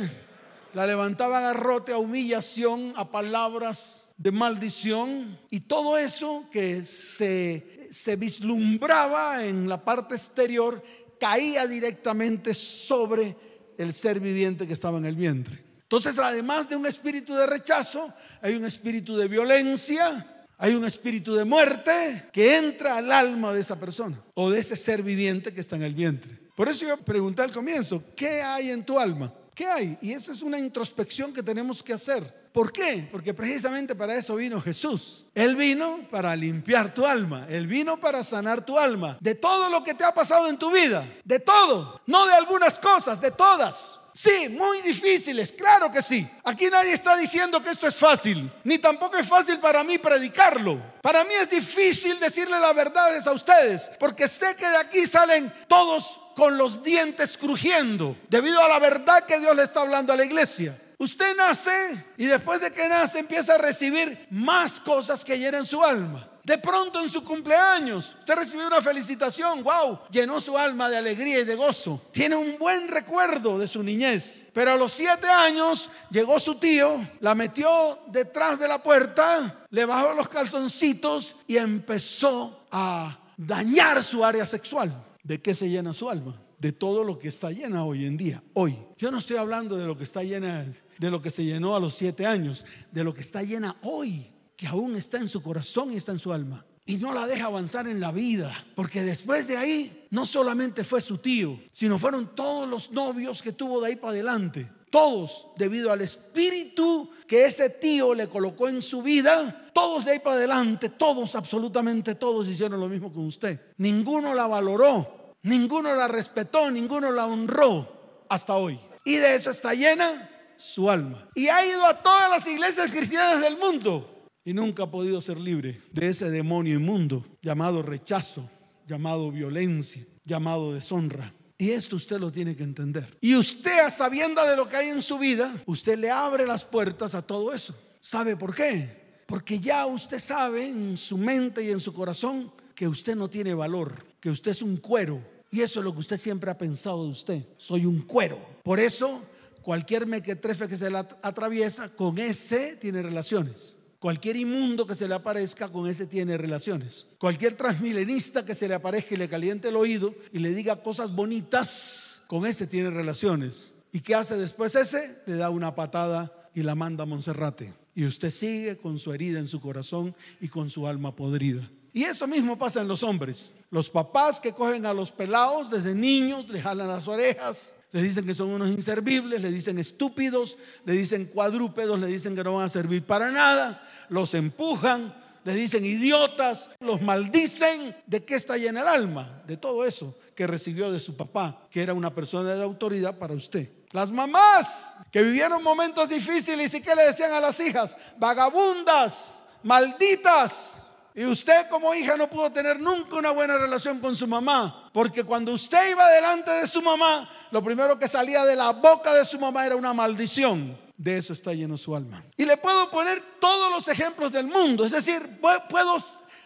La 0.74 0.88
levantaba 0.88 1.40
a 1.40 1.42
garrote, 1.42 1.92
a 1.92 1.98
humillación, 1.98 2.94
a 2.96 3.12
palabras 3.12 4.08
de 4.18 4.32
maldición. 4.32 5.40
Y 5.50 5.62
todo 5.62 5.98
eso 5.98 6.46
que 6.52 6.84
se, 6.84 7.88
se 7.92 8.16
vislumbraba 8.16 9.46
en 9.46 9.68
la 9.70 9.84
parte 9.84 10.16
exterior 10.16 10.84
caía 11.20 11.68
directamente 11.68 12.54
sobre 12.54 13.36
el 13.78 13.94
ser 13.94 14.20
viviente 14.20 14.66
que 14.66 14.74
estaba 14.74 14.98
en 14.98 15.06
el 15.06 15.16
vientre. 15.16 15.70
Entonces, 15.91 16.17
además 16.19 16.69
de 16.69 16.77
un 16.77 16.86
espíritu 16.86 17.36
de 17.36 17.45
rechazo, 17.45 18.13
hay 18.41 18.56
un 18.56 18.63
espíritu 18.63 19.17
de 19.17 19.27
violencia, 19.27 20.25
hay 20.58 20.73
un 20.73 20.86
espíritu 20.86 21.36
de 21.36 21.43
muerte 21.43 22.30
que 22.32 22.56
entra 22.56 22.95
al 22.95 23.12
alma 23.12 23.51
de 23.51 23.60
esa 23.60 23.77
persona 23.77 24.17
o 24.34 24.49
de 24.49 24.62
ese 24.62 24.77
ser 24.77 25.04
viviente 25.04 25.54
que 25.54 25.60
está 25.60 25.75
en 25.75 25.82
el 25.82 25.93
vientre. 25.93 26.32
Por 26.56 26.69
eso 26.69 26.86
yo 26.86 26.95
pregunté 26.95 27.41
al 27.41 27.51
comienzo, 27.51 28.01
¿qué 28.15 28.41
hay 28.41 28.71
en 28.71 28.86
tu 28.86 28.97
alma? 28.97 29.34
¿Qué 29.54 29.65
hay? 29.65 29.97
Y 30.01 30.13
esa 30.13 30.32
es 30.32 30.41
una 30.41 30.58
introspección 30.58 31.34
que 31.34 31.43
tenemos 31.43 31.84
que 31.84 31.91
hacer. 31.91 32.49
¿Por 32.54 32.71
qué? 32.71 33.10
Porque 33.12 33.34
precisamente 33.34 33.93
para 33.93 34.15
eso 34.15 34.38
vino 34.38 34.62
Jesús. 34.62 35.25
Él 35.36 35.58
vino 35.58 36.08
para 36.10 36.34
limpiar 36.38 36.93
tu 36.93 37.06
alma. 37.06 37.47
Él 37.49 37.67
vino 37.67 37.99
para 37.99 38.23
sanar 38.23 38.65
tu 38.65 38.80
alma. 38.80 39.17
De 39.19 39.36
todo 39.36 39.69
lo 39.69 39.84
que 39.84 39.93
te 39.93 40.06
ha 40.06 40.13
pasado 40.13 40.47
en 40.47 40.58
tu 40.58 40.71
vida. 40.71 41.06
De 41.25 41.39
todo. 41.39 41.99
No 42.08 42.27
de 42.27 42.34
algunas 42.34 42.80
cosas, 42.80 43.19
de 43.19 43.32
todas. 43.32 44.01
Sí, 44.13 44.50
muy 44.50 44.82
difíciles, 44.82 45.54
claro 45.54 45.91
que 45.91 46.02
sí. 46.02 46.28
Aquí 46.43 46.69
nadie 46.69 46.93
está 46.93 47.15
diciendo 47.15 47.62
que 47.63 47.69
esto 47.69 47.88
es 47.88 47.95
fácil, 47.95 48.52
ni 48.63 48.78
tampoco 48.78 49.17
es 49.17 49.28
fácil 49.28 49.60
para 49.60 49.84
mí 49.84 49.97
predicarlo. 49.97 50.82
Para 51.02 51.24
mí 51.24 51.34
es 51.34 51.50
difícil 51.50 52.19
decirle 52.19 52.60
las 52.60 52.76
verdades 52.76 53.26
a 53.26 53.32
ustedes, 53.32 53.89
porque 54.00 54.28
sé 54.28 54.56
que 54.56 54.67
de 54.67 54.78
aquí 54.78 55.08
salen 55.08 55.54
todos 55.67 56.19
con 56.36 56.58
los 56.58 56.84
dientes 56.84 57.38
crujiendo, 57.38 58.17
debido 58.30 58.62
a 58.62 58.67
la 58.67 58.80
verdad 58.80 59.26
que 59.26 59.39
Dios 59.39 59.56
le 59.56 59.63
está 59.63 59.82
hablando 59.82 60.12
a 60.12 60.17
la 60.17 60.26
iglesia. 60.26 60.78
Usted 60.97 61.36
nace 61.36 62.06
y 62.17 62.26
después 62.26 62.62
de 62.62 62.71
que 62.71 62.88
nace 62.88 63.19
empieza 63.19 63.56
a 63.56 63.58
recibir 63.58 64.28
más 64.30 64.80
cosas 64.80 65.26
que 65.26 65.39
llenan 65.39 65.65
su 65.65 65.84
alma. 65.84 66.31
De 66.43 66.58
pronto 66.58 66.99
en 66.99 67.10
su 67.10 67.23
cumpleaños, 67.23 68.15
usted 68.19 68.36
recibió 68.36 68.65
una 68.65 68.82
felicitación, 68.82 69.63
wow, 69.63 69.99
llenó 70.10 70.41
su 70.41 70.58
alma 70.58 70.89
de 70.89 70.97
alegría 70.97 71.39
y 71.39 71.43
de 71.43 71.56
gozo. 71.56 72.01
Tiene 72.12 72.36
un 72.36 72.58
buen 72.58 72.88
recuerdo 72.88 73.60
de 73.60 73.67
su 73.67 73.84
niñez. 73.84 74.43
Pero 74.54 74.71
a 74.71 74.75
los 74.75 74.91
siete 74.91 75.27
años 75.27 75.89
llegó 76.10 76.39
su 76.39 76.56
tío, 76.56 76.99
la 77.19 77.36
metió 77.36 77.99
detrás 78.08 78.60
de 78.60 78.67
la 78.67 78.82
puerta, 78.82 79.65
le 79.69 79.86
bajó 79.86 80.13
los 80.13 80.27
calzoncitos 80.27 81.36
y 81.47 81.58
empezó 81.58 82.65
a 82.71 83.19
dañar 83.38 84.04
su 84.04 84.25
área 84.25 84.45
sexual. 84.45 85.06
¿De 85.23 85.39
qué 85.39 85.54
se 85.54 85.69
llena 85.69 85.93
su 85.93 86.10
alma? 86.10 86.39
de 86.58 86.71
todo 86.71 87.04
lo 87.04 87.17
que 87.17 87.27
está 87.27 87.49
llena 87.49 87.84
hoy 87.84 88.06
en 88.06 88.17
día, 88.17 88.43
hoy. 88.54 88.77
Yo 88.95 89.10
no 89.10 89.17
estoy 89.17 89.38
hablando 89.38 89.77
de 89.77 89.86
lo 89.86 89.97
que 89.97 90.04
está 90.04 90.21
llena, 90.21 90.63
de 90.99 91.10
lo 91.10 91.19
que 91.19 91.32
se 91.32 91.43
llenó 91.43 91.75
a 91.75 91.80
los 91.80 91.95
siete 91.95 92.27
años, 92.27 92.65
de 92.91 93.04
lo 93.04 93.15
que 93.15 93.21
está 93.21 93.41
llena 93.41 93.77
hoy 93.82 94.31
que 94.62 94.67
aún 94.67 94.95
está 94.95 95.17
en 95.17 95.28
su 95.28 95.41
corazón 95.41 95.91
y 95.91 95.97
está 95.97 96.12
en 96.12 96.19
su 96.19 96.32
alma. 96.32 96.63
Y 96.86 96.97
no 96.97 97.15
la 97.15 97.26
deja 97.26 97.47
avanzar 97.47 97.88
en 97.88 98.00
la 98.00 98.12
vida, 98.12 98.54
porque 98.76 99.02
después 99.02 99.47
de 99.47 99.58
ahí 99.58 100.06
no 100.12 100.28
solamente 100.28 100.84
fue 100.84 101.02
su 101.02 101.17
tío, 101.17 101.60
sino 101.71 101.97
fueron 101.97 102.36
todos 102.36 102.69
los 102.69 102.91
novios 102.91 103.41
que 103.41 103.54
tuvo 103.54 103.82
de 103.82 103.88
ahí 103.88 103.95
para 103.95 104.12
adelante. 104.12 104.71
Todos, 104.91 105.47
debido 105.58 105.91
al 105.91 106.02
espíritu 106.02 107.10
que 107.26 107.45
ese 107.45 107.71
tío 107.71 108.13
le 108.13 108.30
colocó 108.30 108.67
en 108.67 108.84
su 108.84 109.02
vida, 109.02 109.71
todos 109.74 110.06
de 110.06 110.12
ahí 110.12 110.19
para 110.19 110.36
adelante, 110.36 110.89
todos, 110.89 111.34
absolutamente 111.34 112.13
todos 112.13 112.47
hicieron 112.47 112.80
lo 112.80 112.88
mismo 112.88 113.12
con 113.12 113.26
usted. 113.26 113.60
Ninguno 113.78 114.36
la 114.36 114.45
valoró, 114.45 115.34
ninguno 115.41 115.95
la 115.95 116.08
respetó, 116.08 116.69
ninguno 116.69 117.12
la 117.12 117.26
honró 117.26 118.26
hasta 118.30 118.54
hoy. 118.54 118.80
Y 119.06 119.15
de 119.15 119.34
eso 119.34 119.50
está 119.50 119.74
llena 119.74 120.30
su 120.56 120.91
alma. 120.91 121.28
Y 121.34 121.47
ha 121.47 121.65
ido 121.65 121.84
a 121.84 122.04
todas 122.04 122.30
las 122.30 122.45
iglesias 122.45 122.91
cristianas 122.91 123.41
del 123.41 123.58
mundo 123.58 124.11
y 124.43 124.54
nunca 124.54 124.84
ha 124.84 124.91
podido 124.91 125.21
ser 125.21 125.39
libre 125.39 125.82
de 125.91 126.08
ese 126.08 126.32
demonio 126.32 126.75
inmundo 126.75 127.25
llamado 127.41 127.82
rechazo, 127.82 128.49
llamado 128.88 129.32
violencia, 129.32 130.06
llamado 130.25 130.73
deshonra. 130.73 131.34
Y 131.58 131.71
esto 131.71 131.95
usted 131.95 132.19
lo 132.19 132.32
tiene 132.32 132.56
que 132.56 132.63
entender. 132.63 133.17
Y 133.21 133.36
usted, 133.36 133.82
a 133.82 133.91
sabienda 133.91 134.49
de 134.49 134.56
lo 134.56 134.67
que 134.67 134.77
hay 134.77 134.89
en 134.89 135.01
su 135.01 135.19
vida, 135.19 135.54
usted 135.67 135.97
le 135.97 136.10
abre 136.10 136.47
las 136.47 136.65
puertas 136.65 137.13
a 137.13 137.21
todo 137.21 137.54
eso. 137.54 137.75
¿Sabe 137.99 138.36
por 138.36 138.56
qué? 138.56 139.21
Porque 139.27 139.60
ya 139.60 139.86
usted 139.86 140.19
sabe 140.19 140.67
en 140.67 140.97
su 140.97 141.19
mente 141.19 141.63
y 141.63 141.69
en 141.69 141.80
su 141.80 141.93
corazón 141.93 142.51
que 142.73 142.88
usted 142.88 143.15
no 143.15 143.30
tiene 143.30 143.54
valor, 143.54 144.04
que 144.19 144.32
usted 144.32 144.51
es 144.51 144.63
un 144.63 144.77
cuero. 144.77 145.23
Y 145.51 145.62
eso 145.62 145.82
es 145.82 145.84
lo 145.84 145.93
que 145.93 145.99
usted 145.99 146.17
siempre 146.17 146.49
ha 146.49 146.58
pensado 146.58 147.04
de 147.04 147.12
usted. 147.12 147.45
Soy 147.58 147.86
un 147.86 148.01
cuero. 148.01 148.39
Por 148.63 148.80
eso, 148.80 149.21
cualquier 149.62 150.08
mequetrefe 150.08 150.67
que 150.67 150.77
se 150.77 150.89
le 150.89 150.97
atraviesa, 150.97 151.89
con 151.89 152.17
ese 152.17 152.75
tiene 152.77 153.04
relaciones. 153.04 153.75
Cualquier 154.02 154.36
inmundo 154.36 154.88
que 154.88 154.96
se 154.96 155.08
le 155.08 155.14
aparezca, 155.14 155.70
con 155.70 155.88
ese 155.88 156.08
tiene 156.08 156.36
relaciones. 156.36 157.06
Cualquier 157.20 157.54
transmilenista 157.54 158.44
que 158.44 158.56
se 158.56 158.68
le 158.68 158.74
aparezca 158.74 159.14
y 159.14 159.18
le 159.18 159.30
caliente 159.30 159.68
el 159.68 159.76
oído 159.76 160.16
y 160.34 160.40
le 160.40 160.56
diga 160.56 160.82
cosas 160.82 161.14
bonitas, 161.14 162.24
con 162.26 162.48
ese 162.48 162.66
tiene 162.66 162.90
relaciones. 162.90 163.72
¿Y 163.92 164.00
qué 164.00 164.16
hace 164.16 164.38
después 164.38 164.74
ese? 164.74 165.20
Le 165.28 165.36
da 165.36 165.52
una 165.52 165.76
patada 165.76 166.50
y 166.56 166.64
la 166.64 166.74
manda 166.74 167.04
a 167.04 167.06
Monserrate. 167.06 167.76
Y 167.94 168.08
usted 168.08 168.32
sigue 168.32 168.76
con 168.76 168.98
su 168.98 169.14
herida 169.14 169.38
en 169.38 169.48
su 169.48 169.62
corazón 169.62 170.16
y 170.40 170.48
con 170.48 170.72
su 170.72 170.88
alma 170.88 171.16
podrida. 171.16 171.70
Y 171.94 172.06
eso 172.06 172.26
mismo 172.26 172.58
pasa 172.58 172.82
en 172.82 172.88
los 172.88 173.04
hombres. 173.04 173.54
Los 173.70 173.92
papás 173.92 174.42
que 174.42 174.52
cogen 174.52 174.88
a 174.88 174.96
los 174.96 175.12
pelados 175.12 175.70
desde 175.70 175.94
niños, 175.94 176.50
le 176.50 176.60
jalan 176.60 176.88
las 176.88 177.08
orejas, 177.08 177.76
le 177.91 178.01
dicen 178.01 178.25
que 178.25 178.34
son 178.34 178.49
unos 178.49 178.69
inservibles, 178.69 179.41
le 179.41 179.51
dicen 179.51 179.77
estúpidos, 179.77 180.58
le 180.86 180.93
dicen 180.93 181.25
cuadrúpedos, 181.25 181.99
le 181.99 182.08
dicen 182.08 182.36
que 182.36 182.43
no 182.43 182.54
van 182.56 182.65
a 182.65 182.69
servir 182.69 183.06
para 183.06 183.32
nada, 183.32 183.88
los 184.10 184.34
empujan, 184.34 185.13
le 185.43 185.54
dicen 185.54 185.84
idiotas, 185.84 186.69
los 186.80 187.01
maldicen. 187.01 187.95
¿De 188.06 188.23
qué 188.23 188.36
está 188.36 188.58
llena 188.58 188.82
el 188.82 188.88
alma? 188.88 189.43
De 189.45 189.58
todo 189.58 189.86
eso 189.86 190.17
que 190.36 190.47
recibió 190.47 190.91
de 190.91 190.99
su 190.99 191.17
papá, 191.17 191.67
que 191.69 191.82
era 191.82 191.93
una 191.93 192.13
persona 192.13 192.54
de 192.54 192.63
autoridad 192.63 193.17
para 193.17 193.34
usted. 193.34 193.69
Las 193.91 194.12
mamás 194.12 194.93
que 195.12 195.21
vivieron 195.21 195.62
momentos 195.62 196.08
difíciles 196.08 196.73
y 196.73 196.82
que 196.82 196.95
le 196.95 197.04
decían 197.04 197.34
a 197.34 197.41
las 197.41 197.60
hijas, 197.60 197.97
vagabundas, 198.17 199.38
malditas, 199.63 200.81
y 201.13 201.26
usted 201.26 201.67
como 201.69 201.93
hija 201.93 202.15
no 202.15 202.30
pudo 202.30 202.52
tener 202.52 202.80
nunca 202.80 203.15
una 203.15 203.32
buena 203.32 203.58
relación 203.58 204.00
con 204.00 204.15
su 204.15 204.28
mamá, 204.28 204.89
porque 204.93 205.24
cuando 205.24 205.52
usted 205.52 205.91
iba 205.91 206.10
delante 206.10 206.52
de 206.52 206.67
su 206.67 206.82
mamá, 206.82 207.30
lo 207.52 207.63
primero 207.63 208.00
que 208.00 208.08
salía 208.08 208.45
de 208.45 208.56
la 208.56 208.71
boca 208.71 209.13
de 209.13 209.26
su 209.26 209.38
mamá 209.38 209.65
era 209.65 209.76
una 209.76 209.93
maldición. 209.93 210.80
De 210.97 211.17
eso 211.17 211.34
está 211.34 211.54
lleno 211.54 211.78
su 211.78 211.95
alma. 211.95 212.24
Y 212.38 212.45
le 212.45 212.57
puedo 212.57 212.89
poner 212.91 213.22
todos 213.39 213.72
los 213.72 213.88
ejemplos 213.88 214.32
del 214.32 214.47
mundo, 214.47 214.86
es 214.86 214.91
decir, 214.91 215.39
puedo 215.70 215.97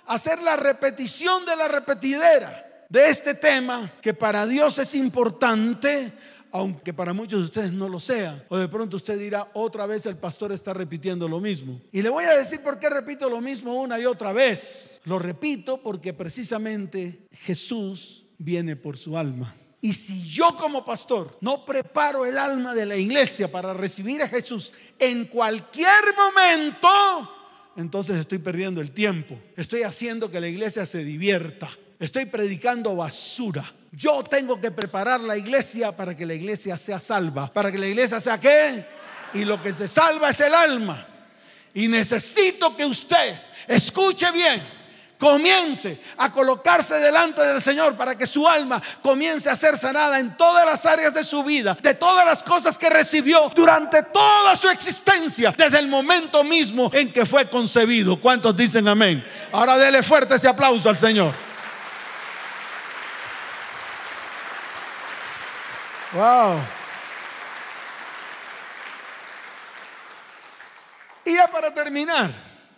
hacer 0.08 0.42
la 0.42 0.56
repetición 0.56 1.46
de 1.46 1.56
la 1.56 1.68
repetidera 1.68 2.66
de 2.90 3.10
este 3.10 3.34
tema 3.34 3.92
que 4.02 4.14
para 4.14 4.46
Dios 4.46 4.78
es 4.78 4.96
importante 4.96 6.14
aunque 6.52 6.94
para 6.94 7.14
muchos 7.14 7.40
de 7.40 7.46
ustedes 7.46 7.72
no 7.72 7.90
lo 7.90 8.00
sea. 8.00 8.46
O 8.50 8.58
de 8.58 8.68
pronto 8.68 8.98
usted 8.98 9.20
dirá, 9.20 9.50
otra 9.54 9.86
vez 9.86 10.06
el 10.06 10.18
pastor 10.18 10.52
está 10.52 10.74
repitiendo 10.74 11.28
lo 11.28 11.40
mismo. 11.40 11.82
Y 11.92 12.02
le 12.02 12.10
voy 12.10 12.26
a 12.26 12.38
decir 12.38 12.62
por 12.62 12.80
qué 12.80 12.90
repito 12.90 13.30
lo 13.30 13.42
mismo 13.42 13.74
una 13.74 14.00
y 14.00 14.06
otra 14.06 14.34
vez. 14.34 15.00
Lo 15.06 15.20
repito 15.20 15.82
porque 15.82 16.14
precisamente 16.14 17.28
Jesús 17.32 18.26
viene 18.38 18.76
por 18.76 18.98
su 18.98 19.18
alma. 19.18 19.56
Y 19.82 19.94
si 19.94 20.28
yo 20.28 20.56
como 20.56 20.84
pastor 20.84 21.38
no 21.42 21.64
preparo 21.64 22.26
el 22.26 22.38
alma 22.38 22.74
de 22.74 22.88
la 22.88 22.96
iglesia 22.96 23.52
para 23.52 23.74
recibir 23.74 24.22
a 24.24 24.28
Jesús 24.28 24.74
en 24.98 25.26
cualquier 25.26 26.04
momento, 26.18 26.90
entonces 27.76 28.16
estoy 28.16 28.40
perdiendo 28.40 28.82
el 28.82 28.92
tiempo. 28.92 29.40
Estoy 29.56 29.84
haciendo 29.84 30.32
que 30.32 30.40
la 30.40 30.48
iglesia 30.48 30.86
se 30.86 31.04
divierta. 31.04 31.70
Estoy 32.00 32.26
predicando 32.26 32.96
basura. 32.96 33.64
Yo 33.96 34.24
tengo 34.24 34.60
que 34.60 34.72
preparar 34.72 35.22
la 35.22 35.38
iglesia 35.38 35.96
para 35.96 36.16
que 36.16 36.26
la 36.26 36.34
iglesia 36.34 36.78
sea 36.78 37.00
salva. 37.00 37.48
Para 37.48 37.72
que 37.72 37.78
la 37.78 37.88
iglesia 37.88 38.20
sea 38.20 38.40
qué? 38.40 38.86
Y 39.34 39.46
lo 39.46 39.62
que 39.62 39.72
se 39.72 39.88
salva 39.88 40.30
es 40.30 40.40
el 40.42 40.54
alma. 40.54 41.06
Y 41.74 41.88
necesito 41.88 42.76
que 42.76 42.86
usted 42.86 43.40
escuche 43.68 44.30
bien 44.32 44.76
comience 45.18 46.00
a 46.18 46.30
colocarse 46.30 46.96
delante 46.96 47.42
del 47.42 47.62
Señor 47.62 47.96
para 47.96 48.18
que 48.18 48.28
su 48.28 48.48
alma 48.48 48.82
comience 49.02 49.50
a 49.50 49.56
ser 49.56 49.78
sanada 49.78 50.20
en 50.20 50.36
todas 50.36 50.66
las 50.66 50.86
áreas 50.86 51.14
de 51.14 51.24
su 51.24 51.44
vida, 51.44 51.78
de 51.82 51.94
todas 51.94 52.26
las 52.26 52.44
cosas 52.44 52.78
que 52.78 52.90
recibió 52.90 53.50
durante 53.56 54.04
toda 54.04 54.56
su 54.56 54.70
existencia, 54.70 55.54
desde 55.58 55.80
el 55.80 55.88
momento 55.88 56.44
mismo 56.44 56.90
en 56.94 57.12
que 57.12 57.26
fue 57.26 57.50
concebido. 57.50 58.20
¿Cuántos 58.20 58.56
dicen 58.56 58.88
amén? 58.88 59.26
Ahora 59.52 59.78
dele 59.78 60.04
fuerte 60.04 60.36
ese 60.36 60.48
aplauso 60.48 60.90
al 60.90 60.98
Señor. 60.98 61.55
Wow. 66.16 66.62
Y 71.26 71.34
ya 71.34 71.48
para 71.52 71.74
terminar, 71.74 72.32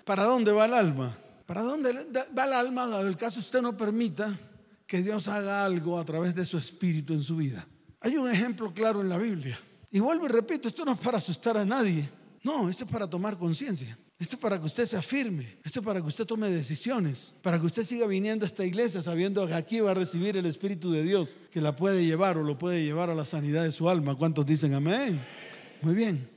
¿para 0.03 0.23
dónde 0.23 0.51
va 0.51 0.65
el 0.65 0.73
alma? 0.73 1.15
¿Para 1.45 1.61
dónde 1.61 1.93
va 2.35 2.45
el 2.45 2.53
alma? 2.53 2.87
Dado 2.87 3.07
el 3.07 3.15
caso 3.15 3.39
usted 3.39 3.61
no 3.61 3.77
permita 3.77 4.33
que 4.87 5.03
Dios 5.03 5.27
haga 5.27 5.63
algo 5.63 5.99
a 5.99 6.05
través 6.05 6.33
de 6.33 6.45
su 6.45 6.57
espíritu 6.57 7.13
en 7.13 7.21
su 7.21 7.35
vida. 7.35 7.67
Hay 7.99 8.17
un 8.17 8.27
ejemplo 8.27 8.73
claro 8.73 9.01
en 9.01 9.09
la 9.09 9.19
Biblia. 9.19 9.59
Y 9.91 9.99
vuelvo 9.99 10.25
y 10.25 10.29
repito, 10.29 10.67
esto 10.67 10.83
no 10.83 10.93
es 10.93 10.99
para 10.99 11.19
asustar 11.19 11.57
a 11.57 11.65
nadie. 11.65 12.09
No, 12.43 12.69
esto 12.69 12.85
es 12.85 12.91
para 12.91 13.07
tomar 13.07 13.37
conciencia. 13.37 13.97
Esto 14.19 14.35
es 14.35 14.41
para 14.41 14.59
que 14.59 14.65
usted 14.65 14.85
se 14.85 14.97
afirme. 14.97 15.57
Esto 15.63 15.79
es 15.79 15.85
para 15.85 16.01
que 16.01 16.07
usted 16.07 16.25
tome 16.25 16.49
decisiones. 16.49 17.33
Para 17.43 17.59
que 17.59 17.67
usted 17.67 17.83
siga 17.83 18.07
viniendo 18.07 18.45
a 18.45 18.47
esta 18.47 18.65
iglesia 18.65 19.01
sabiendo 19.01 19.45
que 19.45 19.53
aquí 19.53 19.79
va 19.79 19.91
a 19.91 19.93
recibir 19.93 20.35
el 20.37 20.47
Espíritu 20.47 20.91
de 20.91 21.03
Dios 21.03 21.35
que 21.51 21.61
la 21.61 21.75
puede 21.75 22.03
llevar 22.03 22.37
o 22.37 22.43
lo 22.43 22.57
puede 22.57 22.83
llevar 22.83 23.11
a 23.11 23.15
la 23.15 23.25
sanidad 23.25 23.63
de 23.63 23.71
su 23.71 23.87
alma. 23.87 24.15
¿Cuántos 24.15 24.45
dicen 24.45 24.73
amén? 24.73 25.23
Muy 25.81 25.93
bien. 25.93 26.27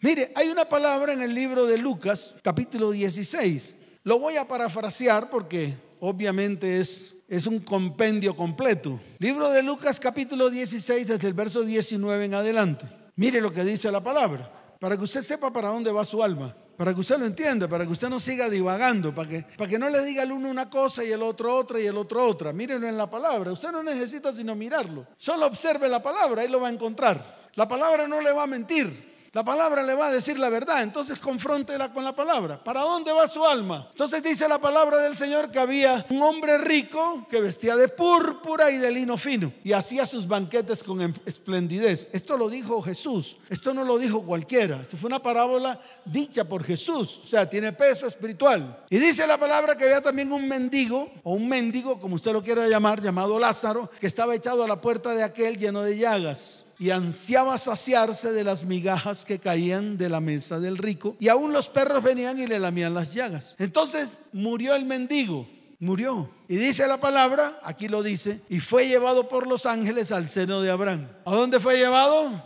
Mire, 0.00 0.32
hay 0.36 0.48
una 0.48 0.68
palabra 0.68 1.12
en 1.12 1.22
el 1.22 1.34
libro 1.34 1.66
de 1.66 1.76
Lucas, 1.76 2.34
capítulo 2.42 2.92
16. 2.92 3.76
Lo 4.04 4.20
voy 4.20 4.36
a 4.36 4.46
parafrasear 4.46 5.28
porque 5.28 5.74
obviamente 5.98 6.78
es, 6.78 7.16
es 7.26 7.48
un 7.48 7.58
compendio 7.58 8.36
completo. 8.36 9.00
Libro 9.18 9.50
de 9.50 9.62
Lucas 9.62 9.98
capítulo 9.98 10.50
16 10.50 11.06
desde 11.06 11.26
el 11.26 11.34
verso 11.34 11.62
19 11.62 12.26
en 12.26 12.34
adelante. 12.34 12.86
Mire 13.16 13.40
lo 13.40 13.52
que 13.52 13.64
dice 13.64 13.90
la 13.90 14.02
palabra, 14.02 14.76
para 14.78 14.96
que 14.96 15.04
usted 15.04 15.22
sepa 15.22 15.52
para 15.52 15.68
dónde 15.68 15.90
va 15.90 16.04
su 16.04 16.22
alma, 16.22 16.54
para 16.76 16.92
que 16.92 17.00
usted 17.00 17.18
lo 17.18 17.26
entienda, 17.26 17.68
para 17.68 17.84
que 17.86 17.92
usted 17.92 18.08
no 18.08 18.18
siga 18.18 18.48
divagando, 18.48 19.14
para 19.14 19.28
que, 19.28 19.46
para 19.56 19.70
que 19.70 19.78
no 19.78 19.88
le 19.88 20.04
diga 20.04 20.22
el 20.22 20.32
uno 20.32 20.50
una 20.50 20.68
cosa 20.68 21.04
y 21.04 21.12
el 21.12 21.22
otro 21.22 21.54
otra 21.54 21.80
y 21.80 21.86
el 21.86 21.96
otro 21.96 22.26
otra. 22.26 22.52
Mírenlo 22.52 22.88
en 22.88 22.96
la 22.96 23.08
palabra, 23.08 23.52
usted 23.52 23.70
no 23.70 23.82
necesita 23.82 24.32
sino 24.32 24.54
mirarlo. 24.54 25.06
Solo 25.16 25.46
observe 25.46 25.88
la 25.88 26.02
palabra, 26.02 26.42
ahí 26.42 26.48
lo 26.48 26.60
va 26.60 26.68
a 26.68 26.72
encontrar. 26.72 27.50
La 27.54 27.68
palabra 27.68 28.08
no 28.08 28.20
le 28.20 28.32
va 28.32 28.42
a 28.42 28.46
mentir. 28.46 29.13
La 29.34 29.42
palabra 29.42 29.82
le 29.82 29.94
va 29.94 30.06
a 30.06 30.12
decir 30.12 30.38
la 30.38 30.48
verdad, 30.48 30.84
entonces 30.84 31.18
confróntela 31.18 31.92
con 31.92 32.04
la 32.04 32.14
palabra. 32.14 32.62
¿Para 32.62 32.82
dónde 32.82 33.10
va 33.10 33.26
su 33.26 33.44
alma? 33.44 33.88
Entonces 33.90 34.22
dice 34.22 34.46
la 34.46 34.60
palabra 34.60 34.98
del 34.98 35.16
Señor 35.16 35.50
que 35.50 35.58
había 35.58 36.06
un 36.10 36.22
hombre 36.22 36.56
rico 36.56 37.26
que 37.28 37.40
vestía 37.40 37.74
de 37.74 37.88
púrpura 37.88 38.70
y 38.70 38.78
de 38.78 38.92
lino 38.92 39.18
fino 39.18 39.52
y 39.64 39.72
hacía 39.72 40.06
sus 40.06 40.28
banquetes 40.28 40.84
con 40.84 41.00
em-, 41.00 41.14
esplendidez. 41.26 42.10
Esto 42.12 42.36
lo 42.36 42.48
dijo 42.48 42.80
Jesús, 42.80 43.38
esto 43.50 43.74
no 43.74 43.82
lo 43.82 43.98
dijo 43.98 44.22
cualquiera, 44.22 44.82
esto 44.82 44.96
fue 44.96 45.08
una 45.08 45.20
parábola 45.20 45.80
dicha 46.04 46.44
por 46.44 46.62
Jesús, 46.62 47.22
o 47.24 47.26
sea, 47.26 47.50
tiene 47.50 47.72
peso 47.72 48.06
espiritual. 48.06 48.84
Y 48.88 48.98
dice 48.98 49.26
la 49.26 49.36
palabra 49.36 49.76
que 49.76 49.82
había 49.82 50.00
también 50.00 50.30
un 50.30 50.46
mendigo 50.46 51.10
o 51.24 51.32
un 51.32 51.48
mendigo, 51.48 51.98
como 51.98 52.14
usted 52.14 52.32
lo 52.32 52.40
quiera 52.40 52.68
llamar, 52.68 53.02
llamado 53.02 53.40
Lázaro, 53.40 53.90
que 53.98 54.06
estaba 54.06 54.36
echado 54.36 54.62
a 54.62 54.68
la 54.68 54.80
puerta 54.80 55.12
de 55.12 55.24
aquel 55.24 55.56
lleno 55.56 55.82
de 55.82 55.98
llagas 55.98 56.63
y 56.78 56.90
ansiaba 56.90 57.56
saciarse 57.58 58.32
de 58.32 58.44
las 58.44 58.64
migajas 58.64 59.24
que 59.24 59.38
caían 59.38 59.96
de 59.96 60.08
la 60.08 60.20
mesa 60.20 60.58
del 60.58 60.78
rico, 60.78 61.16
y 61.18 61.28
aún 61.28 61.52
los 61.52 61.68
perros 61.68 62.02
venían 62.02 62.38
y 62.38 62.46
le 62.46 62.58
lamían 62.58 62.94
las 62.94 63.14
llagas. 63.14 63.54
Entonces 63.58 64.20
murió 64.32 64.74
el 64.74 64.84
mendigo, 64.84 65.46
murió. 65.78 66.30
Y 66.48 66.56
dice 66.56 66.86
la 66.86 66.98
palabra, 66.98 67.58
aquí 67.62 67.88
lo 67.88 68.02
dice, 68.02 68.42
y 68.48 68.60
fue 68.60 68.88
llevado 68.88 69.28
por 69.28 69.46
los 69.46 69.66
ángeles 69.66 70.12
al 70.12 70.28
seno 70.28 70.60
de 70.60 70.70
Abraham. 70.70 71.08
¿A 71.24 71.34
dónde 71.34 71.60
fue 71.60 71.76
llevado? 71.76 72.42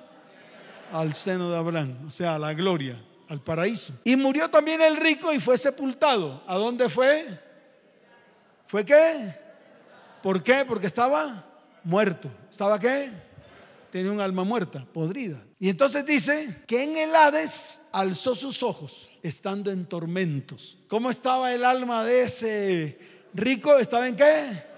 Al 0.93 1.15
seno 1.15 1.51
de 1.51 1.59
Abraham, 1.59 2.07
o 2.07 2.11
sea, 2.11 2.37
a 2.37 2.39
la 2.39 2.55
gloria, 2.55 2.97
al 3.29 3.41
paraíso. 3.43 3.93
Y 4.05 4.17
murió 4.17 4.49
también 4.49 4.81
el 4.81 4.97
rico 4.97 5.33
y 5.33 5.41
fue 5.41 5.59
sepultado. 5.59 6.43
¿A 6.47 6.57
dónde 6.57 6.89
fue? 6.89 7.27
¿Fue 8.67 8.85
qué? 8.85 9.35
¿Por 10.23 10.43
qué? 10.43 10.65
Porque 10.67 10.87
estaba 10.87 11.45
muerto. 11.85 12.29
¿Estaba 12.51 12.79
qué? 12.79 13.28
Tenía 13.91 14.13
un 14.13 14.21
alma 14.21 14.45
muerta, 14.45 14.87
podrida. 14.93 15.43
Y 15.59 15.69
entonces 15.69 16.05
dice 16.05 16.63
que 16.67 16.85
en 16.85 16.97
el 16.97 17.15
Hades 17.15 17.81
alzó 17.93 18.35
sus 18.35 18.63
ojos, 18.63 19.19
estando 19.23 19.71
en 19.71 19.87
tormentos. 19.87 20.79
¿Cómo 20.89 21.11
estaba 21.11 21.53
el 21.53 21.65
alma 21.65 22.05
de 22.05 22.23
ese 22.23 22.99
rico? 23.35 23.77
¿Estaba 23.79 24.09
en 24.09 24.17
qué? 24.17 24.69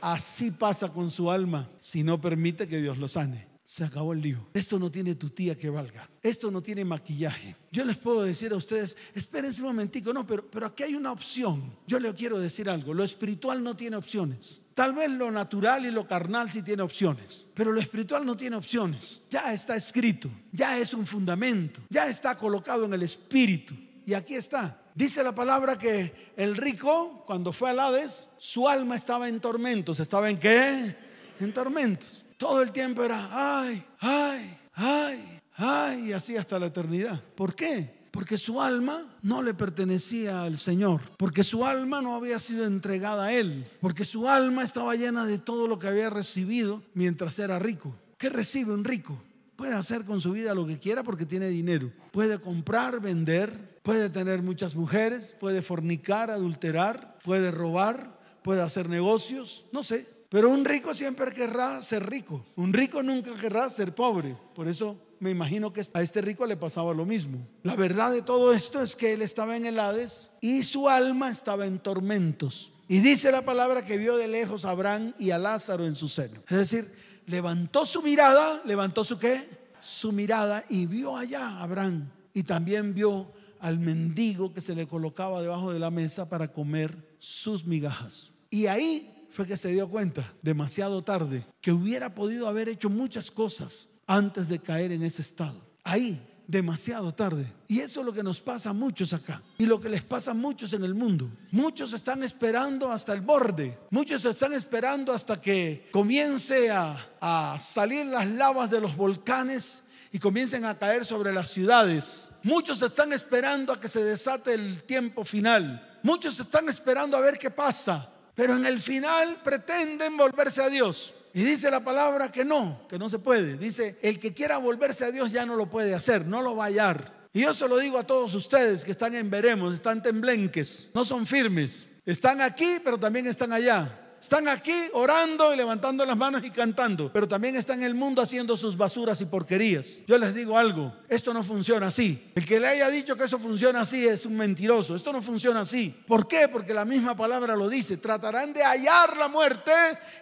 Así 0.00 0.50
pasa 0.50 0.88
con 0.90 1.10
su 1.10 1.30
alma 1.30 1.70
si 1.80 2.02
no 2.02 2.20
permite 2.20 2.68
que 2.68 2.80
Dios 2.80 2.98
lo 2.98 3.08
sane. 3.08 3.48
Se 3.64 3.82
acabó 3.82 4.12
el 4.12 4.20
lío. 4.20 4.46
Esto 4.52 4.78
no 4.78 4.90
tiene 4.90 5.14
tu 5.14 5.30
tía 5.30 5.56
que 5.56 5.70
valga. 5.70 6.10
Esto 6.22 6.50
no 6.50 6.62
tiene 6.62 6.84
maquillaje. 6.84 7.56
Yo 7.72 7.82
les 7.86 7.96
puedo 7.96 8.22
decir 8.22 8.52
a 8.52 8.56
ustedes, 8.56 8.94
espérense 9.14 9.62
un 9.62 9.68
momentico, 9.68 10.12
no, 10.12 10.26
pero, 10.26 10.46
pero 10.50 10.66
aquí 10.66 10.82
hay 10.82 10.94
una 10.94 11.10
opción. 11.10 11.74
Yo 11.86 11.98
le 11.98 12.12
quiero 12.12 12.38
decir 12.38 12.68
algo. 12.68 12.92
Lo 12.92 13.02
espiritual 13.02 13.62
no 13.62 13.74
tiene 13.74 13.96
opciones. 13.96 14.60
Tal 14.74 14.92
vez 14.92 15.08
lo 15.10 15.30
natural 15.30 15.86
y 15.86 15.90
lo 15.90 16.06
carnal 16.06 16.50
sí 16.50 16.62
tiene 16.62 16.82
opciones, 16.82 17.46
pero 17.54 17.70
lo 17.70 17.80
espiritual 17.80 18.26
no 18.26 18.36
tiene 18.36 18.56
opciones. 18.56 19.22
Ya 19.30 19.52
está 19.52 19.76
escrito, 19.76 20.28
ya 20.52 20.76
es 20.78 20.92
un 20.92 21.06
fundamento, 21.06 21.80
ya 21.88 22.08
está 22.08 22.36
colocado 22.36 22.84
en 22.84 22.92
el 22.92 23.04
espíritu. 23.04 23.74
Y 24.04 24.14
aquí 24.14 24.34
está. 24.34 24.80
Dice 24.94 25.22
la 25.22 25.34
palabra 25.34 25.78
que 25.78 26.32
el 26.36 26.56
rico, 26.56 27.24
cuando 27.26 27.52
fue 27.52 27.70
al 27.70 27.80
Hades, 27.80 28.28
su 28.36 28.68
alma 28.68 28.96
estaba 28.96 29.28
en 29.28 29.40
tormentos. 29.40 29.98
¿Estaba 30.00 30.28
en 30.28 30.38
qué? 30.38 30.96
En 31.40 31.52
tormentos. 31.52 32.24
Todo 32.36 32.60
el 32.60 32.72
tiempo 32.72 33.02
era, 33.02 33.28
ay, 33.32 33.84
ay, 34.00 34.58
ay, 34.74 35.40
ay, 35.56 36.08
y 36.08 36.12
así 36.12 36.36
hasta 36.36 36.58
la 36.58 36.66
eternidad. 36.66 37.22
¿Por 37.34 37.54
qué? 37.54 38.03
Porque 38.14 38.38
su 38.38 38.62
alma 38.62 39.18
no 39.22 39.42
le 39.42 39.54
pertenecía 39.54 40.44
al 40.44 40.56
Señor, 40.56 41.00
porque 41.16 41.42
su 41.42 41.64
alma 41.64 42.00
no 42.00 42.14
había 42.14 42.38
sido 42.38 42.64
entregada 42.64 43.24
a 43.24 43.32
Él, 43.32 43.66
porque 43.80 44.04
su 44.04 44.28
alma 44.28 44.62
estaba 44.62 44.94
llena 44.94 45.26
de 45.26 45.38
todo 45.38 45.66
lo 45.66 45.80
que 45.80 45.88
había 45.88 46.10
recibido 46.10 46.80
mientras 46.94 47.36
era 47.40 47.58
rico. 47.58 47.92
¿Qué 48.16 48.28
recibe 48.28 48.72
un 48.72 48.84
rico? 48.84 49.20
Puede 49.56 49.74
hacer 49.74 50.04
con 50.04 50.20
su 50.20 50.30
vida 50.30 50.54
lo 50.54 50.64
que 50.64 50.78
quiera 50.78 51.02
porque 51.02 51.26
tiene 51.26 51.48
dinero. 51.48 51.90
Puede 52.12 52.38
comprar, 52.38 53.00
vender, 53.00 53.80
puede 53.82 54.08
tener 54.10 54.42
muchas 54.42 54.76
mujeres, 54.76 55.34
puede 55.40 55.60
fornicar, 55.60 56.30
adulterar, 56.30 57.18
puede 57.24 57.50
robar, 57.50 58.16
puede 58.44 58.62
hacer 58.62 58.88
negocios, 58.88 59.66
no 59.72 59.82
sé. 59.82 60.13
Pero 60.34 60.50
un 60.50 60.64
rico 60.64 60.92
siempre 60.96 61.32
querrá 61.32 61.80
ser 61.80 62.10
rico. 62.10 62.44
Un 62.56 62.72
rico 62.72 63.04
nunca 63.04 63.36
querrá 63.36 63.70
ser 63.70 63.94
pobre. 63.94 64.36
Por 64.52 64.66
eso 64.66 64.98
me 65.20 65.30
imagino 65.30 65.72
que 65.72 65.80
a 65.94 66.02
este 66.02 66.20
rico 66.22 66.44
le 66.44 66.56
pasaba 66.56 66.92
lo 66.92 67.06
mismo. 67.06 67.46
La 67.62 67.76
verdad 67.76 68.10
de 68.10 68.20
todo 68.20 68.52
esto 68.52 68.80
es 68.80 68.96
que 68.96 69.12
él 69.12 69.22
estaba 69.22 69.56
en 69.56 69.64
el 69.64 69.78
Hades 69.78 70.32
y 70.40 70.64
su 70.64 70.88
alma 70.88 71.30
estaba 71.30 71.66
en 71.66 71.78
tormentos. 71.78 72.72
Y 72.88 72.98
dice 72.98 73.30
la 73.30 73.44
palabra 73.44 73.84
que 73.84 73.96
vio 73.96 74.16
de 74.16 74.26
lejos 74.26 74.64
a 74.64 74.70
Abraham 74.70 75.14
y 75.20 75.30
a 75.30 75.38
Lázaro 75.38 75.86
en 75.86 75.94
su 75.94 76.08
seno. 76.08 76.42
Es 76.48 76.58
decir, 76.58 76.92
levantó 77.26 77.86
su 77.86 78.02
mirada, 78.02 78.60
levantó 78.64 79.04
su 79.04 79.20
qué? 79.20 79.48
Su 79.80 80.10
mirada 80.10 80.64
y 80.68 80.86
vio 80.86 81.16
allá 81.16 81.46
a 81.46 81.62
Abraham. 81.62 82.10
Y 82.32 82.42
también 82.42 82.92
vio 82.92 83.30
al 83.60 83.78
mendigo 83.78 84.52
que 84.52 84.60
se 84.60 84.74
le 84.74 84.88
colocaba 84.88 85.40
debajo 85.40 85.72
de 85.72 85.78
la 85.78 85.92
mesa 85.92 86.28
para 86.28 86.52
comer 86.52 87.14
sus 87.20 87.64
migajas. 87.64 88.32
Y 88.50 88.66
ahí 88.66 89.13
fue 89.34 89.46
que 89.46 89.56
se 89.56 89.68
dio 89.72 89.88
cuenta, 89.88 90.22
demasiado 90.42 91.02
tarde, 91.02 91.44
que 91.60 91.72
hubiera 91.72 92.14
podido 92.14 92.48
haber 92.48 92.68
hecho 92.68 92.88
muchas 92.88 93.32
cosas 93.32 93.88
antes 94.06 94.48
de 94.48 94.60
caer 94.60 94.92
en 94.92 95.02
ese 95.02 95.22
estado. 95.22 95.60
Ahí, 95.82 96.24
demasiado 96.46 97.12
tarde. 97.12 97.52
Y 97.66 97.80
eso 97.80 97.98
es 97.98 98.06
lo 98.06 98.12
que 98.12 98.22
nos 98.22 98.40
pasa 98.40 98.70
a 98.70 98.72
muchos 98.72 99.12
acá. 99.12 99.42
Y 99.58 99.66
lo 99.66 99.80
que 99.80 99.88
les 99.88 100.02
pasa 100.02 100.30
a 100.30 100.34
muchos 100.34 100.72
en 100.72 100.84
el 100.84 100.94
mundo. 100.94 101.28
Muchos 101.50 101.92
están 101.92 102.22
esperando 102.22 102.92
hasta 102.92 103.12
el 103.12 103.22
borde. 103.22 103.76
Muchos 103.90 104.24
están 104.24 104.52
esperando 104.52 105.12
hasta 105.12 105.40
que 105.40 105.88
comience 105.90 106.70
a, 106.70 106.96
a 107.20 107.58
salir 107.58 108.06
las 108.06 108.28
lavas 108.28 108.70
de 108.70 108.80
los 108.80 108.96
volcanes 108.96 109.82
y 110.12 110.20
comiencen 110.20 110.64
a 110.64 110.78
caer 110.78 111.04
sobre 111.04 111.32
las 111.32 111.48
ciudades. 111.48 112.30
Muchos 112.44 112.80
están 112.82 113.12
esperando 113.12 113.72
a 113.72 113.80
que 113.80 113.88
se 113.88 114.04
desate 114.04 114.54
el 114.54 114.84
tiempo 114.84 115.24
final. 115.24 115.98
Muchos 116.04 116.38
están 116.38 116.68
esperando 116.68 117.16
a 117.16 117.20
ver 117.20 117.36
qué 117.36 117.50
pasa. 117.50 118.13
Pero 118.34 118.56
en 118.56 118.66
el 118.66 118.80
final 118.80 119.40
pretenden 119.44 120.16
volverse 120.16 120.62
a 120.62 120.68
Dios. 120.68 121.14
Y 121.32 121.42
dice 121.42 121.70
la 121.70 121.82
palabra 121.82 122.30
que 122.30 122.44
no, 122.44 122.86
que 122.88 122.98
no 122.98 123.08
se 123.08 123.18
puede. 123.18 123.56
Dice, 123.56 123.98
el 124.02 124.18
que 124.18 124.32
quiera 124.32 124.58
volverse 124.58 125.04
a 125.04 125.10
Dios 125.10 125.32
ya 125.32 125.44
no 125.44 125.56
lo 125.56 125.68
puede 125.68 125.94
hacer, 125.94 126.26
no 126.26 126.42
lo 126.42 126.54
va 126.54 126.64
a 126.64 126.66
hallar. 126.68 127.28
Y 127.32 127.40
yo 127.40 127.52
se 127.52 127.68
lo 127.68 127.78
digo 127.78 127.98
a 127.98 128.06
todos 128.06 128.34
ustedes 128.34 128.84
que 128.84 128.92
están 128.92 129.14
en 129.16 129.28
veremos, 129.28 129.74
están 129.74 130.00
temblenques, 130.00 130.90
no 130.94 131.04
son 131.04 131.26
firmes. 131.26 131.86
Están 132.06 132.40
aquí, 132.40 132.78
pero 132.84 132.98
también 132.98 133.26
están 133.26 133.52
allá. 133.52 134.03
Están 134.24 134.48
aquí 134.48 134.72
orando 134.94 135.52
y 135.52 135.56
levantando 135.58 136.02
las 136.06 136.16
manos 136.16 136.42
y 136.42 136.50
cantando, 136.50 137.12
pero 137.12 137.28
también 137.28 137.56
están 137.56 137.80
en 137.80 137.84
el 137.84 137.94
mundo 137.94 138.22
haciendo 138.22 138.56
sus 138.56 138.74
basuras 138.74 139.20
y 139.20 139.26
porquerías. 139.26 139.98
Yo 140.06 140.16
les 140.16 140.34
digo 140.34 140.56
algo, 140.56 140.96
esto 141.10 141.34
no 141.34 141.42
funciona 141.42 141.88
así. 141.88 142.32
El 142.34 142.46
que 142.46 142.58
le 142.58 142.68
haya 142.68 142.88
dicho 142.88 143.16
que 143.16 143.24
eso 143.24 143.38
funciona 143.38 143.82
así 143.82 144.08
es 144.08 144.24
un 144.24 144.34
mentiroso. 144.34 144.96
Esto 144.96 145.12
no 145.12 145.20
funciona 145.20 145.60
así. 145.60 145.94
¿Por 146.06 146.26
qué? 146.26 146.48
Porque 146.48 146.72
la 146.72 146.86
misma 146.86 147.14
palabra 147.14 147.54
lo 147.54 147.68
dice. 147.68 147.98
Tratarán 147.98 148.54
de 148.54 148.64
hallar 148.64 149.14
la 149.18 149.28
muerte 149.28 149.72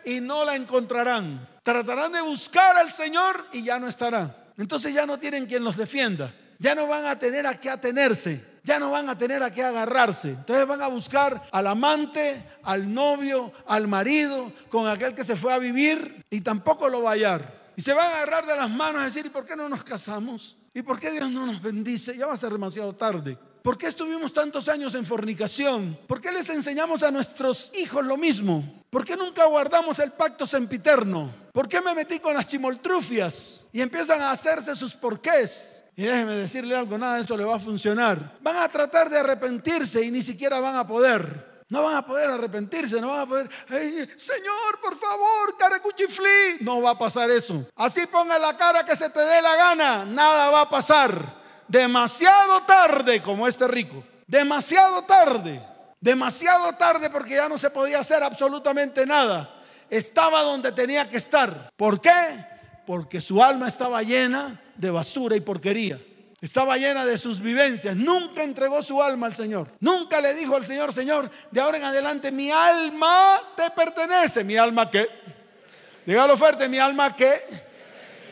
y 0.05 0.19
no 0.19 0.45
la 0.45 0.57
encontrarán. 0.57 1.49
Tratarán 1.63 2.11
de 2.11 2.23
buscar 2.23 2.77
al 2.77 2.91
Señor 2.91 3.47
y 3.53 3.63
ya 3.63 3.79
no 3.79 3.87
estará. 3.87 4.51
Entonces 4.59 4.93
ya 4.93 5.07
no 5.07 5.21
tienen 5.21 5.47
quien 5.47 5.63
los 5.63 5.77
defienda. 5.77 6.35
Ya 6.59 6.75
no 6.75 6.89
van 6.89 7.07
a 7.07 7.17
tener 7.21 7.47
a 7.47 7.55
qué 7.55 7.71
atenerse 7.71 8.52
ya 8.65 8.79
no 8.79 8.91
van 8.91 9.09
a 9.09 9.19
tener 9.19 9.43
a 9.43 9.53
qué 9.53 9.63
agarrarse. 9.63 10.31
Entonces 10.31 10.67
van 10.67 10.83
a 10.83 10.89
buscar 10.89 11.43
al 11.51 11.67
amante, 11.67 12.45
al 12.63 12.93
novio, 12.93 13.53
al 13.67 13.89
marido, 13.89 14.53
con 14.69 14.89
aquel 14.89 15.15
que 15.15 15.25
se 15.25 15.37
fue 15.37 15.53
a 15.53 15.59
vivir 15.59 16.25
y 16.31 16.41
tampoco 16.41 16.89
lo 16.89 17.03
va 17.03 17.11
a 17.11 17.15
hallar. 17.15 17.63
Y 17.77 17.83
se 17.83 17.93
van 17.93 18.07
a 18.07 18.17
agarrar 18.17 18.47
de 18.47 18.57
las 18.57 18.71
manos 18.71 19.03
y 19.03 19.05
decir, 19.07 19.27
¿y 19.27 19.31
por 19.31 19.45
qué 19.45 19.57
no 19.57 19.69
nos 19.69 19.83
casamos? 19.83 20.57
¿Y 20.75 20.83
por 20.83 20.99
qué 20.99 21.11
Dios 21.11 21.31
no 21.31 21.47
nos 21.47 21.61
bendice? 21.61 22.17
Ya 22.17 22.27
va 22.27 22.35
a 22.35 22.39
ser 22.39 22.53
demasiado 22.53 22.95
tarde. 22.95 23.37
¿Por 23.63 23.79
qué 23.79 23.87
estuvimos 23.87 24.33
tantos 24.33 24.69
años 24.69 24.95
en 24.95 25.07
fornicación? 25.07 25.99
¿Por 26.09 26.21
qué 26.21 26.33
les 26.33 26.49
enseñamos 26.49 27.03
a 27.03 27.13
nuestros 27.13 27.71
hijos 27.75 28.05
lo 28.05 28.17
mismo? 28.17 28.83
¿Por 28.91 29.05
qué 29.05 29.17
nunca 29.17 29.45
guardamos 29.47 30.01
el 30.01 30.13
pacto 30.13 30.47
sempiterno? 30.47 31.33
¿Por 31.53 31.69
qué 31.69 31.81
me 31.81 31.95
metí 31.95 32.19
con 32.19 32.35
las 32.35 32.49
chimoltrufias? 32.49 33.65
Y 33.73 33.81
empiezan 33.81 34.21
a 34.21 34.33
hacerse 34.33 34.75
sus 34.75 34.95
porqués. 34.95 35.77
Y 35.95 36.05
déjeme 36.05 36.35
decirle 36.37 36.75
algo, 36.75 36.97
nada 36.97 37.17
de 37.17 37.23
eso 37.23 37.37
le 37.37 37.45
va 37.45 37.57
a 37.57 37.61
funcionar. 37.61 38.39
Van 38.41 38.57
a 38.57 38.69
tratar 38.69 39.11
de 39.11 39.19
arrepentirse 39.19 40.03
y 40.03 40.11
ni 40.11 40.23
siquiera 40.23 40.59
van 40.59 40.77
a 40.77 40.87
poder. 40.87 41.53
No 41.69 41.83
van 41.85 41.97
a 41.97 42.07
poder 42.07 42.29
arrepentirse, 42.29 43.01
no 43.01 43.09
van 43.09 43.21
a 43.21 43.27
poder, 43.27 43.51
Señor, 44.17 44.81
por 44.83 44.95
favor, 44.97 45.57
cara 45.59 45.81
cuchiflí. 45.81 46.59
No 46.61 46.83
va 46.83 46.91
a 46.91 46.99
pasar 46.99 47.31
eso. 47.31 47.67
Así 47.77 48.07
ponga 48.07 48.39
la 48.39 48.57
cara 48.57 48.85
que 48.85 48.95
se 48.95 49.09
te 49.09 49.21
dé 49.21 49.41
la 49.41 49.57
gana, 49.57 50.05
nada 50.05 50.51
va 50.51 50.61
a 50.63 50.69
pasar. 50.69 51.43
Demasiado 51.69 52.63
tarde, 52.65 53.23
como 53.23 53.49
este 53.49 53.67
rico. 53.67 54.05
Demasiado 54.27 55.03
tarde. 55.05 55.63
Demasiado 55.99 56.75
tarde 56.75 57.09
porque 57.09 57.37
ya 57.37 57.49
no 57.49 57.57
se 57.57 57.71
podía 57.71 58.01
hacer 58.01 58.23
absolutamente 58.23 59.07
nada. 59.07 59.63
Estaba 59.89 60.43
donde 60.43 60.73
tenía 60.73 61.09
que 61.09 61.17
estar. 61.17 61.71
¿Por 61.77 62.01
qué? 62.01 62.11
Porque 62.87 63.21
su 63.21 63.43
alma 63.43 63.69
estaba 63.69 64.03
llena 64.03 64.61
de 64.77 64.91
basura 64.91 65.37
y 65.37 65.41
porquería. 65.41 66.01
Estaba 66.41 66.77
llena 66.77 67.05
de 67.05 67.19
sus 67.19 67.41
vivencias. 67.41 67.95
Nunca 67.95 68.43
entregó 68.43 68.83
su 68.83 69.01
alma 69.01 69.27
al 69.27 69.37
Señor. 69.37 69.69
Nunca 69.79 70.21
le 70.21 70.35
dijo 70.35 70.57
al 70.57 70.65
Señor, 70.65 70.93
Señor, 70.93 71.31
de 71.53 71.61
ahora 71.61 71.79
en 71.79 71.85
adelante 71.85 72.33
mi 72.33 72.51
alma 72.51 73.41
te 73.57 73.71
pertenece. 73.71 74.43
¿Mi 74.43 74.57
alma 74.57 74.91
qué? 74.91 75.09
Dígalo 76.05 76.37
fuerte, 76.37 76.69
¿mi 76.69 76.79
alma 76.79 77.15
qué? 77.15 77.43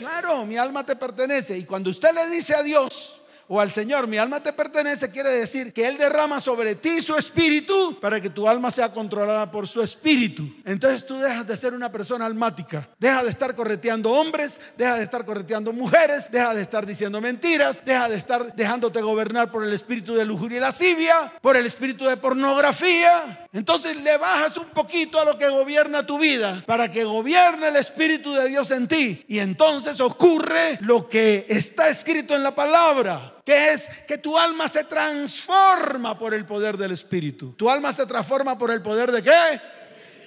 Claro, 0.00 0.44
mi 0.44 0.56
alma 0.56 0.84
te 0.84 0.96
pertenece. 0.96 1.56
Y 1.56 1.64
cuando 1.64 1.90
usted 1.90 2.12
le 2.12 2.28
dice 2.28 2.54
a 2.54 2.62
Dios, 2.62 3.19
o 3.52 3.60
al 3.60 3.72
Señor, 3.72 4.06
mi 4.06 4.16
alma 4.16 4.40
te 4.40 4.52
pertenece, 4.52 5.10
quiere 5.10 5.30
decir 5.30 5.72
que 5.72 5.88
Él 5.88 5.98
derrama 5.98 6.40
sobre 6.40 6.76
ti 6.76 7.00
su 7.00 7.16
espíritu 7.16 7.98
para 8.00 8.20
que 8.20 8.30
tu 8.30 8.48
alma 8.48 8.70
sea 8.70 8.92
controlada 8.92 9.50
por 9.50 9.66
su 9.66 9.82
espíritu. 9.82 10.48
Entonces 10.64 11.04
tú 11.04 11.18
dejas 11.18 11.48
de 11.48 11.56
ser 11.56 11.74
una 11.74 11.90
persona 11.90 12.26
almática, 12.26 12.88
deja 13.00 13.24
de 13.24 13.30
estar 13.30 13.56
correteando 13.56 14.12
hombres, 14.12 14.60
deja 14.78 14.98
de 14.98 15.02
estar 15.02 15.24
correteando 15.24 15.72
mujeres, 15.72 16.30
deja 16.30 16.54
de 16.54 16.62
estar 16.62 16.86
diciendo 16.86 17.20
mentiras, 17.20 17.84
deja 17.84 18.08
de 18.08 18.14
estar 18.14 18.54
dejándote 18.54 19.02
gobernar 19.02 19.50
por 19.50 19.64
el 19.64 19.72
espíritu 19.72 20.14
de 20.14 20.24
lujuria 20.24 20.58
y 20.58 20.60
lascivia, 20.60 21.32
por 21.42 21.56
el 21.56 21.66
espíritu 21.66 22.04
de 22.04 22.16
pornografía. 22.16 23.48
Entonces 23.52 23.96
le 23.96 24.16
bajas 24.16 24.58
un 24.58 24.68
poquito 24.68 25.18
a 25.18 25.24
lo 25.24 25.36
que 25.36 25.48
gobierna 25.48 26.06
tu 26.06 26.20
vida 26.20 26.62
para 26.68 26.88
que 26.88 27.02
gobierne 27.02 27.66
el 27.66 27.76
espíritu 27.76 28.32
de 28.32 28.48
Dios 28.48 28.70
en 28.70 28.86
ti. 28.86 29.24
Y 29.26 29.40
entonces 29.40 29.98
ocurre 29.98 30.78
lo 30.82 31.08
que 31.08 31.46
está 31.48 31.88
escrito 31.88 32.36
en 32.36 32.44
la 32.44 32.54
palabra 32.54 33.38
que 33.44 33.72
es 33.72 33.88
que 34.06 34.18
tu 34.18 34.38
alma 34.38 34.68
se 34.68 34.84
transforma 34.84 36.18
por 36.18 36.34
el 36.34 36.44
poder 36.46 36.76
del 36.76 36.92
Espíritu. 36.92 37.52
Tu 37.52 37.68
alma 37.68 37.92
se 37.92 38.06
transforma 38.06 38.56
por 38.56 38.70
el 38.70 38.82
poder 38.82 39.10
de 39.10 39.22
qué? 39.22 39.60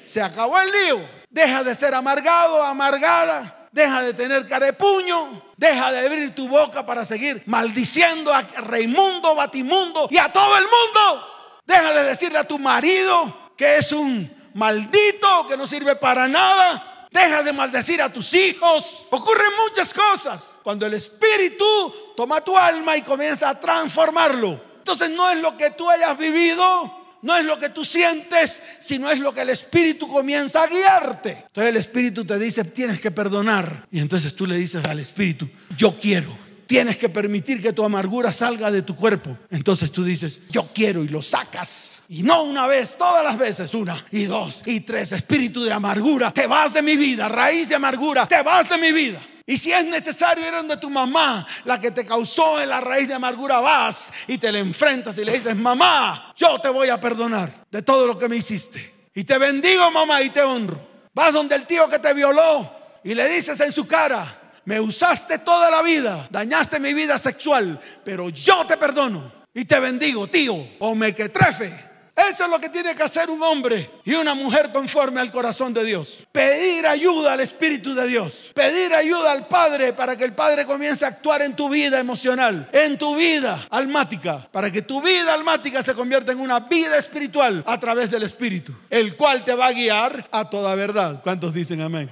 Se 0.05 0.22
acabó 0.22 0.59
el 0.59 0.72
lío. 0.72 0.99
Deja 1.30 1.64
de 1.64 1.76
ser 1.76 1.93
amargado, 1.93 2.64
amargada. 2.64 3.68
Deja 3.72 4.01
de 4.01 4.14
tener 4.14 4.47
carepuño. 4.47 5.41
Deja 5.57 5.91
de 5.91 5.99
abrir 6.05 6.36
tu 6.36 6.47
boca 6.47 6.86
para 6.86 7.05
seguir 7.05 7.43
maldiciendo 7.45 8.34
a 8.34 8.41
Raimundo, 8.41 9.36
Batimundo 9.36 10.07
y 10.09 10.18
a 10.18 10.32
todo 10.32 10.57
el 10.57 10.64
mundo. 10.64 11.28
Deja 11.66 11.93
de 11.93 12.03
decirle 12.03 12.39
a 12.39 12.43
tu 12.43 12.59
marido 12.59 13.51
que 13.55 13.78
es 13.78 13.91
un 13.91 14.32
maldito, 14.53 15.47
que 15.47 15.57
no 15.57 15.66
sirve 15.66 15.95
para 15.95 16.28
nada 16.28 16.92
Deja 17.14 17.43
de 17.43 17.53
maldecir 17.53 18.01
a 18.01 18.11
tus 18.11 18.34
hijos. 18.34 19.05
Ocurren 19.11 19.51
muchas 19.68 19.93
cosas 19.93 20.55
cuando 20.64 20.88
el 20.88 20.95
Espíritu 20.95 21.93
toma 22.18 22.41
tu 22.41 22.57
alma 22.57 22.97
y 22.97 23.03
comienza 23.03 23.49
a 23.49 23.59
transformarlo. 23.59 24.59
Entonces 24.80 25.11
no 25.11 25.30
es 25.30 25.39
lo 25.39 25.55
que 25.55 25.70
tú 25.70 25.88
hayas 25.88 26.18
vivido, 26.18 26.91
no 27.22 27.38
es 27.38 27.45
lo 27.45 27.59
que 27.59 27.70
tú 27.70 27.86
sientes, 27.86 28.64
sino 28.80 29.11
es 29.11 29.20
lo 29.20 29.32
que 29.32 29.41
el 29.41 29.51
Espíritu 29.51 30.07
comienza 30.07 30.64
a 30.64 30.68
guiarte. 30.68 31.43
Entonces 31.45 31.70
el 31.70 31.78
Espíritu 31.78 32.26
te 32.26 32.39
dice, 32.39 32.64
tienes 32.64 32.99
que 32.99 33.11
perdonar. 33.11 33.88
Y 33.91 33.99
entonces 33.99 34.36
tú 34.36 34.47
le 34.47 34.57
dices 34.57 34.84
al 34.84 34.99
Espíritu, 34.99 35.47
yo 35.78 35.93
quiero. 35.93 36.36
Tienes 36.66 36.97
que 36.97 37.09
permitir 37.09 37.61
que 37.61 37.74
tu 37.74 37.84
amargura 37.84 38.34
salga 38.34 38.72
de 38.72 38.82
tu 38.82 38.95
cuerpo. 38.95 39.38
Entonces 39.51 39.91
tú 39.91 40.03
dices, 40.03 40.41
yo 40.49 40.72
quiero 40.74 41.03
y 41.03 41.09
lo 41.09 41.22
sacas. 41.22 41.92
Y 42.14 42.22
no 42.22 42.43
una 42.43 42.68
vez, 42.68 42.95
todas 42.95 43.24
las 43.24 43.36
veces, 43.39 43.74
una 43.74 44.05
y 44.11 44.26
dos 44.26 44.61
y 44.68 44.82
tres. 44.82 45.14
Espíritu 45.14 45.64
de 45.64 45.74
amargura, 45.74 46.32
te 46.32 46.45
vas 46.45 46.72
de 46.72 46.84
mi 46.84 46.95
vida. 46.95 47.28
Raíz 47.28 47.70
de 47.70 47.74
amargura, 47.74 48.28
te 48.28 48.39
vas 48.43 48.70
de 48.70 48.78
mi 48.78 48.91
vida. 48.91 49.20
Y 49.47 49.57
si 49.57 49.72
es 49.72 49.84
necesario 49.84 50.47
ir 50.47 50.53
donde 50.53 50.78
tu 50.78 50.91
mamá, 50.91 51.43
la 51.66 51.80
que 51.80 51.89
te 51.89 52.05
causó 52.05 52.61
en 52.61 52.70
la 52.70 52.80
raíz 52.82 53.07
de 53.07 53.16
amargura, 53.16 53.61
vas 53.61 54.14
y 54.28 54.38
te 54.38 54.51
le 54.51 54.59
enfrentas 54.59 55.18
y 55.18 55.26
le 55.26 55.34
dices, 55.34 55.55
mamá, 55.55 56.32
yo 56.36 56.61
te 56.61 56.70
voy 56.70 56.89
a 56.89 57.01
perdonar 57.01 57.66
de 57.72 57.82
todo 57.82 58.05
lo 58.05 58.16
que 58.16 58.30
me 58.30 58.36
hiciste. 58.36 59.07
Y 59.16 59.24
te 59.24 59.39
bendigo, 59.39 59.89
mamá, 59.89 60.22
y 60.22 60.30
te 60.30 60.43
honro. 60.43 60.88
Vas 61.16 61.34
donde 61.34 61.55
el 61.55 61.66
tío 61.66 61.89
que 61.89 61.97
te 61.97 62.14
violó 62.14 62.99
y 63.03 63.16
le 63.16 63.28
dices 63.28 63.59
en 63.59 63.72
su 63.72 63.88
cara, 63.88 64.51
me 64.66 64.80
usaste 64.80 65.39
toda 65.39 65.72
la 65.72 65.82
vida, 65.82 66.28
dañaste 66.30 66.80
mi 66.80 66.93
vida 66.93 67.18
sexual, 67.18 67.82
pero 68.05 68.30
yo 68.30 68.68
te 68.68 68.78
perdono 68.78 69.32
y 69.51 69.66
te 69.66 69.80
bendigo, 69.80 70.28
tío, 70.28 70.68
o 70.78 70.93
me 70.93 71.16
que 71.16 71.30
trefe. 71.30 71.92
Eso 72.16 72.43
es 72.43 72.49
lo 72.49 72.59
que 72.59 72.70
tiene 72.70 72.93
que 72.93 73.01
hacer 73.01 73.32
un 73.32 73.41
hombre 73.41 73.89
y 74.03 74.14
una 74.14 74.36
mujer 74.36 74.72
conforme 74.72 75.20
al 75.20 75.32
corazón 75.32 75.74
de 75.74 75.84
Dios. 75.84 76.20
Pedir 76.32 76.86
ayuda 76.86 77.34
al 77.34 77.39
Espíritu 77.39 77.95
de 77.95 78.07
Dios. 78.07 78.51
Pedir 78.53 78.93
ayuda 78.93 79.32
al 79.32 79.47
Padre 79.47 79.93
para 79.93 80.16
que 80.16 80.24
el 80.24 80.34
Padre 80.34 80.66
comience 80.66 81.05
a 81.05 81.07
actuar 81.07 81.41
en 81.41 81.55
tu 81.55 81.70
vida 81.70 81.99
emocional, 81.99 82.70
en 82.72 82.99
tu 82.99 83.16
vida 83.16 83.66
almática, 83.72 84.47
para 84.51 84.70
que 84.72 84.84
tu 84.84 85.01
vida 85.01 85.34
almática 85.34 85.82
se 85.82 85.95
convierta 85.95 86.32
en 86.32 86.39
una 86.39 86.59
vida 86.59 86.97
espiritual 86.97 87.64
a 87.66 87.80
través 87.80 88.11
del 88.11 88.22
Espíritu, 88.22 88.76
el 88.91 89.16
cual 89.16 89.43
te 89.43 89.55
va 89.55 89.68
a 89.68 89.74
guiar 89.74 90.28
a 90.32 90.47
toda 90.47 90.76
verdad. 90.76 91.20
¿Cuántos 91.24 91.51
dicen 91.51 91.82
amén? 91.82 92.11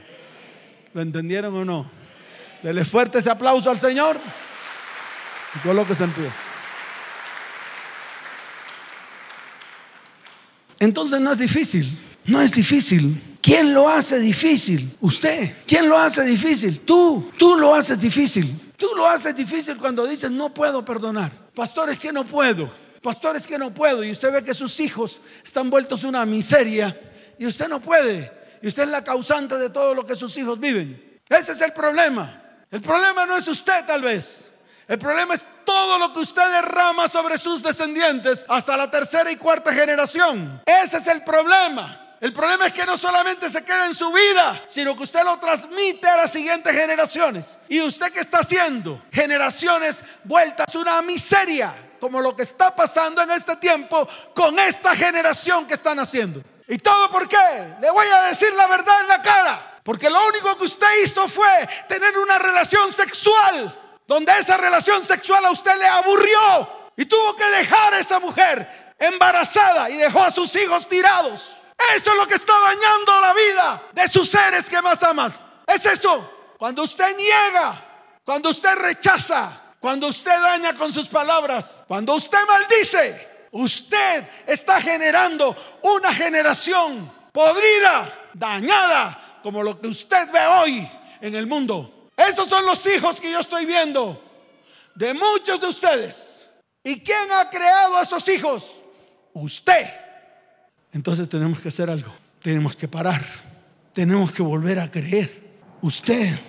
¿Lo 0.96 1.02
entendieron 1.04 1.56
o 1.56 1.64
no? 1.64 1.92
Dele 2.64 2.86
fuerte 2.86 3.20
ese 3.20 3.30
aplauso 3.30 3.70
al 3.70 3.80
Señor 3.80 4.20
y 5.56 5.60
colóquese 5.60 6.06
en 6.06 6.12
pie. 6.12 6.51
Entonces 10.82 11.22
no 11.22 11.32
es 11.32 11.38
difícil, 11.38 11.96
no 12.26 12.42
es 12.42 12.52
difícil. 12.52 13.38
¿Quién 13.40 13.72
lo 13.72 13.88
hace 13.88 14.20
difícil? 14.20 14.98
Usted. 15.00 15.58
¿Quién 15.68 15.88
lo 15.88 15.96
hace 15.96 16.24
difícil? 16.24 16.80
Tú. 16.80 17.32
Tú 17.38 17.56
lo 17.56 17.76
haces 17.76 18.00
difícil. 18.02 18.74
Tú 18.78 18.88
lo 18.96 19.08
haces 19.08 19.36
difícil 19.36 19.78
cuando 19.78 20.08
dices 20.08 20.32
no 20.32 20.52
puedo 20.52 20.84
perdonar. 20.84 21.32
Pastor, 21.54 21.92
es 21.92 22.00
que 22.00 22.12
no 22.12 22.26
puedo. 22.26 22.72
Pastor, 23.04 23.36
es 23.36 23.46
que 23.46 23.60
no 23.60 23.72
puedo. 23.72 24.04
Y 24.04 24.10
usted 24.10 24.34
ve 24.34 24.44
que 24.44 24.56
sus 24.56 24.80
hijos 24.80 25.22
están 25.46 25.70
vueltos 25.70 26.04
una 26.04 26.26
miseria 26.26 27.00
y 27.38 27.46
usted 27.46 27.68
no 27.68 27.80
puede. 27.80 28.32
Y 28.64 28.68
usted 28.68 28.84
es 28.84 28.90
la 28.90 29.04
causante 29.04 29.60
de 29.60 29.70
todo 29.70 29.94
lo 29.94 30.04
que 30.04 30.16
sus 30.16 30.36
hijos 30.38 30.60
viven. 30.60 31.20
Ese 31.30 31.52
es 31.52 31.62
el 31.62 31.74
problema. 31.74 32.42
El 32.72 32.82
problema 32.82 33.28
no 33.28 33.38
es 33.38 33.48
usted 33.48 33.86
tal 33.86 34.02
vez. 34.02 34.46
El 34.92 35.00
problema 35.00 35.36
es 35.36 35.46
todo 35.64 35.98
lo 35.98 36.12
que 36.12 36.20
usted 36.20 36.52
derrama 36.52 37.08
sobre 37.08 37.38
sus 37.38 37.64
descendientes 37.64 38.44
hasta 38.50 38.76
la 38.76 38.92
tercera 38.92 39.32
y 39.32 39.38
cuarta 39.38 39.72
generación. 39.72 40.62
Ese 40.66 40.98
es 40.98 41.08
el 41.08 41.24
problema. 41.24 42.18
El 42.20 42.34
problema 42.34 42.68
es 42.68 42.74
que 42.74 42.86
no 42.86 42.98
solamente 42.98 43.50
se 43.50 43.64
queda 43.64 43.86
en 43.86 43.96
su 43.96 44.12
vida, 44.12 44.62
sino 44.68 44.94
que 44.98 45.04
usted 45.04 45.24
lo 45.24 45.40
transmite 45.40 46.10
a 46.10 46.18
las 46.18 46.34
siguientes 46.34 46.76
generaciones. 46.76 47.58
¿Y 47.70 47.80
usted 47.80 48.12
qué 48.12 48.20
está 48.20 48.40
haciendo? 48.40 49.02
Generaciones 49.14 50.04
vueltas 50.26 50.76
una 50.76 51.02
miseria, 51.02 51.74
como 52.02 52.20
lo 52.20 52.36
que 52.36 52.44
está 52.44 52.76
pasando 52.76 53.22
en 53.22 53.32
este 53.32 53.56
tiempo 53.56 54.06
con 54.36 54.60
esta 54.60 54.94
generación 54.94 55.68
que 55.68 55.76
están 55.76 56.00
haciendo. 56.00 56.44
¿Y 56.68 56.78
todo 56.80 57.10
por 57.10 57.30
qué? 57.30 57.76
Le 57.80 57.90
voy 57.92 58.08
a 58.08 58.24
decir 58.24 58.52
la 58.56 58.68
verdad 58.68 59.00
en 59.00 59.08
la 59.08 59.22
cara. 59.22 59.80
Porque 59.86 60.10
lo 60.10 60.20
único 60.28 60.58
que 60.58 60.66
usted 60.66 61.02
hizo 61.02 61.30
fue 61.30 61.48
tener 61.88 62.18
una 62.18 62.38
relación 62.38 62.92
sexual 62.92 63.78
donde 64.08 64.32
esa 64.40 64.58
relación 64.58 65.04
sexual 65.04 65.46
a 65.46 65.52
usted 65.52 65.78
le 65.78 65.88
aburrió 65.88 66.70
y 66.98 67.06
tuvo 67.06 67.36
que 67.36 67.46
dejar 67.46 67.94
a 67.94 68.00
esa 68.00 68.20
mujer 68.20 68.96
embarazada 69.00 69.90
y 69.90 69.98
dejó 69.98 70.22
a 70.22 70.32
sus 70.32 70.56
hijos 70.56 70.88
tirados. 70.88 71.56
Eso 71.96 72.12
es 72.12 72.16
lo 72.16 72.28
que 72.28 72.36
está 72.36 72.54
dañando 72.60 73.22
la 73.22 73.34
vida 73.34 73.84
de 73.94 74.08
sus 74.08 74.30
seres 74.30 74.70
que 74.70 74.82
más 74.82 75.02
aman. 75.04 75.34
Es 75.66 75.86
eso. 75.86 76.30
Cuando 76.58 76.84
usted 76.84 77.16
niega, 77.18 77.84
cuando 78.24 78.50
usted 78.50 78.76
rechaza, 78.76 79.60
cuando 79.80 80.08
usted 80.08 80.40
daña 80.40 80.76
con 80.76 80.92
sus 80.92 81.08
palabras, 81.08 81.82
cuando 81.88 82.14
usted 82.14 82.38
maldice, 82.48 83.48
usted 83.52 84.28
está 84.46 84.80
generando 84.80 85.56
una 85.82 86.14
generación 86.14 87.12
podrida, 87.32 88.30
dañada, 88.34 89.40
como 89.42 89.64
lo 89.64 89.82
que 89.82 89.88
usted 89.88 90.32
ve 90.32 90.46
hoy 90.46 90.92
en 91.20 91.34
el 91.36 91.48
mundo. 91.48 92.01
Esos 92.30 92.48
son 92.48 92.66
los 92.66 92.86
hijos 92.86 93.20
que 93.20 93.32
yo 93.32 93.40
estoy 93.40 93.66
viendo 93.66 94.22
de 94.96 95.14
muchos 95.14 95.60
de 95.60 95.68
ustedes. 95.68 96.46
¿Y 96.84 97.00
quién 97.00 97.32
ha 97.32 97.50
creado 97.50 97.98
a 97.98 98.04
esos 98.04 98.28
hijos? 98.30 98.72
Usted. 99.34 99.88
Entonces 100.94 101.30
tenemos 101.30 101.60
que 101.60 101.70
hacer 101.70 101.90
algo. 101.90 102.12
Tenemos 102.42 102.76
que 102.76 102.88
parar. 102.88 103.24
Tenemos 103.94 104.32
que 104.32 104.42
volver 104.42 104.80
a 104.80 104.90
creer. 104.90 105.52
Usted, 105.82 106.40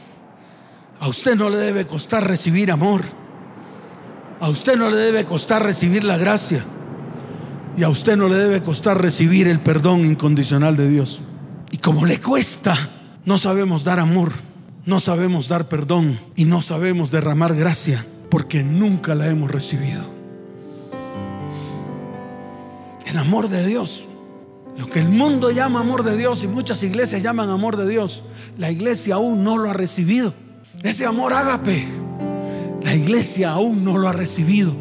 a 1.01 1.09
usted 1.09 1.35
no 1.37 1.51
le 1.51 1.59
debe 1.59 1.87
costar 1.87 2.27
recibir 2.27 2.71
amor. 2.71 3.03
A 4.41 4.49
usted 4.49 4.77
no 4.77 4.91
le 4.91 4.97
debe 4.97 5.25
costar 5.25 5.63
recibir 5.63 6.05
la 6.05 6.17
gracia. 6.17 6.65
Y 7.77 7.85
a 7.85 7.89
usted 7.89 8.17
no 8.17 8.29
le 8.29 8.37
debe 8.37 8.63
costar 8.63 9.01
recibir 9.01 9.49
el 9.49 9.61
perdón 9.61 10.05
incondicional 10.05 10.77
de 10.77 10.89
Dios. 10.89 11.23
Y 11.71 11.79
como 11.79 12.05
le 12.05 12.21
cuesta, 12.21 12.91
no 13.25 13.39
sabemos 13.39 13.85
dar 13.85 13.99
amor, 13.99 14.33
no 14.85 15.01
sabemos 15.01 15.49
dar 15.49 15.69
perdón 15.69 16.21
y 16.35 16.45
no 16.45 16.63
sabemos 16.63 17.11
derramar 17.11 17.55
gracia 17.55 18.05
porque 18.31 18.63
nunca 18.63 19.15
la 19.15 19.29
hemos 19.29 19.51
recibido. 19.51 20.03
El 23.07 23.19
amor 23.19 23.49
de 23.49 23.67
Dios, 23.67 24.07
lo 24.77 24.87
que 24.87 25.01
el 25.01 25.09
mundo 25.09 25.51
llama 25.51 25.81
amor 25.81 26.03
de 26.03 26.17
Dios 26.17 26.43
y 26.43 26.49
muchas 26.49 26.83
iglesias 26.83 27.23
llaman 27.23 27.51
amor 27.51 27.77
de 27.77 27.87
Dios, 27.89 28.23
la 28.59 28.71
iglesia 28.71 29.17
aún 29.17 29.45
no 29.45 29.59
lo 29.59 29.71
ha 29.71 29.75
recibido. 29.75 30.35
Ese 30.83 31.07
amor 31.07 31.33
ágape, 31.33 31.87
la 32.83 32.95
iglesia 32.95 33.53
aún 33.53 33.85
no 33.85 33.99
lo 33.99 34.09
ha 34.09 34.13
recibido. 34.13 34.75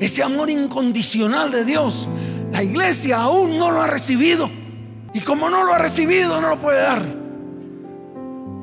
Ese 0.00 0.22
amor 0.22 0.50
incondicional 0.50 1.50
de 1.52 1.64
Dios, 1.64 2.08
la 2.52 2.62
iglesia 2.62 3.22
aún 3.22 3.58
no 3.58 3.70
lo 3.70 3.80
ha 3.80 3.86
recibido. 3.86 4.50
Y 5.14 5.20
como 5.20 5.48
no 5.48 5.64
lo 5.64 5.72
ha 5.72 5.78
recibido, 5.78 6.40
no 6.40 6.50
lo 6.50 6.58
puede 6.58 6.80
dar. 6.80 7.17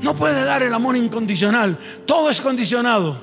No 0.01 0.15
puede 0.15 0.43
dar 0.43 0.63
el 0.63 0.73
amor 0.73 0.97
incondicional. 0.97 1.77
Todo 2.05 2.29
es 2.29 2.41
condicionado. 2.41 3.19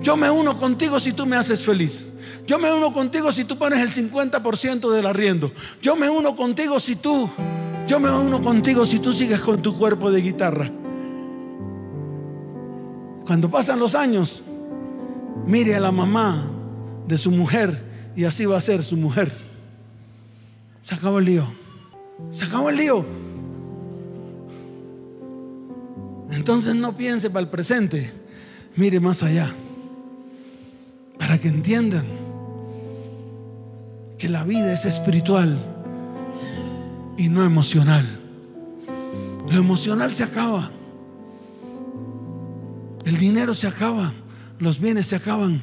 Yo 0.00 0.16
me 0.16 0.30
uno 0.30 0.58
contigo 0.58 1.00
si 1.00 1.12
tú 1.12 1.26
me 1.26 1.36
haces 1.36 1.64
feliz. 1.64 2.06
Yo 2.46 2.58
me 2.58 2.72
uno 2.72 2.92
contigo 2.92 3.32
si 3.32 3.44
tú 3.44 3.58
pones 3.58 3.80
el 3.80 3.90
50% 3.90 4.90
del 4.90 5.06
arriendo. 5.06 5.52
Yo 5.82 5.96
me 5.96 6.08
uno 6.08 6.34
contigo 6.36 6.80
si 6.80 6.96
tú, 6.96 7.28
yo 7.86 8.00
me 8.00 8.10
uno 8.10 8.40
contigo 8.40 8.86
si 8.86 9.00
tú 9.00 9.12
sigues 9.12 9.40
con 9.40 9.60
tu 9.60 9.76
cuerpo 9.76 10.10
de 10.10 10.20
guitarra. 10.20 10.70
Cuando 13.26 13.50
pasan 13.50 13.78
los 13.78 13.94
años, 13.94 14.42
mire 15.46 15.74
a 15.74 15.80
la 15.80 15.92
mamá 15.92 16.42
de 17.06 17.18
su 17.18 17.30
mujer 17.30 17.84
y 18.16 18.24
así 18.24 18.46
va 18.46 18.56
a 18.56 18.62
ser 18.62 18.82
su 18.82 18.96
mujer. 18.96 19.30
Se 20.82 20.94
acabó 20.94 21.18
el 21.18 21.26
lío. 21.26 21.46
Se 22.30 22.44
acabó 22.44 22.70
el 22.70 22.76
lío. 22.76 23.04
Entonces 26.30 26.74
no 26.74 26.94
piense 26.94 27.30
para 27.30 27.44
el 27.44 27.48
presente, 27.48 28.10
mire 28.76 29.00
más 29.00 29.22
allá, 29.22 29.52
para 31.18 31.38
que 31.38 31.48
entiendan 31.48 32.04
que 34.18 34.28
la 34.28 34.44
vida 34.44 34.72
es 34.72 34.84
espiritual 34.84 35.58
y 37.16 37.28
no 37.28 37.44
emocional. 37.44 38.06
Lo 39.48 39.58
emocional 39.58 40.12
se 40.12 40.24
acaba, 40.24 40.70
el 43.04 43.16
dinero 43.16 43.54
se 43.54 43.66
acaba, 43.66 44.12
los 44.58 44.78
bienes 44.78 45.06
se 45.06 45.16
acaban. 45.16 45.62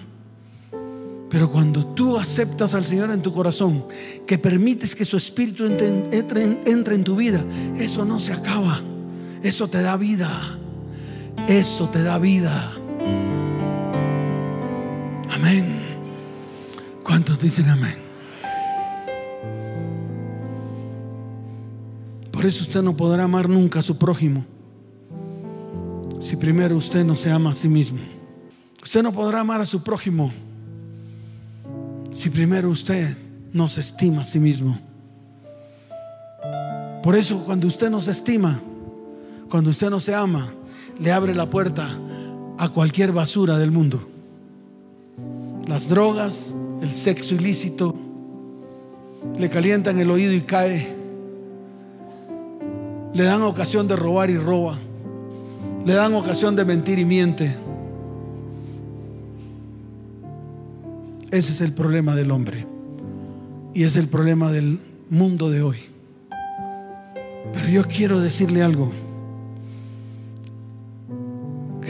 Pero 1.29 1.51
cuando 1.51 1.85
tú 1.87 2.17
aceptas 2.17 2.73
al 2.73 2.85
Señor 2.85 3.11
en 3.11 3.21
tu 3.21 3.33
corazón, 3.33 3.85
que 4.25 4.37
permites 4.37 4.95
que 4.95 5.05
su 5.05 5.17
espíritu 5.17 5.65
entre, 5.65 5.87
entre, 6.17 6.95
en 6.95 7.03
tu 7.03 7.15
vida, 7.15 7.43
eso 7.77 8.05
no 8.05 8.19
se 8.19 8.33
acaba. 8.33 8.81
Eso 9.45 9.67
te 9.67 9.79
da 9.79 9.95
vida. 9.95 10.27
Eso 11.47 11.87
te 11.89 12.01
da 12.01 12.17
vida. 12.17 12.73
Amén. 15.29 15.79
¿Cuántos 17.03 17.39
dicen 17.39 17.69
amén? 17.69 17.93
Por 22.31 22.43
eso 22.43 22.63
usted 22.63 22.81
no 22.81 22.97
podrá 22.97 23.25
amar 23.25 23.47
nunca 23.47 23.81
a 23.81 23.83
su 23.83 23.99
prójimo 23.99 24.43
si 26.21 26.35
primero 26.35 26.75
usted 26.75 27.05
no 27.05 27.15
se 27.15 27.29
ama 27.29 27.51
a 27.51 27.53
sí 27.53 27.69
mismo. 27.69 27.99
Usted 28.81 29.03
no 29.03 29.13
podrá 29.13 29.41
amar 29.41 29.61
a 29.61 29.67
su 29.67 29.83
prójimo 29.83 30.33
si 32.13 32.31
primero 32.31 32.71
usted 32.71 33.15
no 33.53 33.69
se 33.69 33.81
estima 33.81 34.23
a 34.23 34.25
sí 34.25 34.39
mismo. 34.39 34.79
Por 37.03 37.15
eso 37.15 37.43
cuando 37.45 37.67
usted 37.67 37.91
no 37.91 38.01
se 38.01 38.09
estima, 38.09 38.59
cuando 39.49 39.69
usted 39.69 39.89
no 39.89 39.99
se 39.99 40.13
ama, 40.13 40.51
le 40.99 41.11
abre 41.11 41.35
la 41.35 41.49
puerta 41.49 41.97
a 42.57 42.69
cualquier 42.69 43.11
basura 43.11 43.57
del 43.57 43.71
mundo. 43.71 44.07
Las 45.67 45.87
drogas, 45.87 46.51
el 46.81 46.91
sexo 46.91 47.35
ilícito, 47.35 47.95
le 49.37 49.49
calientan 49.49 49.99
el 49.99 50.09
oído 50.09 50.33
y 50.33 50.41
cae. 50.41 50.95
Le 53.13 53.23
dan 53.23 53.41
ocasión 53.41 53.87
de 53.87 53.95
robar 53.95 54.29
y 54.29 54.37
roba. 54.37 54.77
Le 55.85 55.93
dan 55.93 56.13
ocasión 56.13 56.55
de 56.55 56.65
mentir 56.65 56.99
y 56.99 57.05
miente. 57.05 57.55
Ese 61.31 61.51
es 61.51 61.61
el 61.61 61.73
problema 61.73 62.15
del 62.15 62.31
hombre. 62.31 62.65
Y 63.73 63.83
es 63.83 63.95
el 63.95 64.07
problema 64.07 64.51
del 64.51 64.79
mundo 65.09 65.49
de 65.49 65.61
hoy. 65.61 65.77
Pero 67.53 67.67
yo 67.67 67.83
quiero 67.85 68.19
decirle 68.19 68.63
algo. 68.63 68.91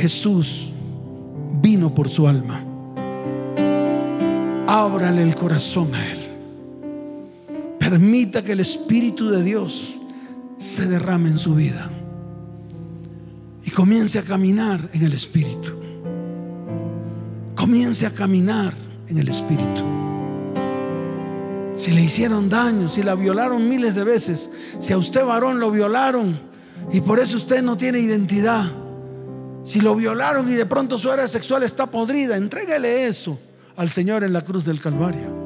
Jesús 0.06 0.70
vino 1.64 1.96
por 1.96 2.10
su 2.10 2.28
alma. 2.28 2.64
Ábrale 4.68 5.24
el 5.24 5.34
corazón 5.34 5.96
a 5.96 6.06
Él. 6.06 6.20
Permita 7.80 8.44
que 8.44 8.52
el 8.52 8.60
Espíritu 8.60 9.32
de 9.32 9.42
Dios 9.42 9.96
se 10.60 10.88
derrame 10.88 11.30
en 11.30 11.40
su 11.40 11.56
vida. 11.56 11.90
Y 13.64 13.72
comience 13.72 14.20
a 14.20 14.22
caminar 14.22 14.92
en 14.94 15.06
el 15.06 15.14
Espíritu. 15.14 15.72
Comience 17.56 18.06
a 18.06 18.12
caminar 18.12 18.76
en 19.08 19.18
el 19.18 19.28
Espíritu. 19.28 19.82
Si 21.78 21.90
le 21.90 22.04
hicieron 22.04 22.48
daño, 22.48 22.90
si 22.90 23.02
la 23.02 23.16
violaron 23.16 23.68
miles 23.68 23.96
de 23.96 24.04
veces, 24.04 24.52
si 24.78 24.94
a 24.94 25.00
usted 25.00 25.26
varón 25.26 25.60
lo 25.60 25.72
violaron 25.72 26.40
y 26.94 27.02
por 27.02 27.18
eso 27.20 27.38
usted 27.38 27.64
no 27.64 27.76
tiene 27.76 27.98
identidad, 27.98 28.85
si 29.66 29.82
lo 29.82 29.96
violaron 29.96 30.50
y 30.50 30.54
de 30.54 30.66
pronto 30.66 30.98
su 31.00 31.12
área 31.12 31.28
sexual 31.28 31.64
está 31.64 31.88
podrida, 31.88 32.38
entréguele 32.38 33.08
eso 33.08 33.40
al 33.76 33.90
Señor 33.90 34.24
en 34.24 34.32
la 34.32 34.44
cruz 34.44 34.64
del 34.64 34.80
Calvario. 34.80 35.46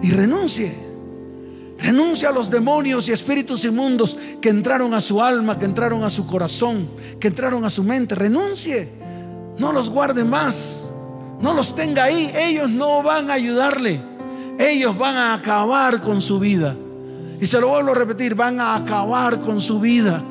Y 0.00 0.10
renuncie. 0.12 0.88
Renuncia 1.78 2.28
a 2.28 2.32
los 2.32 2.50
demonios 2.50 3.08
y 3.08 3.12
espíritus 3.12 3.64
inmundos 3.64 4.16
que 4.40 4.48
entraron 4.48 4.94
a 4.94 5.00
su 5.00 5.20
alma, 5.20 5.58
que 5.58 5.64
entraron 5.64 6.04
a 6.04 6.10
su 6.10 6.26
corazón, 6.26 6.90
que 7.20 7.28
entraron 7.28 7.64
a 7.64 7.70
su 7.70 7.82
mente. 7.82 8.14
Renuncie. 8.14 8.88
No 9.58 9.72
los 9.72 9.90
guarde 9.90 10.24
más. 10.24 10.82
No 11.40 11.54
los 11.54 11.74
tenga 11.74 12.04
ahí. 12.04 12.32
Ellos 12.36 12.70
no 12.70 13.02
van 13.02 13.30
a 13.30 13.34
ayudarle. 13.34 14.00
Ellos 14.58 14.96
van 14.96 15.16
a 15.16 15.34
acabar 15.34 16.00
con 16.00 16.20
su 16.20 16.38
vida. 16.38 16.76
Y 17.40 17.46
se 17.46 17.60
lo 17.60 17.68
vuelvo 17.68 17.92
a 17.92 17.94
repetir, 17.94 18.34
van 18.34 18.60
a 18.60 18.74
acabar 18.76 19.38
con 19.38 19.60
su 19.60 19.78
vida. 19.78 20.24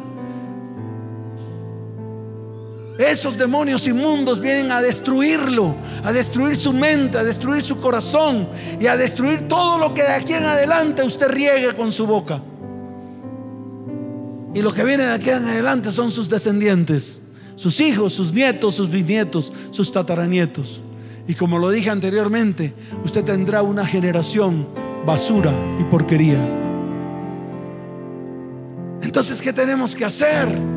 Esos 2.98 3.38
demonios 3.38 3.88
inmundos 3.88 4.42
vienen 4.42 4.72
a 4.72 4.82
destruirlo, 4.82 5.76
a 6.04 6.12
destruir 6.12 6.56
su 6.56 6.74
mente, 6.74 7.18
a 7.18 7.24
destruir 7.24 7.62
su 7.62 7.78
corazón 7.78 8.50
y 8.80 8.88
a 8.88 8.98
destruir 8.98 9.48
todo 9.48 9.78
lo 9.78 9.94
que 9.94 10.02
de 10.02 10.14
aquí 10.14 10.34
en 10.34 10.46
adelante 10.46 11.04
usted 11.04 11.30
riegue 11.30 11.76
con 11.76 11.92
su 11.92 12.08
boca. 12.08 12.42
Y 14.56 14.62
lo 14.62 14.74
que 14.74 14.84
viene 14.84 15.06
de 15.06 15.14
aquí 15.14 15.30
en 15.30 15.46
adelante 15.46 15.92
son 15.92 16.10
sus 16.10 16.28
descendientes, 16.28 17.22
sus 17.56 17.80
hijos, 17.80 18.14
sus 18.14 18.34
nietos, 18.34 18.74
sus 18.74 18.90
bisnietos, 18.90 19.54
sus 19.70 19.92
tataranietos. 19.92 20.82
Y 21.28 21.36
como 21.36 21.60
lo 21.60 21.70
dije 21.70 21.92
anteriormente, 21.92 22.74
usted 23.04 23.24
tendrá 23.24 23.62
una 23.62 23.86
generación 23.86 24.68
basura 25.06 25.52
y 25.80 25.84
porquería. 25.84 26.40
Entonces, 29.04 29.40
¿qué 29.40 29.54
tenemos 29.54 29.96
que 29.96 30.06
hacer? 30.06 30.77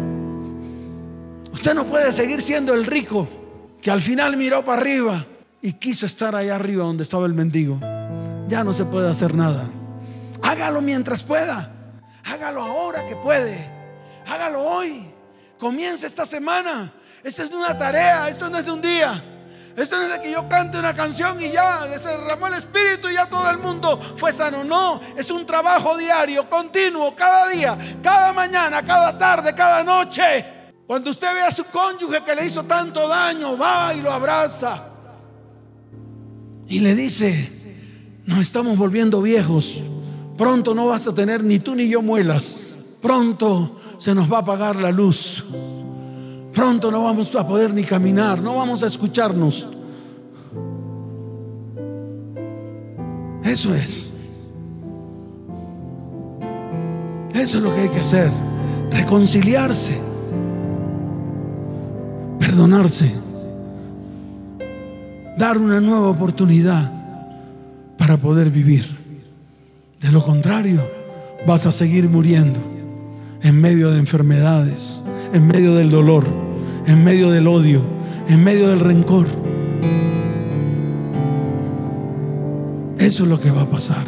Usted 1.53 1.75
no 1.75 1.85
puede 1.87 2.13
seguir 2.13 2.41
siendo 2.43 2.75
el 2.75 2.87
rico 2.87 3.29
que 3.83 3.91
al 3.91 4.01
final 4.01 4.37
miró 4.37 4.65
para 4.65 4.81
arriba 4.81 5.25
y 5.63 5.75
quiso 5.75 6.07
estar 6.07 6.35
allá 6.35 6.57
arriba 6.57 6.85
donde 6.85 7.03
estaba 7.03 7.27
el 7.27 7.35
mendigo. 7.35 7.79
Ya 8.49 8.65
no 8.65 8.73
se 8.75 8.85
puede 8.85 9.11
hacer 9.11 9.35
nada. 9.35 9.69
Hágalo 10.43 10.81
mientras 10.81 11.23
pueda. 11.23 11.71
Hágalo 12.25 12.63
ahora 12.63 13.07
que 13.07 13.17
puede. 13.17 13.59
Hágalo 14.27 14.63
hoy. 14.63 15.07
Comienza 15.59 16.07
esta 16.07 16.27
semana. 16.27 16.93
Esta 17.23 17.45
es 17.45 17.51
una 17.51 17.77
tarea. 17.77 18.29
Esto 18.29 18.49
no 18.49 18.59
es 18.59 18.65
de 18.65 18.73
un 18.73 18.83
día. 18.83 19.25
Esto 19.77 19.97
no 19.97 20.05
es 20.05 20.13
de 20.13 20.21
que 20.21 20.33
yo 20.33 20.49
cante 20.49 20.79
una 20.79 20.95
canción 20.95 21.41
y 21.41 21.53
ya 21.53 21.87
derramó 21.87 22.49
el 22.49 22.55
espíritu 22.55 23.09
y 23.09 23.15
ya 23.15 23.27
todo 23.27 23.49
el 23.51 23.59
mundo 23.59 24.01
fue 24.17 24.33
sano. 24.33 24.65
No, 24.65 25.01
es 25.17 25.31
un 25.31 25.47
trabajo 25.47 25.97
diario, 25.97 26.51
continuo, 26.51 27.15
cada 27.15 27.49
día, 27.49 27.79
cada 28.03 28.33
mañana, 28.33 28.83
cada 28.85 29.17
tarde, 29.17 29.55
cada 29.55 29.85
noche. 29.85 30.60
Cuando 30.91 31.11
usted 31.11 31.29
ve 31.33 31.43
a 31.43 31.53
su 31.53 31.63
cónyuge 31.67 32.25
que 32.25 32.35
le 32.35 32.49
hizo 32.49 32.65
tanto 32.65 33.07
daño, 33.07 33.57
va 33.57 33.95
y 33.95 34.01
lo 34.01 34.11
abraza. 34.11 34.89
Y 36.67 36.81
le 36.81 36.97
dice, 36.97 37.49
nos 38.27 38.41
estamos 38.41 38.77
volviendo 38.77 39.23
viejos. 39.23 39.85
Pronto 40.37 40.75
no 40.75 40.89
vas 40.89 41.07
a 41.07 41.15
tener 41.15 41.45
ni 41.45 41.61
tú 41.61 41.77
ni 41.77 41.89
yo 41.89 42.03
muelas. 42.03 42.75
Pronto 43.01 43.79
se 43.99 44.17
nos 44.17 44.29
va 44.29 44.39
a 44.39 44.41
apagar 44.41 44.75
la 44.75 44.91
luz. 44.91 45.45
Pronto 46.53 46.91
no 46.91 47.05
vamos 47.05 47.33
a 47.37 47.47
poder 47.47 47.73
ni 47.73 47.85
caminar, 47.85 48.43
no 48.43 48.57
vamos 48.57 48.83
a 48.83 48.89
escucharnos. 48.89 49.69
Eso 53.45 53.73
es. 53.77 54.13
Eso 57.33 57.59
es 57.59 57.63
lo 57.63 57.73
que 57.77 57.83
hay 57.83 57.89
que 57.91 58.01
hacer. 58.01 58.33
Reconciliarse. 58.91 60.10
Perdonarse. 62.51 63.13
Dar 65.39 65.57
una 65.57 65.81
nueva 65.81 66.09
oportunidad 66.09 66.91
para 67.97 68.17
poder 68.17 68.51
vivir. 68.51 68.87
De 70.03 70.11
lo 70.11 70.21
contrario, 70.25 70.81
vas 71.47 71.67
a 71.67 71.71
seguir 71.71 72.09
muriendo 72.09 72.59
en 73.43 73.61
medio 73.61 73.93
de 73.93 74.01
enfermedades, 74.01 75.01
en 75.33 75.47
medio 75.47 75.77
del 75.77 75.91
dolor, 75.91 76.27
en 76.87 77.05
medio 77.05 77.31
del 77.31 77.47
odio, 77.47 77.83
en 78.27 78.43
medio 78.43 78.69
del 78.71 78.81
rencor. 78.81 79.29
Eso 82.99 83.23
es 83.23 83.29
lo 83.29 83.39
que 83.39 83.53
va 83.53 83.63
a 83.63 83.71
pasar. 83.71 84.07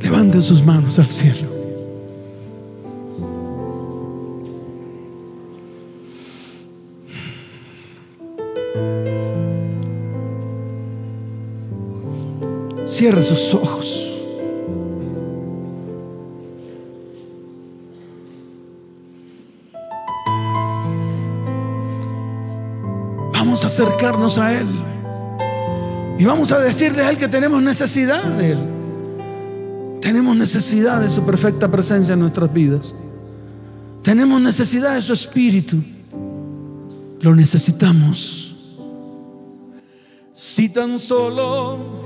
Levanten 0.00 0.40
sus 0.40 0.64
manos 0.64 0.98
al 0.98 1.08
cielo. 1.08 1.45
Cierre 12.96 13.22
sus 13.22 13.52
ojos. 13.52 14.06
Vamos 23.34 23.64
a 23.64 23.66
acercarnos 23.66 24.38
a 24.38 24.58
Él. 24.58 24.66
Y 26.18 26.24
vamos 26.24 26.52
a 26.52 26.58
decirle 26.58 27.02
a 27.02 27.10
Él 27.10 27.18
que 27.18 27.28
tenemos 27.28 27.62
necesidad 27.62 28.22
de 28.22 28.52
Él. 28.52 28.58
Tenemos 30.00 30.34
necesidad 30.34 31.02
de 31.02 31.10
su 31.10 31.22
perfecta 31.22 31.68
presencia 31.68 32.14
en 32.14 32.20
nuestras 32.20 32.50
vidas. 32.50 32.94
Tenemos 34.02 34.40
necesidad 34.40 34.94
de 34.94 35.02
su 35.02 35.12
espíritu. 35.12 35.76
Lo 37.20 37.34
necesitamos. 37.34 38.56
Si 40.32 40.70
tan 40.70 40.98
solo 40.98 42.05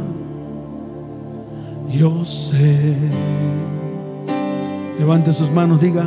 yo 1.91 2.25
sé. 2.25 2.95
Levante 4.97 5.33
sus 5.33 5.51
manos, 5.51 5.79
diga, 5.79 6.05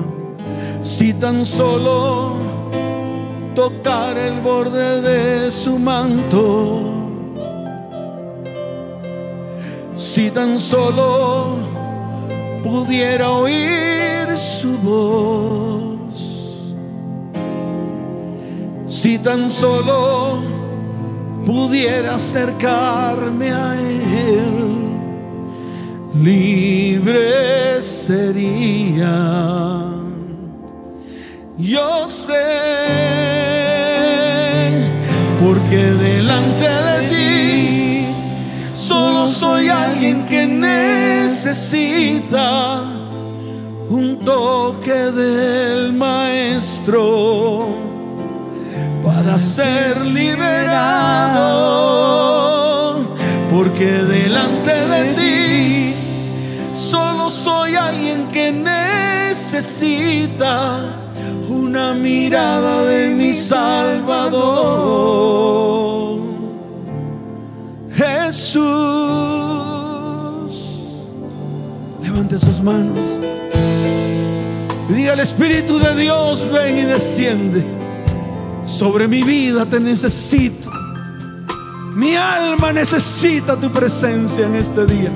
si 0.81 1.13
tan 1.13 1.45
solo 1.45 2.35
tocar 3.55 4.17
el 4.17 4.41
borde 4.41 5.01
de 5.03 5.51
su 5.51 5.79
manto, 5.79 6.81
si 9.95 10.31
tan 10.31 10.59
solo 10.59 11.57
pudiera 12.63 13.31
oír 13.31 14.39
su 14.39 14.79
voz, 14.79 16.75
si 18.87 19.19
tan 19.19 19.51
solo 19.51 20.39
pudiera 21.45 22.15
acercarme 22.15 23.51
a 23.51 23.81
él 23.81 24.64
libre 26.23 27.83
sería. 27.83 29.81
Yo 31.59 32.09
sé, 32.09 32.33
porque 35.45 35.77
delante 35.77 36.69
de 36.69 37.09
ti 37.09 38.07
solo 38.75 39.29
soy 39.29 39.69
alguien 39.69 40.27
que 40.27 40.47
necesita 40.47 41.75
un 43.89 44.19
toque 44.21 44.93
del 44.93 45.93
maestro 45.93 47.69
para 49.03 49.39
ser 49.39 50.05
liberado, 50.05 50.95
porque 53.53 53.87
delante 53.87 54.73
de 54.73 55.15
ti 55.15 55.24
soy 57.45 57.75
alguien 57.75 58.29
que 58.29 58.51
necesita 58.51 59.61
una 61.51 61.93
mirada 61.93 62.85
de 62.87 63.15
mi 63.15 63.35
Salvador. 63.35 64.35
Jesús. 67.93 68.65
Levante 72.03 72.39
sus 72.39 72.63
manos. 72.63 72.99
Y 74.89 74.95
diga 74.95 75.13
el 75.13 75.21
Espíritu 75.21 75.79
de 75.79 75.95
Dios, 75.97 76.51
ven 76.51 76.79
y 76.79 76.83
desciende. 76.83 77.63
Sobre 78.65 79.07
mi 79.07 79.23
vida 79.23 79.67
te 79.67 79.79
necesito. 79.79 80.71
Mi 81.95 82.17
alma 82.17 82.73
necesita 82.73 83.55
tu 83.55 83.71
presencia 83.71 84.47
en 84.47 84.55
este 84.57 84.87
día. 84.87 85.13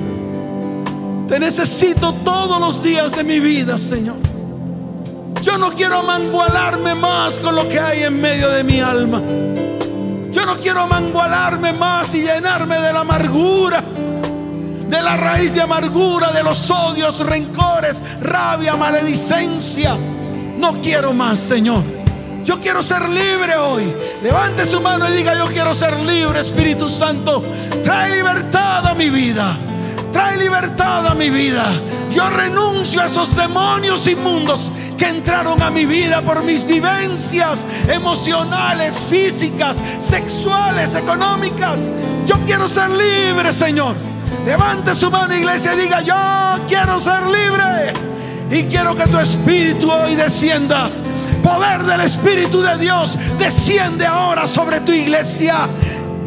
Te 1.29 1.39
necesito 1.39 2.11
todos 2.25 2.59
los 2.59 2.81
días 2.81 3.15
de 3.15 3.23
mi 3.23 3.39
vida, 3.39 3.77
Señor. 3.77 4.15
Yo 5.43 5.59
no 5.59 5.69
quiero 5.69 6.01
mangualarme 6.01 6.95
más 6.95 7.39
con 7.39 7.53
lo 7.53 7.69
que 7.69 7.79
hay 7.79 8.01
en 8.01 8.19
medio 8.19 8.49
de 8.49 8.63
mi 8.63 8.79
alma. 8.79 9.21
Yo 10.31 10.43
no 10.47 10.57
quiero 10.57 10.87
mangualarme 10.87 11.71
más 11.73 12.15
y 12.15 12.23
llenarme 12.23 12.81
de 12.81 12.91
la 12.91 13.01
amargura, 13.01 13.83
de 14.87 15.01
la 15.03 15.17
raíz 15.17 15.53
de 15.53 15.61
amargura, 15.61 16.31
de 16.31 16.41
los 16.41 16.67
odios, 16.71 17.19
rencores, 17.19 18.03
rabia, 18.21 18.75
maledicencia. 18.75 19.95
No 20.57 20.81
quiero 20.81 21.13
más, 21.13 21.39
Señor. 21.39 21.83
Yo 22.43 22.59
quiero 22.59 22.81
ser 22.81 23.07
libre 23.07 23.55
hoy. 23.55 23.93
Levante 24.23 24.65
su 24.65 24.81
mano 24.81 25.07
y 25.07 25.17
diga, 25.17 25.37
yo 25.37 25.45
quiero 25.45 25.75
ser 25.75 25.95
libre, 25.99 26.39
Espíritu 26.39 26.89
Santo. 26.89 27.43
Trae 27.83 28.15
libertad 28.15 28.87
a 28.87 28.95
mi 28.95 29.11
vida. 29.11 29.55
Trae 30.11 30.37
libertad 30.37 31.07
a 31.07 31.15
mi 31.15 31.29
vida. 31.29 31.65
Yo 32.09 32.29
renuncio 32.29 33.01
a 33.01 33.05
esos 33.05 33.35
demonios 33.35 34.07
inmundos 34.07 34.71
que 34.97 35.07
entraron 35.07 35.61
a 35.61 35.69
mi 35.69 35.85
vida 35.85 36.21
por 36.21 36.43
mis 36.43 36.65
vivencias 36.65 37.67
emocionales, 37.87 38.97
físicas, 39.09 39.77
sexuales, 39.99 40.95
económicas. 40.95 41.91
Yo 42.25 42.35
quiero 42.45 42.67
ser 42.67 42.89
libre, 42.89 43.53
Señor. 43.53 43.95
Levante 44.45 44.95
su 44.95 45.11
mano, 45.11 45.35
iglesia, 45.35 45.73
y 45.73 45.77
diga, 45.77 46.01
yo 46.01 46.65
quiero 46.67 46.99
ser 46.99 47.23
libre. 47.27 47.93
Y 48.49 48.63
quiero 48.63 48.95
que 48.95 49.05
tu 49.07 49.19
espíritu 49.19 49.91
hoy 49.91 50.15
descienda 50.15 50.89
Poder 51.43 51.83
del 51.83 52.01
Espíritu 52.01 52.61
de 52.61 52.77
Dios 52.77 53.17
desciende 53.37 54.05
ahora 54.05 54.45
sobre 54.45 54.81
tu 54.81 54.91
iglesia. 54.91 55.67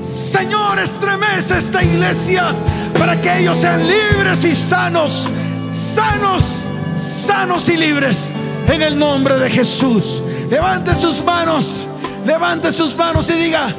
Señor, 0.02 0.80
estremece 0.80 1.58
esta 1.58 1.82
iglesia 1.82 2.54
para 2.98 3.20
que 3.20 3.38
ellos 3.38 3.58
sean 3.58 3.86
libres 3.86 4.44
y 4.44 4.54
sanos, 4.54 5.28
sanos, 5.70 6.64
sanos 7.00 7.68
y 7.68 7.76
libres 7.76 8.32
en 8.66 8.82
el 8.82 8.98
nombre 8.98 9.38
de 9.38 9.48
Jesús. 9.48 10.20
Levante 10.50 10.94
sus 10.96 11.24
manos, 11.24 11.86
levante 12.26 12.72
sus 12.72 12.96
manos 12.96 13.30
y 13.30 13.34
diga, 13.34 13.72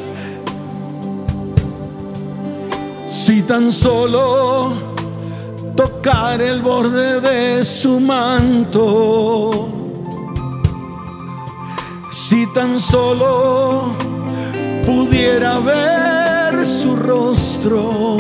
si 3.08 3.42
tan 3.42 3.74
solo 3.74 4.72
tocar 5.76 6.42
el 6.42 6.62
borde 6.62 7.20
de 7.20 7.66
su 7.66 8.00
manto, 8.00 9.68
si 12.12 12.48
tan 12.54 12.80
solo 12.80 14.13
pudiera 14.86 15.60
ver 15.60 16.66
su 16.66 16.96
rostro, 16.96 18.18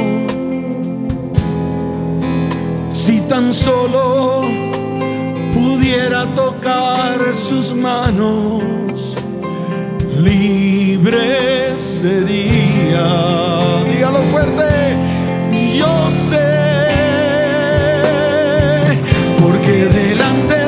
si 2.92 3.20
tan 3.22 3.54
solo 3.54 4.42
pudiera 5.54 6.26
tocar 6.36 7.20
sus 7.36 7.74
manos, 7.74 8.64
libre 10.18 11.78
sería. 11.78 13.08
Dígalo 13.92 14.20
fuerte, 14.32 14.64
yo 15.78 16.10
sé, 16.30 16.40
porque 19.42 19.86
delante 19.86 20.63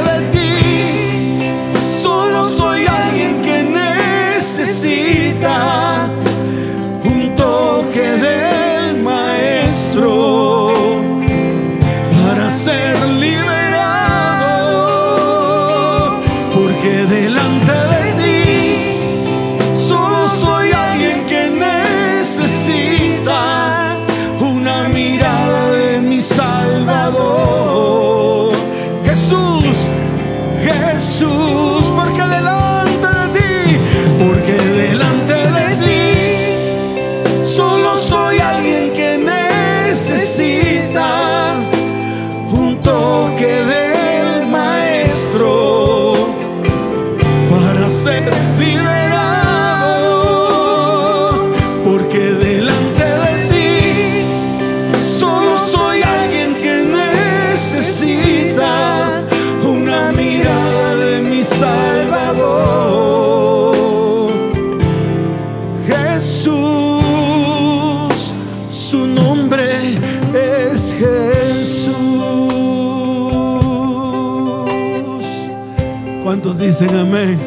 ¿Cuántos 76.45 76.63
dicen 76.63 76.95
amén? 76.95 77.39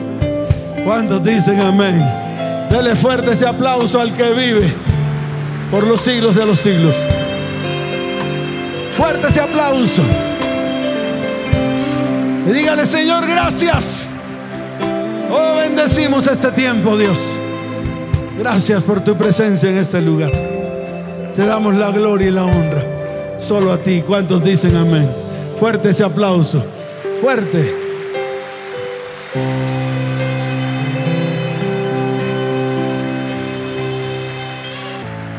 ¿Cuántos 0.85 1.23
dicen 1.23 1.61
amén? 1.61 2.05
Dele 2.69 2.97
fuerte 2.97 3.31
ese 3.31 3.47
aplauso 3.47 4.01
al 4.01 4.13
que 4.13 4.29
vive 4.31 4.73
por 5.71 5.87
los 5.87 6.01
siglos 6.01 6.35
de 6.35 6.45
los 6.45 6.59
siglos. 6.59 6.97
Fuerte 8.97 9.29
ese 9.29 9.41
aplauso. 9.41 10.03
Y 12.49 12.51
dígale, 12.51 12.87
Señor, 12.87 13.25
gracias. 13.29 14.09
Oh, 15.31 15.55
bendecimos 15.59 16.27
este 16.27 16.51
tiempo, 16.51 16.97
Dios. 16.97 17.19
Gracias 18.37 18.83
por 18.83 18.99
tu 19.05 19.15
presencia 19.15 19.71
en 19.71 19.79
este 19.79 20.03
lugar. 20.03 20.33
Te 21.37 21.47
damos 21.47 21.77
la 21.77 21.93
gloria 21.93 22.27
y 22.27 22.33
la 22.33 22.47
honra. 22.47 22.83
Solo 23.39 23.73
a 23.73 23.79
ti. 23.79 24.03
¿Cuántos 24.05 24.43
dicen 24.43 24.75
amén? 24.75 25.09
Fuerte 25.61 25.91
ese 25.91 26.03
aplauso. 26.03 26.65
Fuerte. 27.21 27.88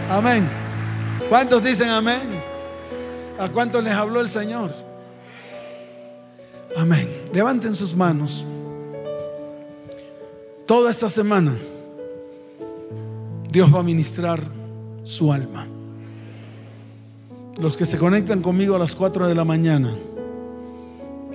Amén. 0.09 0.47
¿Cuántos 1.27 1.63
dicen 1.63 1.89
amén? 1.89 2.21
¿A 3.39 3.49
cuántos 3.49 3.83
les 3.83 3.93
habló 3.93 4.21
el 4.21 4.29
Señor? 4.29 4.73
Amén. 6.77 7.09
Levanten 7.33 7.73
sus 7.73 7.95
manos. 7.95 8.45
Toda 10.67 10.91
esta 10.91 11.09
semana 11.09 11.57
Dios 13.49 13.73
va 13.73 13.79
a 13.79 13.83
ministrar 13.83 14.41
su 15.03 15.33
alma. 15.33 15.65
Los 17.59 17.75
que 17.75 17.87
se 17.87 17.97
conectan 17.97 18.41
conmigo 18.41 18.75
a 18.75 18.79
las 18.79 18.93
4 18.93 19.27
de 19.27 19.35
la 19.35 19.43
mañana, 19.43 19.95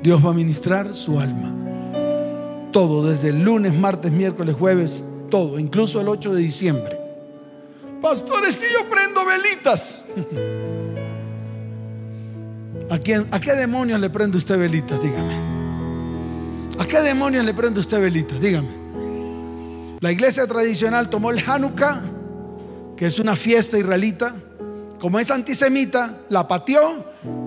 Dios 0.00 0.24
va 0.24 0.30
a 0.30 0.34
ministrar 0.34 0.94
su 0.94 1.18
alma. 1.18 1.73
Todo, 2.74 3.08
desde 3.08 3.28
el 3.28 3.44
lunes, 3.44 3.72
martes, 3.72 4.10
miércoles, 4.10 4.56
jueves, 4.58 5.04
todo, 5.30 5.60
incluso 5.60 6.00
el 6.00 6.08
8 6.08 6.34
de 6.34 6.40
diciembre. 6.40 6.98
Pastor, 8.02 8.44
es 8.44 8.56
que 8.56 8.66
yo 8.72 8.90
prendo 8.90 9.24
velitas. 9.24 10.02
¿A, 12.90 12.98
quién, 12.98 13.28
¿A 13.30 13.38
qué 13.38 13.52
demonios 13.52 14.00
le 14.00 14.10
prende 14.10 14.38
usted 14.38 14.58
velitas? 14.58 15.00
Dígame. 15.00 15.36
¿A 16.76 16.84
qué 16.84 17.00
demonios 17.00 17.44
le 17.44 17.54
prende 17.54 17.78
usted 17.78 18.00
velitas? 18.00 18.40
Dígame. 18.40 18.70
La 20.00 20.10
iglesia 20.10 20.44
tradicional 20.48 21.08
tomó 21.08 21.30
el 21.30 21.40
Hanukkah, 21.46 22.02
que 22.96 23.06
es 23.06 23.20
una 23.20 23.36
fiesta 23.36 23.78
israelita, 23.78 24.34
como 24.98 25.20
es 25.20 25.30
antisemita, 25.30 26.22
la 26.28 26.48
pateó 26.48 27.04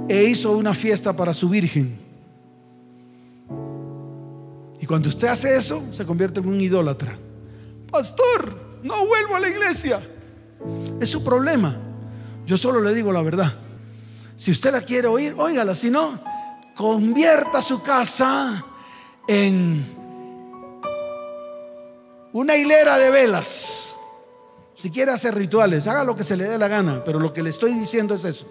e 0.08 0.24
hizo 0.24 0.54
una 0.54 0.74
fiesta 0.74 1.18
para 1.18 1.34
su 1.34 1.50
virgen. 1.50 2.07
Cuando 4.88 5.10
usted 5.10 5.28
hace 5.28 5.56
eso, 5.56 5.84
se 5.92 6.06
convierte 6.06 6.40
en 6.40 6.48
un 6.48 6.62
idólatra. 6.62 7.18
Pastor, 7.92 8.80
no 8.84 9.06
vuelvo 9.06 9.36
a 9.36 9.40
la 9.40 9.50
iglesia. 9.50 10.02
Es 11.02 11.10
su 11.10 11.24
problema. 11.24 11.76
Yo 12.46 12.56
solo 12.58 12.80
le 12.80 12.94
digo 12.94 13.12
la 13.12 13.22
verdad. 13.22 13.54
Si 14.38 14.52
usted 14.52 14.72
la 14.72 14.82
quiere 14.82 15.08
oír, 15.08 15.36
óigala. 15.38 15.76
Si 15.76 15.90
no, 15.90 16.22
convierta 16.74 17.62
su 17.62 17.82
casa 17.82 18.64
en 19.28 19.86
una 22.32 22.56
hilera 22.56 22.98
de 22.98 23.12
velas. 23.12 23.96
Si 24.74 24.90
quiere 24.90 25.12
hacer 25.12 25.36
rituales, 25.36 25.86
haga 25.88 26.06
lo 26.06 26.16
que 26.16 26.24
se 26.24 26.38
le 26.38 26.46
dé 26.46 26.58
la 26.58 26.70
gana, 26.70 27.04
pero 27.04 27.20
lo 27.20 27.34
que 27.34 27.44
le 27.44 27.50
estoy 27.50 27.74
diciendo 27.74 28.16
es 28.16 28.24
eso. 28.24 28.48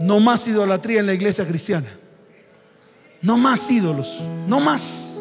No 0.00 0.18
más 0.18 0.48
idolatría 0.48 1.00
en 1.00 1.06
la 1.06 1.14
iglesia 1.14 1.46
cristiana. 1.46 1.88
No 3.22 3.36
más 3.36 3.70
ídolos, 3.70 4.22
no 4.46 4.60
más. 4.60 5.18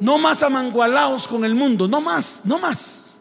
No 0.00 0.18
más 0.18 0.42
amangualaos 0.42 1.28
con 1.28 1.44
el 1.44 1.54
mundo, 1.54 1.86
no 1.86 2.00
más, 2.00 2.42
no 2.44 2.58
más. 2.58 3.12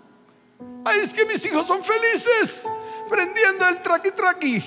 Ay, 0.85 0.99
es 1.03 1.13
que 1.13 1.25
mis 1.25 1.45
hijos 1.45 1.67
son 1.67 1.83
felices 1.83 2.65
prendiendo 3.09 3.67
el 3.67 3.81
traqui 3.81 4.11
traqui. 4.11 4.63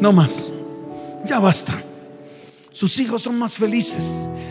No 0.00 0.12
más. 0.12 0.48
Ya 1.26 1.38
basta. 1.38 1.82
Sus 2.70 2.98
hijos 2.98 3.22
son 3.22 3.38
más 3.38 3.54
felices 3.54 4.04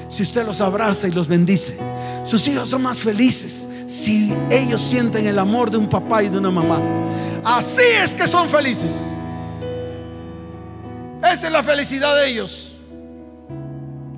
si 0.10 0.24
usted 0.24 0.46
los 0.46 0.62
abraza 0.62 1.08
y 1.08 1.12
los 1.12 1.28
bendice. 1.28 1.78
Sus 2.26 2.48
hijos 2.48 2.70
son 2.70 2.84
más 2.84 3.00
felices 3.00 3.68
si 3.88 4.36
ellos 4.52 4.84
sienten 4.84 5.26
el 5.26 5.40
amor 5.40 5.72
de 5.72 5.78
un 5.78 5.90
papá 5.90 6.22
y 6.22 6.30
de 6.30 6.38
una 6.38 6.52
mamá. 6.52 6.80
Así 7.44 7.82
es 7.82 8.14
que 8.14 8.28
son 8.28 8.50
felices. 8.50 8.94
Esa 11.24 11.48
es 11.48 11.52
la 11.52 11.64
felicidad 11.64 12.16
de 12.16 12.30
ellos. 12.30 12.69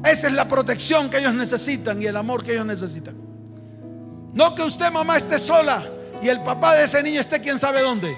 Esa 0.03 0.27
es 0.27 0.33
la 0.33 0.47
protección 0.47 1.09
que 1.09 1.19
ellos 1.19 1.33
necesitan 1.33 2.01
y 2.01 2.05
el 2.05 2.17
amor 2.17 2.43
que 2.43 2.53
ellos 2.53 2.65
necesitan. 2.65 3.15
No 4.33 4.55
que 4.55 4.63
usted 4.63 4.91
mamá 4.91 5.17
esté 5.17 5.37
sola 5.37 5.83
y 6.21 6.29
el 6.29 6.41
papá 6.41 6.75
de 6.75 6.85
ese 6.85 7.03
niño 7.03 7.19
esté 7.19 7.39
quién 7.39 7.59
sabe 7.59 7.81
dónde. 7.81 8.17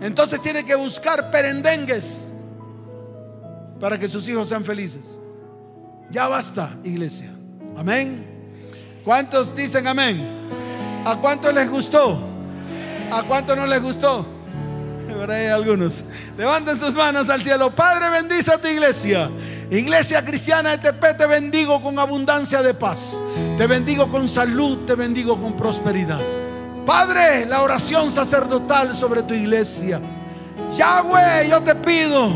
Entonces 0.00 0.40
tiene 0.40 0.64
que 0.64 0.74
buscar 0.74 1.30
perendengues 1.30 2.28
para 3.80 3.98
que 3.98 4.08
sus 4.08 4.26
hijos 4.28 4.48
sean 4.48 4.64
felices. 4.64 5.18
Ya 6.10 6.28
basta, 6.28 6.76
iglesia. 6.82 7.30
Amén. 7.76 8.24
¿Cuántos 9.04 9.54
dicen 9.54 9.86
amén? 9.86 10.48
¿A 11.04 11.16
cuántos 11.16 11.52
les 11.54 11.70
gustó? 11.70 12.18
¿A 13.12 13.22
cuántos 13.22 13.56
no 13.56 13.66
les 13.66 13.82
gustó? 13.82 14.26
hay 15.28 15.46
algunos. 15.46 16.04
Levanten 16.36 16.78
sus 16.78 16.94
manos 16.94 17.28
al 17.28 17.42
cielo. 17.42 17.70
Padre, 17.70 18.10
bendice 18.10 18.52
a 18.52 18.58
tu 18.58 18.68
iglesia. 18.68 19.30
Iglesia 19.70 20.24
cristiana 20.24 20.72
de 20.72 20.78
Tepe, 20.78 21.14
te 21.14 21.26
bendigo 21.26 21.80
con 21.80 21.98
abundancia 21.98 22.62
de 22.62 22.74
paz. 22.74 23.20
Te 23.56 23.66
bendigo 23.66 24.10
con 24.10 24.28
salud, 24.28 24.78
te 24.86 24.94
bendigo 24.94 25.40
con 25.40 25.56
prosperidad. 25.56 26.20
Padre, 26.84 27.46
la 27.46 27.62
oración 27.62 28.10
sacerdotal 28.10 28.94
sobre 28.94 29.22
tu 29.22 29.32
iglesia. 29.32 30.00
Yahweh, 30.76 31.48
yo 31.48 31.62
te 31.62 31.74
pido, 31.74 32.30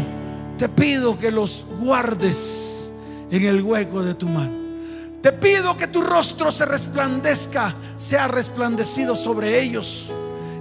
te 0.57 0.68
pido 0.68 1.18
que 1.18 1.31
los 1.31 1.66
guardes 1.79 2.93
en 3.31 3.45
el 3.45 3.62
hueco 3.62 4.03
de 4.03 4.14
tu 4.14 4.26
mano. 4.26 4.59
Te 5.20 5.33
pido 5.33 5.76
que 5.76 5.89
tu 5.89 6.01
rostro 6.01 6.51
se 6.51 6.64
resplandezca, 6.64 7.74
sea 7.97 8.29
resplandecido 8.29 9.16
sobre 9.16 9.61
ellos 9.61 10.11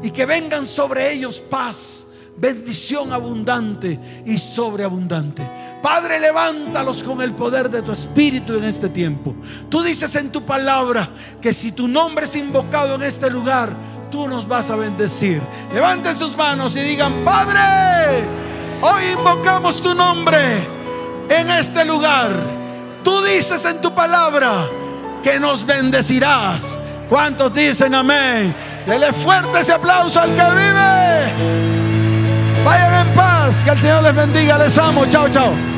y 0.02 0.12
que 0.12 0.26
vengan 0.26 0.66
sobre 0.66 1.12
ellos 1.12 1.40
paz, 1.40 2.08
bendición 2.36 3.14
abundante 3.14 4.00
y 4.26 4.38
sobreabundante. 4.38 5.44
Padre, 5.82 6.20
levántalos 6.20 7.04
con 7.04 7.22
el 7.22 7.34
poder 7.34 7.70
de 7.70 7.82
tu 7.82 7.92
espíritu 7.92 8.56
en 8.56 8.64
este 8.64 8.90
tiempo. 8.90 9.36
Tú 9.70 9.84
dices 9.84 10.14
en 10.16 10.32
tu 10.32 10.44
palabra 10.46 11.08
que 11.42 11.54
si 11.54 11.72
tu 11.72 11.88
nombre 11.88 12.26
es 12.26 12.36
invocado 12.36 12.96
en 12.96 13.04
este 13.04 13.30
lugar, 13.30 13.70
tú 14.10 14.28
nos 14.28 14.48
vas 14.48 14.70
a 14.70 14.76
bendecir. 14.76 15.42
Levanten 15.74 16.16
sus 16.16 16.36
manos 16.36 16.76
y 16.76 16.80
digan, 16.80 17.24
Padre, 17.24 18.24
hoy 18.82 19.04
invocamos 19.18 19.82
tu 19.82 19.94
nombre 19.94 20.38
en 21.30 21.50
este 21.52 21.86
lugar. 21.86 22.32
Tú 23.04 23.22
dices 23.24 23.64
en 23.66 23.80
tu 23.80 23.94
palabra 23.94 24.68
que 25.22 25.40
nos 25.40 25.66
bendecirás. 25.66 26.80
¿Cuántos 27.08 27.54
dicen 27.54 27.96
amén? 27.96 28.54
Dele 28.86 29.14
fuerte 29.14 29.60
ese 29.60 29.74
aplauso 29.74 30.20
al 30.20 30.30
que 30.30 30.44
vive. 30.44 31.77
Vayan 32.68 33.08
en 33.08 33.14
paz. 33.14 33.64
Que 33.64 33.70
el 33.70 33.80
Señor 33.80 34.04
les 34.04 34.14
bendiga. 34.14 34.58
Les 34.58 34.78
amo. 34.78 35.06
Chao, 35.06 35.30
chao. 35.30 35.77